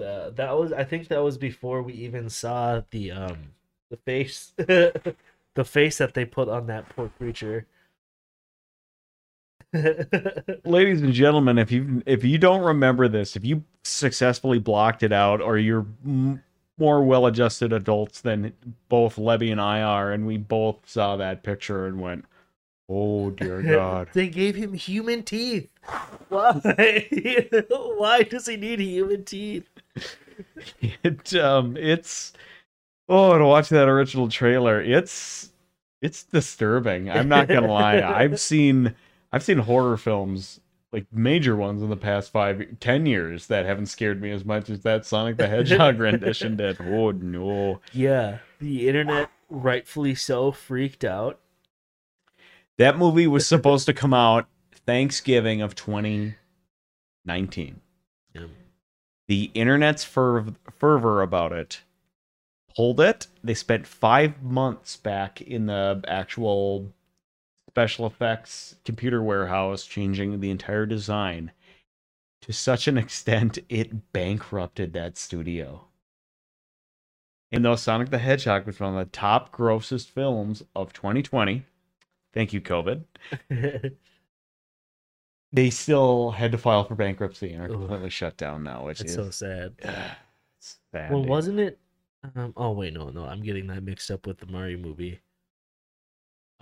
uh, 0.00 0.30
that 0.30 0.56
was 0.56 0.72
I 0.72 0.84
think 0.84 1.08
that 1.08 1.22
was 1.22 1.38
before 1.38 1.82
we 1.82 1.94
even 1.94 2.28
saw 2.30 2.82
the 2.90 3.10
um 3.10 3.38
the 3.90 3.96
face 3.98 4.52
the 4.56 5.64
face 5.64 5.98
that 5.98 6.14
they 6.14 6.24
put 6.24 6.48
on 6.48 6.66
that 6.66 6.88
poor 6.90 7.08
creature. 7.18 7.66
Ladies 10.64 11.02
and 11.02 11.12
gentlemen, 11.12 11.58
if 11.58 11.72
you 11.72 12.02
if 12.06 12.22
you 12.24 12.38
don't 12.38 12.62
remember 12.62 13.08
this, 13.08 13.36
if 13.36 13.44
you 13.44 13.64
successfully 13.82 14.58
blocked 14.58 15.02
it 15.02 15.12
out, 15.12 15.40
or 15.40 15.58
you're 15.58 15.86
m- 16.04 16.42
more 16.78 17.02
well-adjusted 17.02 17.72
adults 17.72 18.20
than 18.20 18.52
both 18.88 19.16
Lebby 19.16 19.50
and 19.50 19.60
I 19.60 19.82
are, 19.82 20.12
and 20.12 20.26
we 20.26 20.36
both 20.36 20.76
saw 20.86 21.16
that 21.16 21.42
picture 21.42 21.86
and 21.86 22.00
went, 22.00 22.24
"Oh 22.88 23.30
dear 23.30 23.62
God!" 23.76 24.08
they 24.12 24.28
gave 24.28 24.54
him 24.54 24.74
human 24.74 25.22
teeth. 25.22 25.68
Why? 26.28 27.08
Why 27.70 28.22
does 28.22 28.46
he 28.46 28.56
need 28.56 28.80
human 28.80 29.24
teeth? 29.24 29.68
it 31.02 31.34
um, 31.34 31.76
it's 31.76 32.32
oh 33.08 33.38
to 33.38 33.44
watch 33.44 33.70
that 33.70 33.88
original 33.88 34.28
trailer, 34.28 34.80
it's 34.80 35.50
it's 36.00 36.22
disturbing. 36.22 37.10
I'm 37.10 37.28
not 37.28 37.48
gonna 37.48 37.72
lie. 37.72 38.00
I've 38.02 38.38
seen 38.38 38.94
I've 39.34 39.42
seen 39.42 39.58
horror 39.58 39.96
films 39.96 40.60
like 40.92 41.06
major 41.10 41.56
ones 41.56 41.82
in 41.82 41.90
the 41.90 41.96
past 41.96 42.30
five, 42.30 42.64
ten 42.78 43.04
years 43.04 43.48
that 43.48 43.66
haven't 43.66 43.86
scared 43.86 44.22
me 44.22 44.30
as 44.30 44.44
much 44.44 44.70
as 44.70 44.82
that 44.82 45.04
Sonic 45.04 45.38
the 45.38 45.48
Hedgehog 45.48 45.98
rendition 45.98 46.56
did. 46.56 46.80
Oh 46.80 47.10
no! 47.10 47.80
Yeah, 47.92 48.38
the 48.60 48.88
internet 48.88 49.28
rightfully 49.50 50.14
so 50.14 50.52
freaked 50.52 51.02
out. 51.02 51.40
That 52.78 52.96
movie 52.96 53.26
was 53.26 53.44
supposed 53.44 53.86
to 53.86 53.92
come 53.92 54.14
out 54.14 54.46
Thanksgiving 54.86 55.62
of 55.62 55.74
2019. 55.74 57.80
Yeah. 58.34 58.42
The 59.26 59.50
internet's 59.52 60.04
ferv- 60.04 60.54
fervor 60.70 61.22
about 61.22 61.50
it 61.50 61.82
pulled 62.76 63.00
it. 63.00 63.26
They 63.42 63.54
spent 63.54 63.84
five 63.84 64.44
months 64.44 64.96
back 64.96 65.40
in 65.40 65.66
the 65.66 66.04
actual 66.06 66.92
special 67.74 68.06
effects 68.06 68.76
computer 68.84 69.20
warehouse 69.20 69.84
changing 69.84 70.38
the 70.38 70.48
entire 70.50 70.86
design 70.86 71.50
to 72.40 72.52
such 72.52 72.86
an 72.86 72.96
extent 72.96 73.58
it 73.68 74.12
bankrupted 74.12 74.92
that 74.92 75.16
studio. 75.18 75.84
And 77.50 77.64
though 77.64 77.74
Sonic 77.74 78.10
the 78.10 78.18
Hedgehog 78.18 78.64
was 78.66 78.78
one 78.78 78.96
of 78.96 79.04
the 79.04 79.10
top 79.10 79.50
grossest 79.50 80.08
films 80.10 80.62
of 80.76 80.92
2020, 80.92 81.64
thank 82.32 82.52
you, 82.52 82.60
COVID, 82.60 83.04
they 85.52 85.70
still 85.70 86.32
had 86.32 86.52
to 86.52 86.58
file 86.58 86.84
for 86.84 86.94
bankruptcy 86.94 87.52
and 87.52 87.62
are 87.62 87.70
Ugh. 87.70 87.70
completely 87.70 88.10
shut 88.10 88.36
down 88.36 88.62
now, 88.62 88.84
which 88.86 89.00
It's 89.00 89.10
is 89.10 89.14
so 89.14 89.30
sad. 89.30 89.74
it's 90.58 90.78
sad, 90.92 91.10
Well, 91.10 91.22
dude. 91.22 91.28
wasn't 91.28 91.60
it? 91.60 91.78
Um, 92.34 92.52
oh 92.56 92.72
wait, 92.72 92.94
no, 92.94 93.10
no, 93.10 93.24
I'm 93.24 93.42
getting 93.42 93.66
that 93.68 93.82
mixed 93.82 94.10
up 94.10 94.26
with 94.26 94.38
the 94.38 94.46
Mario 94.46 94.78
movie. 94.78 95.20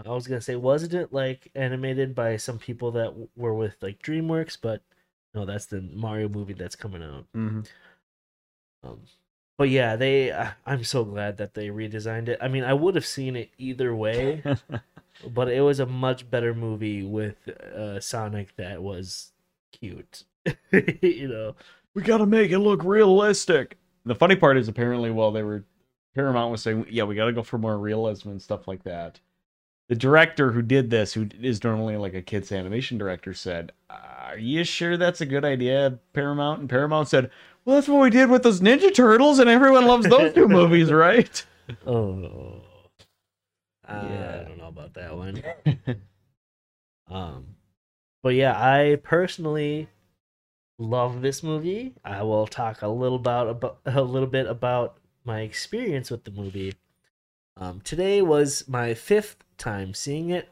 I 0.07 0.11
was 0.11 0.27
gonna 0.27 0.41
say, 0.41 0.57
wasn't 0.57 0.95
it 0.95 1.13
like 1.13 1.51
animated 1.55 2.15
by 2.15 2.37
some 2.37 2.59
people 2.59 2.91
that 2.93 3.07
w- 3.07 3.29
were 3.37 3.55
with 3.55 3.77
like 3.81 4.03
DreamWorks? 4.03 4.59
But 4.61 4.83
no, 5.35 5.45
that's 5.47 5.67
the 5.67 5.81
Mario 5.81 6.29
movie 6.29 6.53
that's 6.55 6.77
coming 6.77 7.03
out. 7.03 7.27
Mhm. 7.37 7.67
Um, 8.85 9.01
but 9.59 9.69
yeah, 9.69 9.97
they. 9.97 10.33
I- 10.33 10.55
I'm 10.67 10.85
so 10.85 11.05
glad 11.05 11.37
that 11.39 11.55
they 11.55 11.69
redesigned 11.69 12.29
it. 12.29 12.39
I 12.41 12.49
mean, 12.49 12.65
I 12.65 12.75
would 12.75 12.95
have 12.95 13.07
seen 13.07 13.37
it 13.37 13.51
either 13.59 13.95
way, 13.95 14.43
but 15.35 15.49
it 15.49 15.61
was 15.61 15.79
a 15.81 15.87
much 15.87 16.29
better 16.31 16.55
movie 16.55 17.05
with 17.05 17.49
uh, 17.49 18.01
Sonic 18.01 18.57
that 18.57 18.83
was 18.83 19.33
cute. 19.73 20.25
you 21.03 21.29
know. 21.29 21.55
we 21.95 22.03
gotta 22.03 22.27
make 22.27 22.51
it 22.51 22.59
look 22.59 22.83
realistic. 22.83 23.77
The 24.05 24.15
funny 24.17 24.35
part 24.35 24.57
is 24.57 24.67
apparently 24.67 25.11
while 25.13 25.31
they 25.31 25.45
were 25.45 25.65
Paramount 26.15 26.51
was 26.51 26.63
saying, 26.63 26.87
yeah, 26.91 27.05
we 27.05 27.15
gotta 27.15 27.33
go 27.33 27.43
for 27.43 27.57
more 27.59 27.79
realism 27.79 28.31
and 28.31 28.43
stuff 28.43 28.67
like 28.67 28.83
that. 28.83 29.21
The 29.93 29.97
director 29.99 30.53
who 30.53 30.63
did 30.63 30.89
this, 30.89 31.13
who 31.13 31.29
is 31.39 31.63
normally 31.63 31.99
like 31.99 32.15
a 32.15 32.23
kids 32.23 32.51
animation 32.51 32.97
director, 32.97 33.35
said, 33.35 33.73
"Are 33.91 34.39
you 34.39 34.65
sure 34.65 34.97
that's 34.97 35.21
a 35.21 35.27
good 35.27 35.45
idea, 35.45 35.99
Paramount?" 36.15 36.61
And 36.61 36.71
Paramount 36.71 37.09
said, 37.09 37.31
"Well, 37.67 37.77
that's 37.77 37.89
what 37.89 38.01
we 38.01 38.09
did 38.09 38.31
with 38.31 38.43
those 38.43 38.63
Ninja 38.63 38.95
Turtles, 38.95 39.39
and 39.39 39.51
everyone 39.51 39.87
loves 39.87 40.09
those 40.09 40.33
two 40.33 40.49
movies, 40.59 40.91
right?" 40.91 41.45
Oh. 41.87 42.63
Uh, 43.87 44.09
Yeah. 44.09 44.41
I 44.41 44.49
don't 44.49 44.57
know 44.57 44.69
about 44.69 44.95
that 44.95 45.15
one. 45.15 45.43
Um, 47.11 47.57
but 48.23 48.31
yeah, 48.31 48.55
I 48.59 48.97
personally 49.03 49.91
love 50.79 51.21
this 51.21 51.43
movie. 51.43 51.93
I 52.03 52.23
will 52.23 52.47
talk 52.47 52.81
a 52.81 52.89
little 52.89 53.17
about, 53.17 53.49
about 53.51 53.81
a 53.85 54.01
little 54.01 54.27
bit 54.29 54.47
about 54.47 54.97
my 55.27 55.43
experience 55.43 56.11
with 56.11 56.25
the 56.25 56.31
movie. 56.31 56.73
Um, 57.57 57.81
today 57.81 58.23
was 58.23 58.67
my 58.69 58.95
fifth 58.95 59.45
time 59.59 59.95
seeing 59.95 60.31
it, 60.31 60.49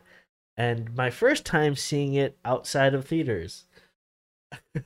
and 0.56 0.94
my 0.94 1.10
first 1.10 1.44
time 1.44 1.76
seeing 1.76 2.14
it 2.14 2.38
outside 2.44 2.94
of 2.94 3.06
theaters. 3.06 3.64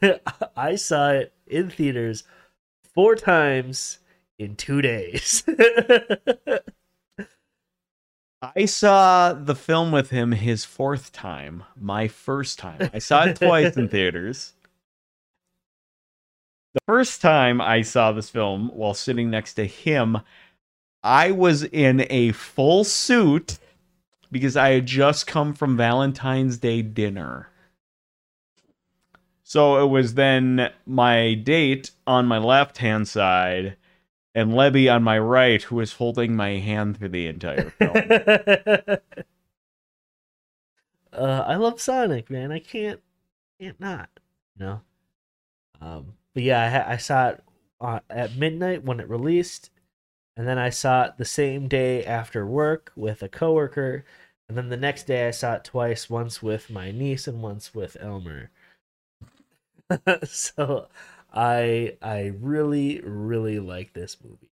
I 0.56 0.76
saw 0.76 1.10
it 1.10 1.32
in 1.46 1.70
theaters 1.70 2.24
four 2.94 3.14
times 3.16 3.98
in 4.38 4.56
two 4.56 4.82
days. 4.82 5.44
I 8.56 8.66
saw 8.66 9.32
the 9.32 9.54
film 9.54 9.90
with 9.90 10.10
him 10.10 10.32
his 10.32 10.64
fourth 10.64 11.12
time, 11.12 11.64
my 11.80 12.08
first 12.08 12.58
time. 12.58 12.90
I 12.92 12.98
saw 12.98 13.24
it 13.24 13.36
twice 13.36 13.76
in 13.76 13.88
theaters. 13.90 14.52
The 16.74 16.80
first 16.86 17.22
time 17.22 17.60
I 17.60 17.82
saw 17.82 18.12
this 18.12 18.28
film 18.28 18.68
while 18.74 18.94
sitting 18.94 19.30
next 19.30 19.54
to 19.54 19.64
him, 19.64 20.18
I 21.04 21.30
was 21.32 21.62
in 21.62 22.06
a 22.08 22.32
full 22.32 22.82
suit 22.82 23.58
because 24.32 24.56
I 24.56 24.70
had 24.70 24.86
just 24.86 25.26
come 25.26 25.52
from 25.52 25.76
Valentine's 25.76 26.56
Day 26.56 26.80
dinner. 26.80 27.50
So 29.42 29.84
it 29.84 29.88
was 29.90 30.14
then 30.14 30.72
my 30.86 31.34
date 31.34 31.90
on 32.06 32.26
my 32.26 32.38
left 32.38 32.78
hand 32.78 33.06
side 33.06 33.76
and 34.34 34.52
Lebby 34.52 34.92
on 34.92 35.02
my 35.02 35.18
right, 35.18 35.62
who 35.62 35.76
was 35.76 35.92
holding 35.92 36.34
my 36.34 36.52
hand 36.56 36.96
through 36.96 37.10
the 37.10 37.26
entire 37.26 37.70
film. 37.78 37.94
uh, 41.12 41.44
I 41.46 41.56
love 41.56 41.80
Sonic, 41.80 42.30
man. 42.30 42.50
I 42.50 42.58
can't, 42.58 43.00
can't 43.60 43.78
not. 43.78 44.08
You 44.58 44.64
know. 44.64 44.80
Um, 45.80 46.14
but 46.32 46.42
yeah, 46.42 46.86
I, 46.88 46.94
I 46.94 46.96
saw 46.96 47.28
it 47.28 47.44
uh, 47.80 48.00
at 48.08 48.36
midnight 48.36 48.84
when 48.84 48.98
it 48.98 49.08
released, 49.08 49.70
and 50.36 50.46
then 50.48 50.58
I 50.58 50.70
saw 50.70 51.04
it 51.04 51.16
the 51.18 51.24
same 51.24 51.68
day 51.68 52.04
after 52.04 52.46
work 52.46 52.92
with 52.96 53.22
a 53.22 53.28
coworker, 53.28 54.04
and 54.48 54.56
then 54.58 54.68
the 54.68 54.76
next 54.76 55.06
day 55.06 55.28
I 55.28 55.30
saw 55.32 55.54
it 55.54 55.64
twice, 55.64 56.10
once 56.10 56.42
with 56.42 56.70
my 56.70 56.90
niece 56.90 57.26
and 57.28 57.42
once 57.42 57.74
with 57.74 57.96
Elmer. 58.00 58.50
so, 60.24 60.88
I 61.32 61.96
I 62.02 62.32
really 62.40 63.00
really 63.00 63.58
like 63.58 63.92
this 63.92 64.16
movie. 64.22 64.50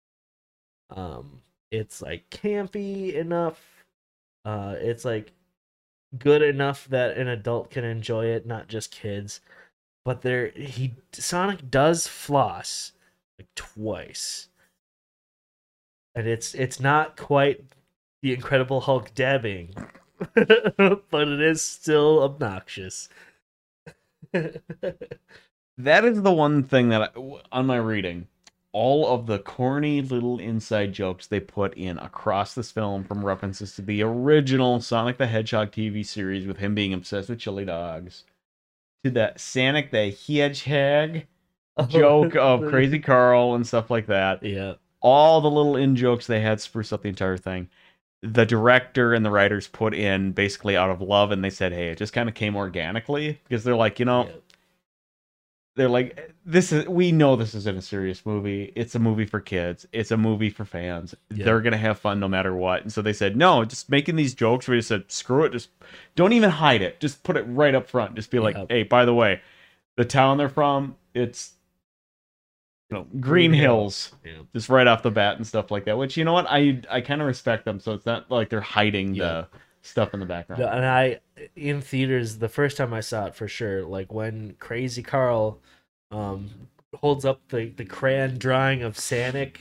Um, 0.89 1.41
it's 1.71 2.01
like 2.01 2.29
campy 2.29 3.13
enough. 3.13 3.85
Uh, 4.45 4.75
it's 4.79 5.05
like 5.05 5.31
good 6.19 6.41
enough 6.41 6.87
that 6.89 7.17
an 7.17 7.27
adult 7.27 7.71
can 7.71 7.83
enjoy 7.85 8.25
it, 8.27 8.45
not 8.45 8.67
just 8.67 8.91
kids. 8.91 9.41
But 10.05 10.21
there, 10.23 10.49
he 10.49 10.95
Sonic 11.13 11.71
does 11.71 12.07
floss 12.07 12.93
like 13.39 13.49
twice, 13.55 14.48
and 16.15 16.27
it's 16.27 16.53
it's 16.53 16.79
not 16.79 17.17
quite 17.17 17.63
the 18.21 18.33
Incredible 18.33 18.81
Hulk 18.81 19.13
dabbing, 19.15 19.73
but 20.35 21.27
it 21.27 21.41
is 21.41 21.61
still 21.61 22.23
obnoxious. 22.23 23.09
that 24.31 26.05
is 26.05 26.21
the 26.21 26.33
one 26.33 26.63
thing 26.63 26.89
that 26.89 27.13
I, 27.15 27.39
on 27.51 27.65
my 27.65 27.77
reading 27.77 28.27
all 28.71 29.07
of 29.07 29.25
the 29.25 29.39
corny 29.39 29.99
little 29.99 30.37
inside 30.37 30.93
jokes 30.93 31.25
they 31.25 31.39
put 31.39 31.73
in 31.73 31.97
across 31.97 32.53
this 32.53 32.69
film 32.69 33.03
from 33.03 33.25
references 33.25 33.73
to 33.75 33.81
the 33.81 34.03
original 34.03 34.79
sonic 34.79 35.17
the 35.17 35.25
hedgehog 35.25 35.71
tv 35.71 36.05
series 36.05 36.45
with 36.45 36.57
him 36.57 36.75
being 36.75 36.93
obsessed 36.93 37.29
with 37.29 37.39
chili 37.39 37.65
dogs 37.65 38.25
to 39.03 39.09
the 39.09 39.33
sonic 39.37 39.89
the 39.89 40.11
hedgehog 40.11 41.23
oh, 41.77 41.85
joke 41.87 42.35
of 42.35 42.67
Crazy 42.67 42.99
Carl 42.99 43.55
and 43.55 43.65
stuff 43.65 43.89
like 43.89 44.07
that. 44.07 44.43
Yeah. 44.43 44.73
All 45.01 45.41
the 45.41 45.49
little 45.49 45.75
in 45.75 45.95
jokes 45.95 46.27
they 46.27 46.41
had 46.41 46.59
spruce 46.61 46.91
up 46.91 47.03
the 47.03 47.09
entire 47.09 47.37
thing. 47.37 47.69
The 48.21 48.45
director 48.45 49.13
and 49.13 49.25
the 49.25 49.31
writers 49.31 49.67
put 49.67 49.93
in 49.93 50.33
basically 50.33 50.75
out 50.75 50.89
of 50.89 51.01
love, 51.01 51.31
and 51.31 51.43
they 51.43 51.49
said, 51.49 51.71
"Hey, 51.71 51.87
it 51.89 51.97
just 51.97 52.11
kind 52.13 52.27
of 52.27 52.35
came 52.35 52.55
organically 52.57 53.39
because 53.47 53.63
they're 53.63 53.77
like, 53.77 53.97
you 53.97 54.05
know, 54.05 54.25
yeah. 54.25 54.31
they're 55.77 55.89
like, 55.89 56.33
this 56.45 56.73
is 56.73 56.85
we 56.87 57.13
know 57.13 57.37
this 57.37 57.55
isn't 57.55 57.77
a 57.77 57.81
serious 57.81 58.25
movie. 58.25 58.73
It's 58.75 58.93
a 58.95 58.99
movie 58.99 59.23
for 59.25 59.39
kids. 59.39 59.85
It's 59.93 60.11
a 60.11 60.17
movie 60.17 60.49
for 60.49 60.65
fans. 60.65 61.15
Yeah. 61.33 61.45
They're 61.45 61.61
gonna 61.61 61.77
have 61.77 61.97
fun 61.99 62.19
no 62.19 62.27
matter 62.27 62.53
what. 62.53 62.81
And 62.81 62.91
so 62.91 63.01
they 63.01 63.13
said, 63.13 63.37
no, 63.37 63.63
just 63.63 63.89
making 63.89 64.17
these 64.17 64.33
jokes. 64.33 64.67
We 64.67 64.77
just 64.77 64.89
said, 64.89 65.09
screw 65.09 65.45
it. 65.45 65.53
Just 65.53 65.69
don't 66.17 66.33
even 66.33 66.49
hide 66.49 66.81
it. 66.81 66.99
Just 66.99 67.23
put 67.23 67.37
it 67.37 67.43
right 67.43 67.73
up 67.75 67.87
front. 67.87 68.15
Just 68.15 68.31
be 68.31 68.39
like, 68.39 68.55
Yeah. 68.57 68.65
hey, 68.67 68.83
by 68.83 69.05
the 69.05 69.13
way, 69.13 69.39
the 69.95 70.03
town 70.05 70.37
they're 70.37 70.49
from, 70.49 70.95
it's 71.13 71.53
know 72.95 73.03
Green 73.03 73.21
Green 73.21 73.53
Hill. 73.53 73.75
Hills. 73.75 74.11
Yeah. 74.25 74.33
Just 74.53 74.69
right 74.69 74.87
off 74.87 75.03
the 75.03 75.11
bat 75.11 75.37
and 75.37 75.45
stuff 75.45 75.71
like 75.71 75.85
that. 75.85 75.97
Which 75.97 76.17
you 76.17 76.25
know 76.25 76.33
what, 76.33 76.45
I 76.49 76.81
I 76.89 77.01
kind 77.01 77.21
of 77.21 77.27
respect 77.27 77.65
them. 77.65 77.79
So 77.79 77.93
it's 77.93 78.05
not 78.05 78.29
like 78.31 78.49
they're 78.49 78.61
hiding 78.61 79.15
Yeah. 79.15 79.23
the 79.25 79.47
stuff 79.81 80.13
in 80.13 80.19
the 80.19 80.25
background. 80.25 80.61
And 80.61 80.85
I 80.85 81.19
in 81.55 81.81
theaters 81.81 82.37
the 82.37 82.49
first 82.49 82.77
time 82.77 82.93
I 82.93 83.01
saw 83.01 83.25
it 83.25 83.35
for 83.35 83.47
sure, 83.47 83.83
like 83.83 84.11
when 84.13 84.55
Crazy 84.59 85.03
Carl 85.03 85.59
um 86.11 86.49
holds 86.95 87.23
up 87.23 87.39
the 87.49 87.67
the 87.69 87.85
crayon 87.85 88.37
drawing 88.39 88.81
of 88.81 88.95
Sanic. 88.95 89.57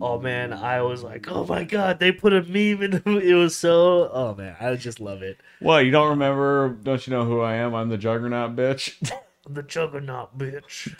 Oh 0.00 0.18
man, 0.18 0.52
I 0.54 0.80
was 0.82 1.02
like, 1.02 1.30
oh 1.30 1.44
my 1.44 1.64
god, 1.64 2.00
they 2.00 2.10
put 2.12 2.32
a 2.32 2.42
meme 2.42 2.82
in. 2.82 2.90
The, 3.04 3.18
it 3.22 3.34
was 3.34 3.54
so. 3.54 4.10
Oh 4.12 4.34
man, 4.34 4.56
I 4.60 4.74
just 4.76 5.00
love 5.00 5.22
it. 5.22 5.38
Well, 5.60 5.82
you 5.82 5.90
don't 5.90 6.08
remember? 6.10 6.70
Don't 6.82 7.06
you 7.06 7.12
know 7.12 7.24
who 7.24 7.40
I 7.40 7.54
am? 7.56 7.74
I'm 7.74 7.88
the 7.90 7.98
Juggernaut, 7.98 8.56
bitch. 8.56 9.10
The 9.48 9.62
Juggernaut, 9.64 10.38
bitch. 10.38 10.94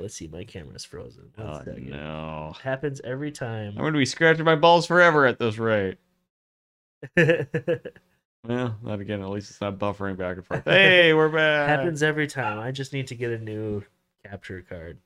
Let's 0.00 0.14
see, 0.14 0.28
my 0.28 0.44
camera's 0.44 0.84
frozen. 0.84 1.30
One 1.36 1.46
oh 1.48 1.58
second. 1.58 1.90
no. 1.90 2.54
Happens 2.62 3.00
every 3.04 3.30
time. 3.32 3.74
I'm 3.76 3.84
gonna 3.84 3.98
be 3.98 4.06
scratching 4.06 4.44
my 4.44 4.56
balls 4.56 4.86
forever 4.86 5.26
at 5.26 5.38
this 5.38 5.58
rate. 5.58 5.98
Well, 8.46 8.76
that 8.84 9.00
again, 9.00 9.20
at 9.20 9.28
least 9.28 9.50
it's 9.50 9.60
not 9.60 9.78
buffering 9.78 10.16
back 10.16 10.36
and 10.36 10.46
forth. 10.46 10.64
Hey, 10.64 11.12
we're 11.12 11.28
back. 11.34 11.68
happens 11.68 12.02
every 12.02 12.26
time. 12.26 12.58
I 12.58 12.70
just 12.70 12.92
need 12.92 13.06
to 13.08 13.14
get 13.14 13.30
a 13.30 13.38
new 13.38 13.82
capture 14.24 14.64
card. 14.66 14.98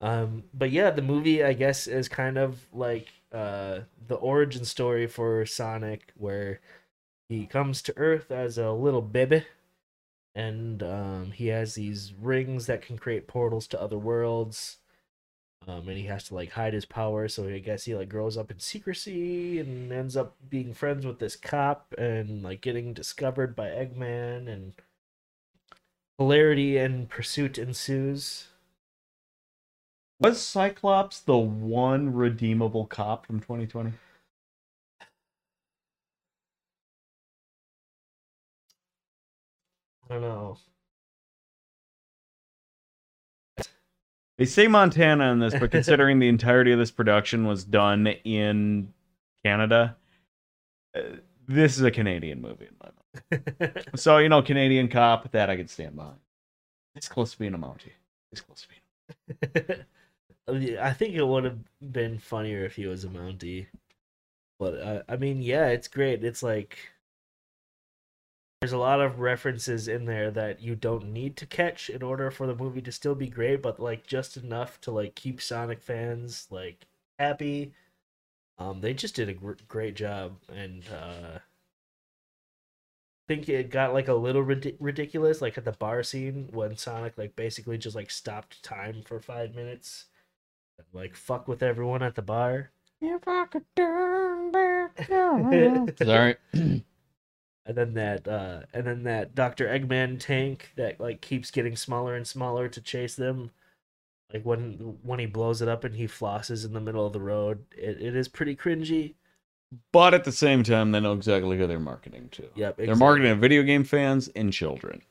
Um, 0.00 0.44
but 0.54 0.70
yeah, 0.70 0.90
the 0.90 1.02
movie 1.02 1.44
I 1.44 1.52
guess 1.52 1.86
is 1.86 2.08
kind 2.08 2.38
of 2.38 2.66
like 2.72 3.08
uh 3.32 3.80
the 4.08 4.14
origin 4.14 4.64
story 4.64 5.06
for 5.06 5.44
Sonic, 5.44 6.12
where 6.16 6.60
he 7.28 7.44
comes 7.46 7.82
to 7.82 7.92
Earth 7.98 8.30
as 8.30 8.56
a 8.56 8.72
little 8.72 9.02
baby, 9.02 9.44
and 10.34 10.82
um, 10.82 11.32
he 11.32 11.48
has 11.48 11.74
these 11.74 12.12
rings 12.20 12.66
that 12.66 12.82
can 12.82 12.98
create 12.98 13.26
portals 13.26 13.66
to 13.68 13.80
other 13.80 13.98
worlds. 13.98 14.78
Um, 15.68 15.88
and 15.88 15.98
he 15.98 16.04
has 16.06 16.24
to 16.24 16.34
like 16.34 16.52
hide 16.52 16.72
his 16.72 16.86
power, 16.86 17.28
so 17.28 17.46
I 17.46 17.58
guess 17.58 17.84
he 17.84 17.94
like 17.94 18.08
grows 18.08 18.36
up 18.36 18.50
in 18.50 18.60
secrecy 18.60 19.58
and 19.58 19.92
ends 19.92 20.16
up 20.16 20.36
being 20.48 20.72
friends 20.72 21.04
with 21.04 21.18
this 21.18 21.36
cop 21.36 21.94
and 21.98 22.42
like 22.42 22.62
getting 22.62 22.94
discovered 22.94 23.54
by 23.54 23.66
Eggman 23.66 24.48
and 24.48 24.72
hilarity 26.18 26.78
and 26.78 27.10
pursuit 27.10 27.58
ensues. 27.58 28.48
Was 30.18 30.40
Cyclops 30.40 31.20
the 31.20 31.38
one 31.38 32.14
redeemable 32.14 32.86
cop 32.86 33.26
from 33.26 33.40
2020? 33.40 33.92
Don't 40.10 40.22
know. 40.22 40.58
They 44.38 44.46
say 44.46 44.68
Montana 44.68 45.32
in 45.32 45.38
this, 45.38 45.54
but 45.54 45.70
considering 45.70 46.18
the 46.18 46.28
entirety 46.28 46.72
of 46.72 46.78
this 46.78 46.90
production 46.90 47.46
was 47.46 47.62
done 47.62 48.06
in 48.06 48.92
Canada, 49.44 49.96
uh, 50.96 51.00
this 51.46 51.76
is 51.76 51.82
a 51.82 51.90
Canadian 51.90 52.40
movie 52.40 52.66
in 52.66 52.76
my 52.82 52.88
mind. 52.88 52.94
So 53.96 54.18
you 54.18 54.28
know, 54.28 54.40
Canadian 54.40 54.88
cop 54.88 55.30
that 55.32 55.50
I 55.50 55.56
could 55.56 55.68
stand 55.68 55.96
behind. 55.96 56.16
It's 56.94 57.08
close 57.08 57.32
to 57.32 57.38
being 57.38 57.54
a 57.54 57.58
Mountie. 57.58 57.92
It's 58.32 58.40
close 58.40 58.62
to 58.62 58.68
being. 59.58 59.84
I 60.80 60.92
think 60.92 61.14
it 61.14 61.26
would 61.26 61.44
have 61.44 61.58
been 61.92 62.18
funnier 62.18 62.64
if 62.64 62.76
he 62.76 62.86
was 62.86 63.04
a 63.04 63.08
Mountie. 63.08 63.66
But 64.58 64.74
uh, 64.80 65.02
I 65.08 65.16
mean, 65.16 65.42
yeah, 65.42 65.68
it's 65.68 65.88
great. 65.88 66.24
It's 66.24 66.42
like 66.42 66.78
there's 68.60 68.72
a 68.72 68.78
lot 68.78 69.00
of 69.00 69.20
references 69.20 69.88
in 69.88 70.04
there 70.04 70.30
that 70.30 70.60
you 70.60 70.76
don't 70.76 71.10
need 71.10 71.34
to 71.38 71.46
catch 71.46 71.88
in 71.88 72.02
order 72.02 72.30
for 72.30 72.46
the 72.46 72.54
movie 72.54 72.82
to 72.82 72.92
still 72.92 73.14
be 73.14 73.28
great, 73.28 73.62
but 73.62 73.80
like 73.80 74.06
just 74.06 74.36
enough 74.36 74.78
to 74.82 74.90
like 74.90 75.14
keep 75.14 75.40
Sonic 75.40 75.82
fans 75.82 76.46
like 76.50 76.86
happy. 77.18 77.72
Um, 78.58 78.82
they 78.82 78.92
just 78.92 79.14
did 79.14 79.30
a 79.30 79.32
gr- 79.32 79.52
great 79.66 79.96
job, 79.96 80.36
and 80.54 80.82
uh, 80.92 81.38
I 81.38 81.40
think 83.28 83.48
it 83.48 83.70
got 83.70 83.94
like 83.94 84.08
a 84.08 84.14
little 84.14 84.42
rid- 84.42 84.76
ridiculous, 84.78 85.40
like 85.40 85.56
at 85.56 85.64
the 85.64 85.72
bar 85.72 86.02
scene 86.02 86.48
when 86.52 86.76
Sonic 86.76 87.16
like 87.16 87.34
basically 87.36 87.78
just 87.78 87.96
like 87.96 88.10
stopped 88.10 88.62
time 88.62 89.02
for 89.06 89.18
five 89.20 89.54
minutes, 89.54 90.04
and, 90.76 90.86
like 90.92 91.16
fuck 91.16 91.48
with 91.48 91.62
everyone 91.62 92.02
at 92.02 92.14
the 92.14 92.22
bar. 92.22 92.72
If 93.00 93.26
I 93.26 93.46
could 93.46 93.64
turn 93.74 94.52
back 94.52 95.08
time. 95.08 95.96
Sorry. 95.96 96.36
and 97.70 97.78
then 97.78 97.94
that 97.94 98.26
uh 98.26 98.62
and 98.74 98.84
then 98.84 99.04
that 99.04 99.36
Dr. 99.36 99.68
Eggman 99.68 100.18
tank 100.18 100.72
that 100.74 100.98
like 100.98 101.20
keeps 101.20 101.52
getting 101.52 101.76
smaller 101.76 102.16
and 102.16 102.26
smaller 102.26 102.68
to 102.68 102.80
chase 102.80 103.14
them. 103.14 103.52
Like 104.32 104.42
when 104.44 104.98
when 105.02 105.20
he 105.20 105.26
blows 105.26 105.62
it 105.62 105.68
up 105.68 105.84
and 105.84 105.94
he 105.94 106.06
flosses 106.08 106.64
in 106.64 106.72
the 106.72 106.80
middle 106.80 107.06
of 107.06 107.12
the 107.12 107.20
road, 107.20 107.64
it, 107.70 108.02
it 108.02 108.16
is 108.16 108.26
pretty 108.26 108.56
cringy. 108.56 109.14
But 109.92 110.14
at 110.14 110.24
the 110.24 110.32
same 110.32 110.64
time, 110.64 110.90
they 110.90 110.98
know 110.98 111.12
exactly 111.12 111.56
who 111.56 111.68
they're 111.68 111.78
marketing 111.78 112.28
to. 112.32 112.48
Yep, 112.56 112.76
They're 112.78 112.96
marketing 112.96 113.28
to 113.30 113.36
video 113.36 113.62
game 113.62 113.84
fans 113.84 114.26
and 114.34 114.52
children. 114.52 115.02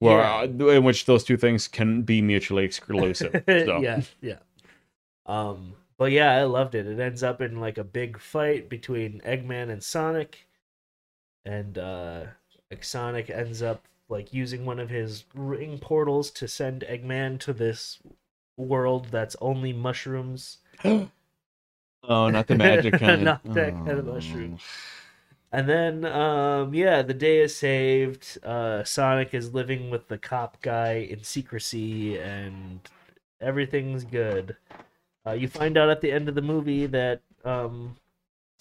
Well, 0.00 0.16
Yeah. 0.16 0.64
uh, 0.64 0.68
in 0.70 0.84
which 0.84 1.04
those 1.04 1.22
two 1.22 1.36
things 1.36 1.68
can 1.68 2.00
be 2.00 2.22
mutually 2.22 2.64
exclusive. 2.64 3.44
So. 3.46 3.80
yeah, 3.82 4.00
yeah. 4.22 4.38
Um, 5.26 5.74
but 5.98 6.12
yeah, 6.12 6.32
I 6.32 6.44
loved 6.44 6.74
it. 6.74 6.86
It 6.86 6.98
ends 6.98 7.22
up 7.22 7.42
in 7.42 7.60
like 7.60 7.76
a 7.76 7.84
big 7.84 8.18
fight 8.18 8.70
between 8.70 9.20
Eggman 9.20 9.68
and 9.70 9.82
Sonic, 9.82 10.46
and 11.44 11.78
uh, 11.78 12.24
Sonic 12.80 13.30
ends 13.30 13.62
up 13.62 13.84
like 14.08 14.32
using 14.32 14.64
one 14.64 14.78
of 14.78 14.90
his 14.90 15.24
ring 15.34 15.78
portals 15.78 16.30
to 16.32 16.46
send 16.48 16.84
Eggman 16.88 17.38
to 17.40 17.52
this 17.52 17.98
world 18.56 19.06
that's 19.10 19.36
only 19.40 19.72
mushrooms. 19.72 20.58
Oh, 22.04 22.28
not 22.28 22.48
the 22.48 22.56
magic 22.56 22.94
kind. 22.98 23.24
Not 23.24 23.44
that 23.54 23.74
kind 23.84 23.90
of 23.90 24.08
Oh. 24.08 24.14
mushroom. 24.14 24.58
And 25.52 25.68
then, 25.68 26.04
um, 26.06 26.74
yeah, 26.74 27.02
the 27.02 27.14
day 27.14 27.40
is 27.40 27.54
saved. 27.54 28.38
Uh, 28.42 28.82
Sonic 28.84 29.34
is 29.34 29.54
living 29.54 29.90
with 29.90 30.08
the 30.08 30.18
cop 30.18 30.60
guy 30.62 30.94
in 30.94 31.22
secrecy, 31.22 32.18
and 32.18 32.80
everything's 33.40 34.04
good. 34.04 34.56
Uh, 35.26 35.32
you 35.32 35.46
find 35.48 35.76
out 35.76 35.90
at 35.90 36.00
the 36.00 36.10
end 36.10 36.28
of 36.28 36.34
the 36.34 36.42
movie 36.42 36.86
that 36.86 37.20
um, 37.44 37.96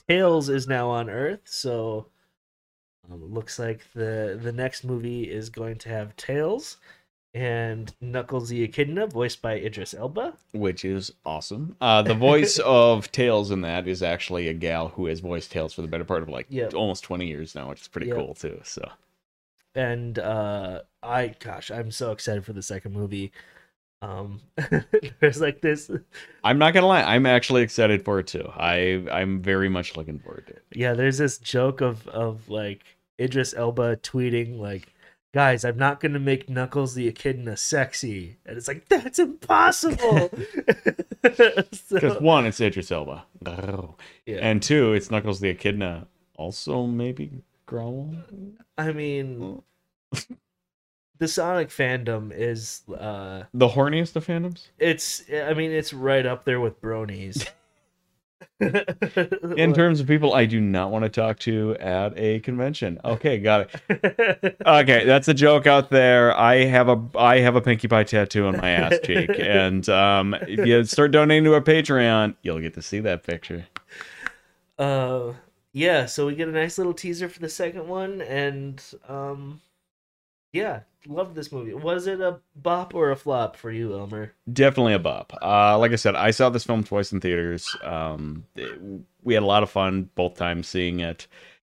Tails 0.07 0.49
is 0.49 0.67
now 0.67 0.89
on 0.89 1.09
Earth, 1.09 1.41
so 1.45 2.07
um, 3.09 3.33
looks 3.33 3.57
like 3.59 3.85
the 3.93 4.39
the 4.41 4.51
next 4.51 4.83
movie 4.83 5.23
is 5.29 5.49
going 5.49 5.77
to 5.79 5.89
have 5.89 6.15
Tails 6.15 6.77
and 7.33 7.93
Knuckles 8.01 8.49
the 8.49 8.61
Echidna, 8.63 9.07
voiced 9.07 9.41
by 9.41 9.53
Idris 9.53 9.93
Elba. 9.93 10.33
Which 10.51 10.83
is 10.83 11.13
awesome. 11.25 11.77
Uh, 11.79 12.01
the 12.01 12.13
voice 12.13 12.59
of 12.65 13.09
Tails 13.11 13.51
in 13.51 13.61
that 13.61 13.87
is 13.87 14.03
actually 14.03 14.49
a 14.49 14.53
gal 14.53 14.89
who 14.89 15.05
has 15.05 15.21
voiced 15.21 15.51
Tails 15.51 15.73
for 15.73 15.81
the 15.81 15.87
better 15.87 16.03
part 16.03 16.23
of 16.23 16.29
like 16.29 16.47
Yep. 16.49 16.73
almost 16.73 17.03
20 17.05 17.27
years 17.27 17.55
now, 17.55 17.69
which 17.69 17.81
is 17.81 17.87
pretty 17.87 18.07
Yep. 18.07 18.15
cool 18.17 18.33
too. 18.33 18.59
So 18.63 18.89
and 19.73 20.19
uh 20.19 20.81
i 21.01 21.33
gosh 21.39 21.71
i'm 21.71 21.91
so 21.91 22.11
excited 22.11 22.43
for 22.43 22.51
the 22.51 22.61
second 22.61 22.91
movie 22.91 23.31
um 24.01 24.41
there's 25.19 25.39
like 25.41 25.61
this 25.61 25.89
I'm 26.43 26.57
not 26.57 26.73
gonna 26.73 26.87
lie, 26.87 27.03
I'm 27.03 27.25
actually 27.25 27.61
excited 27.61 28.03
for 28.03 28.19
it 28.19 28.27
too. 28.27 28.49
I 28.55 29.03
I'm 29.11 29.41
very 29.41 29.69
much 29.69 29.95
looking 29.97 30.19
forward 30.19 30.47
to 30.47 30.53
it. 30.53 30.63
yeah 30.73 30.93
there's 30.93 31.17
this 31.19 31.37
joke 31.37 31.81
of 31.81 32.07
of 32.07 32.49
like 32.49 32.83
idris 33.19 33.53
elba 33.53 33.97
tweeting 33.97 34.57
like 34.59 34.87
guys 35.33 35.63
i'm 35.63 35.77
not 35.77 35.99
gonna 35.99 36.19
make 36.19 36.49
knuckles 36.49 36.95
the 36.95 37.07
echidna 37.07 37.55
sexy 37.55 38.37
and 38.45 38.57
it's 38.57 38.67
like 38.67 38.87
that's 38.89 39.19
impossible 39.19 40.29
Because 41.21 41.69
so, 41.87 42.19
one, 42.19 42.47
it's 42.47 42.59
Idris 42.59 42.91
Elba, 42.91 43.25
yeah. 43.45 44.37
and 44.41 44.59
two, 44.61 44.93
it's 44.93 45.11
Knuckles 45.11 45.39
the 45.39 45.49
Echidna. 45.49 46.07
Also, 46.35 46.87
maybe 46.87 47.43
Growl. 47.67 48.15
i 48.77 48.91
mean 48.91 49.61
the 51.21 51.27
sonic 51.27 51.69
fandom 51.69 52.31
is 52.35 52.81
uh 52.99 53.43
The 53.53 53.69
horniest 53.69 54.15
of 54.15 54.25
fandoms. 54.25 54.67
it's 54.79 55.23
i 55.31 55.53
mean 55.53 55.71
it's 55.71 55.93
right 55.93 56.25
up 56.25 56.43
there 56.45 56.59
with 56.59 56.81
bronies 56.81 57.47
In 59.57 59.73
terms 59.73 59.99
of 59.99 60.07
people 60.07 60.33
I 60.33 60.45
do 60.45 60.59
not 60.59 60.91
want 60.91 61.03
to 61.03 61.09
talk 61.09 61.39
to 61.39 61.75
at 61.79 62.13
a 62.15 62.39
convention. 62.41 62.99
Okay, 63.03 63.39
got 63.39 63.69
it. 63.89 64.57
Okay, 64.65 65.03
that's 65.05 65.27
a 65.27 65.33
joke 65.33 65.65
out 65.65 65.89
there. 65.89 66.35
I 66.37 66.65
have 66.65 66.87
a 66.87 67.03
I 67.15 67.39
have 67.39 67.55
a 67.55 67.61
Pinkie 67.61 67.87
Pie 67.87 68.03
tattoo 68.03 68.45
on 68.45 68.57
my 68.57 68.69
ass 68.69 68.99
cheek, 69.03 69.31
and 69.37 69.87
um, 69.89 70.35
if 70.47 70.65
you 70.65 70.83
start 70.85 71.11
donating 71.11 71.43
to 71.45 71.53
our 71.55 71.61
Patreon, 71.61 72.35
you'll 72.43 72.59
get 72.59 72.73
to 72.75 72.81
see 72.83 72.99
that 72.99 73.23
picture. 73.23 73.65
uh, 74.77 75.33
yeah. 75.73 76.05
So 76.05 76.27
we 76.27 76.35
get 76.35 76.47
a 76.47 76.51
nice 76.51 76.77
little 76.77 76.93
teaser 76.93 77.29
for 77.29 77.39
the 77.39 77.49
second 77.49 77.87
one, 77.87 78.21
and 78.21 78.81
um, 79.07 79.61
yeah, 80.53 80.81
loved 81.07 81.35
this 81.35 81.51
movie. 81.51 81.73
Was 81.73 82.07
it 82.07 82.19
a 82.21 82.39
bop 82.55 82.93
or 82.93 83.11
a 83.11 83.15
flop 83.15 83.55
for 83.55 83.71
you, 83.71 83.93
Elmer? 83.97 84.33
Definitely 84.51 84.93
a 84.93 84.99
bop. 84.99 85.33
Uh, 85.41 85.77
like 85.79 85.91
I 85.91 85.95
said, 85.95 86.15
I 86.15 86.31
saw 86.31 86.49
this 86.49 86.63
film 86.65 86.83
twice 86.83 87.11
in 87.11 87.19
theaters. 87.21 87.75
Um, 87.83 88.45
it- 88.55 88.79
we 89.23 89.33
had 89.35 89.43
a 89.43 89.45
lot 89.45 89.61
of 89.63 89.69
fun 89.69 90.09
both 90.15 90.35
times 90.35 90.67
seeing 90.67 90.99
it. 90.99 91.27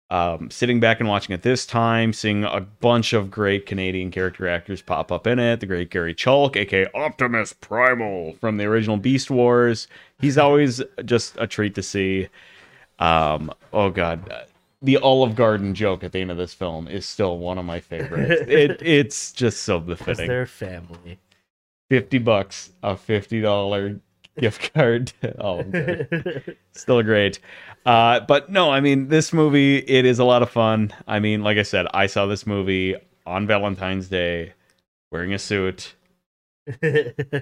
Um, 0.10 0.52
sitting 0.52 0.80
back 0.80 1.00
and 1.00 1.10
watching 1.10 1.34
it 1.34 1.42
this 1.42 1.66
time, 1.66 2.14
seeing 2.14 2.44
a 2.44 2.62
bunch 2.62 3.14
of 3.14 3.32
great 3.32 3.66
Canadian 3.66 4.12
character 4.12 4.48
actors 4.48 4.82
pop 4.82 5.12
up 5.12 5.26
in 5.26 5.40
it. 5.40 5.60
The 5.60 5.66
great 5.66 5.90
Gary 5.90 6.14
Chalk, 6.14 6.56
aka 6.56 6.88
Optimus 6.94 7.52
Primal 7.54 8.34
from 8.40 8.58
the 8.58 8.66
original 8.66 8.98
Beast 8.98 9.32
Wars. 9.32 9.88
He's 10.20 10.38
always 10.38 10.82
just 11.04 11.36
a 11.40 11.48
treat 11.48 11.74
to 11.76 11.82
see. 11.82 12.28
Um, 13.00 13.52
oh 13.74 13.90
god, 13.90 14.46
the 14.84 14.98
Olive 14.98 15.36
Garden 15.36 15.74
joke 15.74 16.04
at 16.04 16.12
the 16.12 16.20
end 16.20 16.30
of 16.30 16.38
this 16.38 16.54
film 16.54 16.88
is 16.88 17.06
still 17.06 17.38
one 17.38 17.58
of 17.58 17.66
my 17.66 17.80
favorites. 17.80 18.44
it 18.48 18.82
it's 18.82 19.32
just 19.32 19.64
so 19.64 19.80
befitting. 19.80 20.28
they're 20.28 20.46
family. 20.46 21.18
50 21.90 22.18
bucks, 22.20 22.72
a 22.82 22.96
$50 22.96 24.00
gift 24.38 24.74
card. 24.74 25.14
to 25.22 25.42
Olive 25.42 25.72
Garden. 25.72 26.56
Still 26.74 27.02
great. 27.04 27.40
Uh, 27.86 28.20
but 28.22 28.50
no, 28.50 28.72
I 28.72 28.80
mean, 28.82 29.08
this 29.08 29.32
movie, 29.32 29.78
it 29.78 30.06
is 30.06 30.20
a 30.20 30.24
lot 30.24 30.42
of 30.44 30.50
fun. 30.50 30.94
I 31.08 31.20
mean, 31.20 31.44
like 31.44 31.58
I 31.58 31.64
said, 31.64 31.88
I 31.94 32.08
saw 32.08 32.26
this 32.26 32.46
movie 32.46 32.96
on 33.26 33.48
Valentine's 33.48 34.08
Day 34.10 34.54
wearing 35.12 35.34
a 35.34 35.40
suit, 35.40 35.94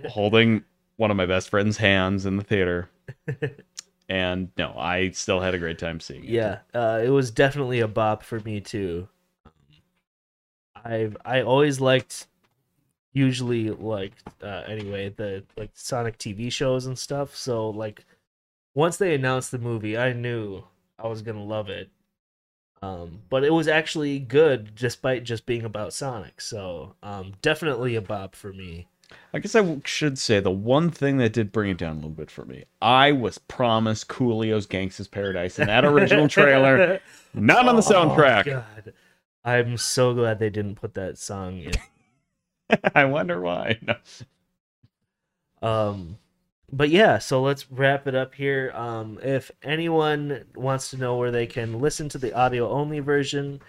holding 0.10 0.64
one 0.98 1.10
of 1.12 1.18
my 1.18 1.26
best 1.26 1.50
friend's 1.50 1.78
hands 1.78 2.26
in 2.26 2.38
the 2.38 2.44
theater. 2.44 2.90
And 4.12 4.50
no, 4.58 4.74
I 4.78 5.12
still 5.12 5.40
had 5.40 5.56
a 5.56 5.58
great 5.58 5.80
time 5.80 6.02
seeing 6.02 6.26
it. 6.26 6.30
yeah, 6.30 6.60
uh, 6.74 7.00
it 7.02 7.12
was 7.12 7.32
definitely 7.32 7.80
a 7.80 7.88
bop 7.88 8.24
for 8.24 8.42
me 8.42 8.60
too. 8.60 9.08
I 10.76 11.12
I 11.24 11.44
always 11.44 11.80
liked, 11.80 12.28
usually 13.14 13.70
like 13.70 14.12
uh, 14.44 14.64
anyway 14.68 15.14
the 15.16 15.46
like 15.56 15.72
Sonic 15.76 16.18
TV 16.18 16.52
shows 16.52 16.88
and 16.88 17.00
stuff. 17.00 17.38
So 17.38 17.70
like, 17.70 18.04
once 18.76 18.98
they 18.98 19.16
announced 19.16 19.52
the 19.52 19.60
movie, 19.60 19.98
I 19.98 20.12
knew 20.12 20.66
I 21.00 21.08
was 21.08 21.22
gonna 21.22 21.46
love 21.46 21.70
it. 21.70 21.90
Um, 22.82 23.22
but 23.30 23.46
it 23.46 23.54
was 23.54 23.70
actually 23.70 24.20
good 24.20 24.76
despite 24.76 25.24
just 25.24 25.46
being 25.46 25.64
about 25.64 25.94
Sonic. 25.94 26.42
So 26.42 26.96
um, 27.02 27.36
definitely 27.42 27.96
a 27.96 28.02
bop 28.02 28.36
for 28.36 28.52
me. 28.52 28.88
I 29.34 29.40
guess 29.40 29.56
I 29.56 29.82
should 29.86 30.18
say 30.20 30.40
the 30.40 30.52
one 30.52 30.90
thing 30.90 31.18
that 31.18 31.34
did 31.34 31.52
bring 31.52 31.72
it 31.72 31.78
down 31.78 31.94
a 31.94 31.96
little 31.96 32.10
bit 32.10 32.30
for 32.32 32.46
me. 32.46 32.66
I 32.82 33.12
was 33.12 33.38
promised 33.38 34.08
Coolio's 34.08 34.68
Gangsta's 34.68 35.08
Paradise 35.08 35.58
in 35.60 35.68
that 35.68 35.86
original 35.86 36.28
trailer, 36.28 37.00
not 37.34 37.68
on 37.68 37.76
the 37.76 37.82
Oh, 37.82 37.92
soundtrack. 37.92 38.46
God. 38.46 38.94
I'm 39.44 39.78
so 39.78 40.14
glad 40.14 40.40
they 40.40 40.50
didn't 40.50 40.76
put 40.76 40.94
that 40.96 41.18
song 41.18 41.60
in. 41.60 41.72
I 42.96 43.06
wonder 43.06 43.40
why. 43.42 43.80
No. 43.88 43.96
Um, 45.62 46.18
but 46.72 46.90
yeah, 46.90 47.20
so 47.20 47.42
let's 47.42 47.70
wrap 47.72 48.08
it 48.08 48.16
up 48.16 48.34
here. 48.34 48.72
Um, 48.74 49.20
if 49.22 49.52
anyone 49.62 50.46
wants 50.56 50.90
to 50.92 50.98
know 50.98 51.18
where 51.18 51.32
they 51.32 51.46
can 51.46 51.80
listen 51.80 52.10
to 52.10 52.18
the 52.18 52.34
audio 52.34 52.70
only 52.70 53.00
version, 53.00 53.62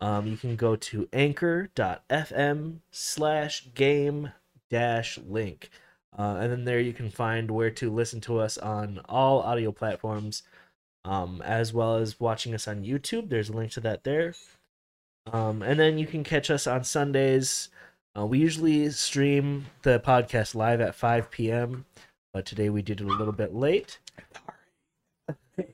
um, 0.00 0.26
you 0.26 0.36
can 0.36 0.56
go 0.56 0.74
to 0.76 1.08
anchor.fm 1.12 2.78
slash 2.90 3.68
game 3.74 4.32
dash 4.70 5.18
link. 5.18 5.70
Uh, 6.16 6.36
and 6.40 6.52
then 6.52 6.64
there 6.64 6.80
you 6.80 6.92
can 6.92 7.10
find 7.10 7.50
where 7.50 7.70
to 7.70 7.90
listen 7.90 8.20
to 8.22 8.38
us 8.38 8.56
on 8.58 9.00
all 9.08 9.40
audio 9.40 9.72
platforms, 9.72 10.42
um, 11.04 11.42
as 11.42 11.72
well 11.72 11.96
as 11.96 12.20
watching 12.20 12.54
us 12.54 12.68
on 12.68 12.84
YouTube. 12.84 13.28
There's 13.28 13.48
a 13.48 13.52
link 13.52 13.72
to 13.72 13.80
that 13.80 14.04
there. 14.04 14.34
Um, 15.32 15.62
and 15.62 15.78
then 15.80 15.98
you 15.98 16.06
can 16.06 16.22
catch 16.22 16.50
us 16.50 16.66
on 16.66 16.84
Sundays. 16.84 17.70
Uh, 18.16 18.26
we 18.26 18.38
usually 18.38 18.90
stream 18.90 19.66
the 19.82 19.98
podcast 19.98 20.54
live 20.54 20.80
at 20.80 20.94
5 20.94 21.30
p.m., 21.30 21.84
but 22.32 22.46
today 22.46 22.68
we 22.68 22.82
did 22.82 23.00
it 23.00 23.06
a 23.06 23.08
little 23.08 23.32
bit 23.32 23.54
late. 23.54 23.98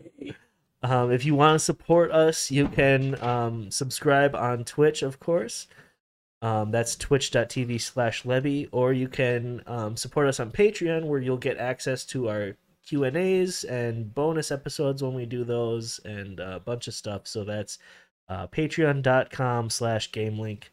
Um, 0.83 1.13
if 1.13 1.25
you 1.25 1.35
want 1.35 1.57
to 1.57 1.65
support 1.65 2.11
us, 2.11 2.51
you 2.51 2.67
can 2.69 3.23
um, 3.23 3.71
subscribe 3.71 4.35
on 4.35 4.65
Twitch, 4.65 5.03
of 5.03 5.21
course. 5.21 5.67
Um, 6.43 6.71
that's 6.71 6.97
twitch.tv 6.97 7.81
slash 7.81 8.23
Lebbi, 8.23 8.69
or 8.73 8.93
you 8.93 9.09
can 9.09 9.63
um, 9.67 9.97
support 9.97 10.27
us 10.27 10.41
on 10.41 10.51
Patreon, 10.51 11.05
where 11.05 11.21
you'll 11.21 11.37
get 11.37 11.59
access 11.59 12.05
to 12.07 12.29
our 12.29 12.57
Q 12.87 13.05
and 13.05 13.17
A's 13.17 13.65
and 13.65 14.15
bonus 14.15 14.51
episodes 14.51 15.03
when 15.03 15.15
we 15.15 15.27
do 15.27 15.45
those, 15.45 16.01
and 16.05 16.41
a 16.41 16.59
bunch 16.59 16.89
of 16.89 16.95
stuff. 16.95 17.27
So 17.27 17.45
that's 17.45 17.79
uh, 18.29 18.47
patreon.com 18.47 19.69
slash 19.71 20.11
GameLink. 20.13 20.65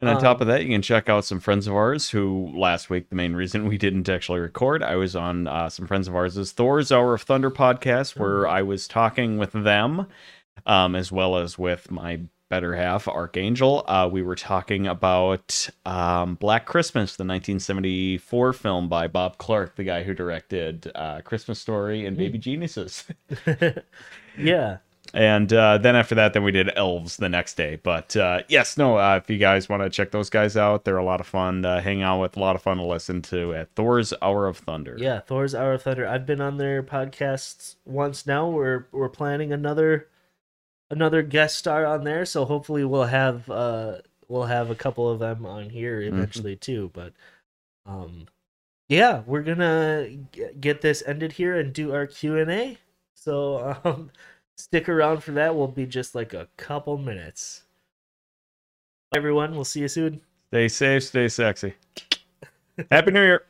And 0.00 0.08
on 0.08 0.16
Um, 0.16 0.22
top 0.22 0.40
of 0.40 0.46
that, 0.46 0.62
you 0.62 0.70
can 0.70 0.82
check 0.82 1.08
out 1.08 1.24
some 1.26 1.40
friends 1.40 1.66
of 1.66 1.74
ours 1.74 2.08
who 2.10 2.50
last 2.56 2.88
week, 2.88 3.10
the 3.10 3.16
main 3.16 3.34
reason 3.34 3.68
we 3.68 3.78
didn't 3.78 4.08
actually 4.08 4.40
record, 4.40 4.82
I 4.82 4.96
was 4.96 5.14
on 5.14 5.46
uh, 5.46 5.68
some 5.68 5.86
friends 5.86 6.08
of 6.08 6.16
ours' 6.16 6.52
Thor's 6.52 6.90
Hour 6.90 7.14
of 7.14 7.22
Thunder 7.22 7.50
podcast 7.50 8.18
where 8.18 8.48
I 8.48 8.62
was 8.62 8.88
talking 8.88 9.36
with 9.36 9.52
them 9.52 10.06
um, 10.66 10.96
as 10.96 11.12
well 11.12 11.36
as 11.36 11.58
with 11.58 11.90
my 11.90 12.20
better 12.50 12.74
half, 12.74 13.08
Archangel. 13.08 13.84
Uh, 13.88 14.06
we 14.12 14.20
were 14.20 14.34
talking 14.34 14.86
about 14.86 15.70
um, 15.86 16.34
Black 16.34 16.66
Christmas, 16.66 17.16
the 17.16 17.22
1974 17.22 18.52
film 18.52 18.88
by 18.88 19.06
Bob 19.06 19.38
Clark, 19.38 19.76
the 19.76 19.84
guy 19.84 20.02
who 20.02 20.12
directed 20.12 20.90
uh, 20.94 21.22
Christmas 21.22 21.58
Story 21.58 22.04
and 22.04 22.18
Baby 22.18 22.36
Geniuses. 22.36 23.06
yeah. 24.38 24.78
And 25.12 25.52
uh, 25.52 25.78
then 25.78 25.96
after 25.96 26.14
that, 26.16 26.34
then 26.34 26.44
we 26.44 26.52
did 26.52 26.70
Elves 26.76 27.16
the 27.16 27.28
next 27.28 27.54
day. 27.54 27.80
But 27.82 28.16
uh, 28.16 28.42
yes, 28.48 28.76
no, 28.76 28.98
uh, 28.98 29.20
if 29.22 29.30
you 29.30 29.38
guys 29.38 29.68
want 29.68 29.82
to 29.82 29.90
check 29.90 30.10
those 30.10 30.30
guys 30.30 30.56
out, 30.56 30.84
they're 30.84 30.98
a 30.98 31.04
lot 31.04 31.20
of 31.20 31.26
fun 31.26 31.62
to 31.62 31.80
hang 31.80 32.02
out 32.02 32.20
with, 32.20 32.36
a 32.36 32.40
lot 32.40 32.54
of 32.54 32.62
fun 32.62 32.76
to 32.76 32.84
listen 32.84 33.22
to 33.22 33.54
at 33.54 33.74
Thor's 33.74 34.12
Hour 34.22 34.46
of 34.46 34.58
Thunder. 34.58 34.96
Yeah, 34.98 35.20
Thor's 35.20 35.54
Hour 35.54 35.74
of 35.74 35.82
Thunder. 35.82 36.06
I've 36.06 36.26
been 36.26 36.40
on 36.40 36.58
their 36.58 36.82
podcasts 36.82 37.76
once 37.84 38.26
now. 38.26 38.48
We're 38.48 38.86
we're 38.92 39.08
planning 39.08 39.52
another 39.52 40.08
another 40.90 41.22
guest 41.22 41.56
star 41.56 41.86
on 41.86 42.04
there, 42.04 42.24
so 42.24 42.44
hopefully 42.44 42.84
we'll 42.84 43.04
have 43.04 43.48
uh 43.50 43.98
we'll 44.28 44.44
have 44.44 44.70
a 44.70 44.74
couple 44.74 45.08
of 45.08 45.18
them 45.18 45.46
on 45.46 45.70
here 45.70 46.00
eventually 46.02 46.56
too. 46.56 46.90
But 46.92 47.12
um 47.86 48.26
yeah, 48.88 49.22
we're 49.26 49.42
gonna 49.42 50.08
g- 50.32 50.46
get 50.60 50.80
this 50.80 51.02
ended 51.06 51.32
here 51.32 51.58
and 51.58 51.72
do 51.72 51.94
our 51.94 52.06
Q 52.06 52.36
and 52.38 52.50
A. 52.50 52.78
So 53.14 53.76
um 53.84 54.10
stick 54.56 54.88
around 54.88 55.22
for 55.22 55.32
that. 55.32 55.54
We'll 55.54 55.68
be 55.68 55.86
just 55.86 56.14
like 56.14 56.34
a 56.34 56.48
couple 56.56 56.98
minutes. 56.98 57.62
Everyone, 59.14 59.54
we'll 59.54 59.64
see 59.64 59.80
you 59.80 59.88
soon. 59.88 60.20
Stay 60.52 60.68
safe, 60.68 61.04
stay 61.04 61.28
sexy. 61.28 61.74
Happy 62.90 63.10
New 63.10 63.22
Year. 63.22 63.42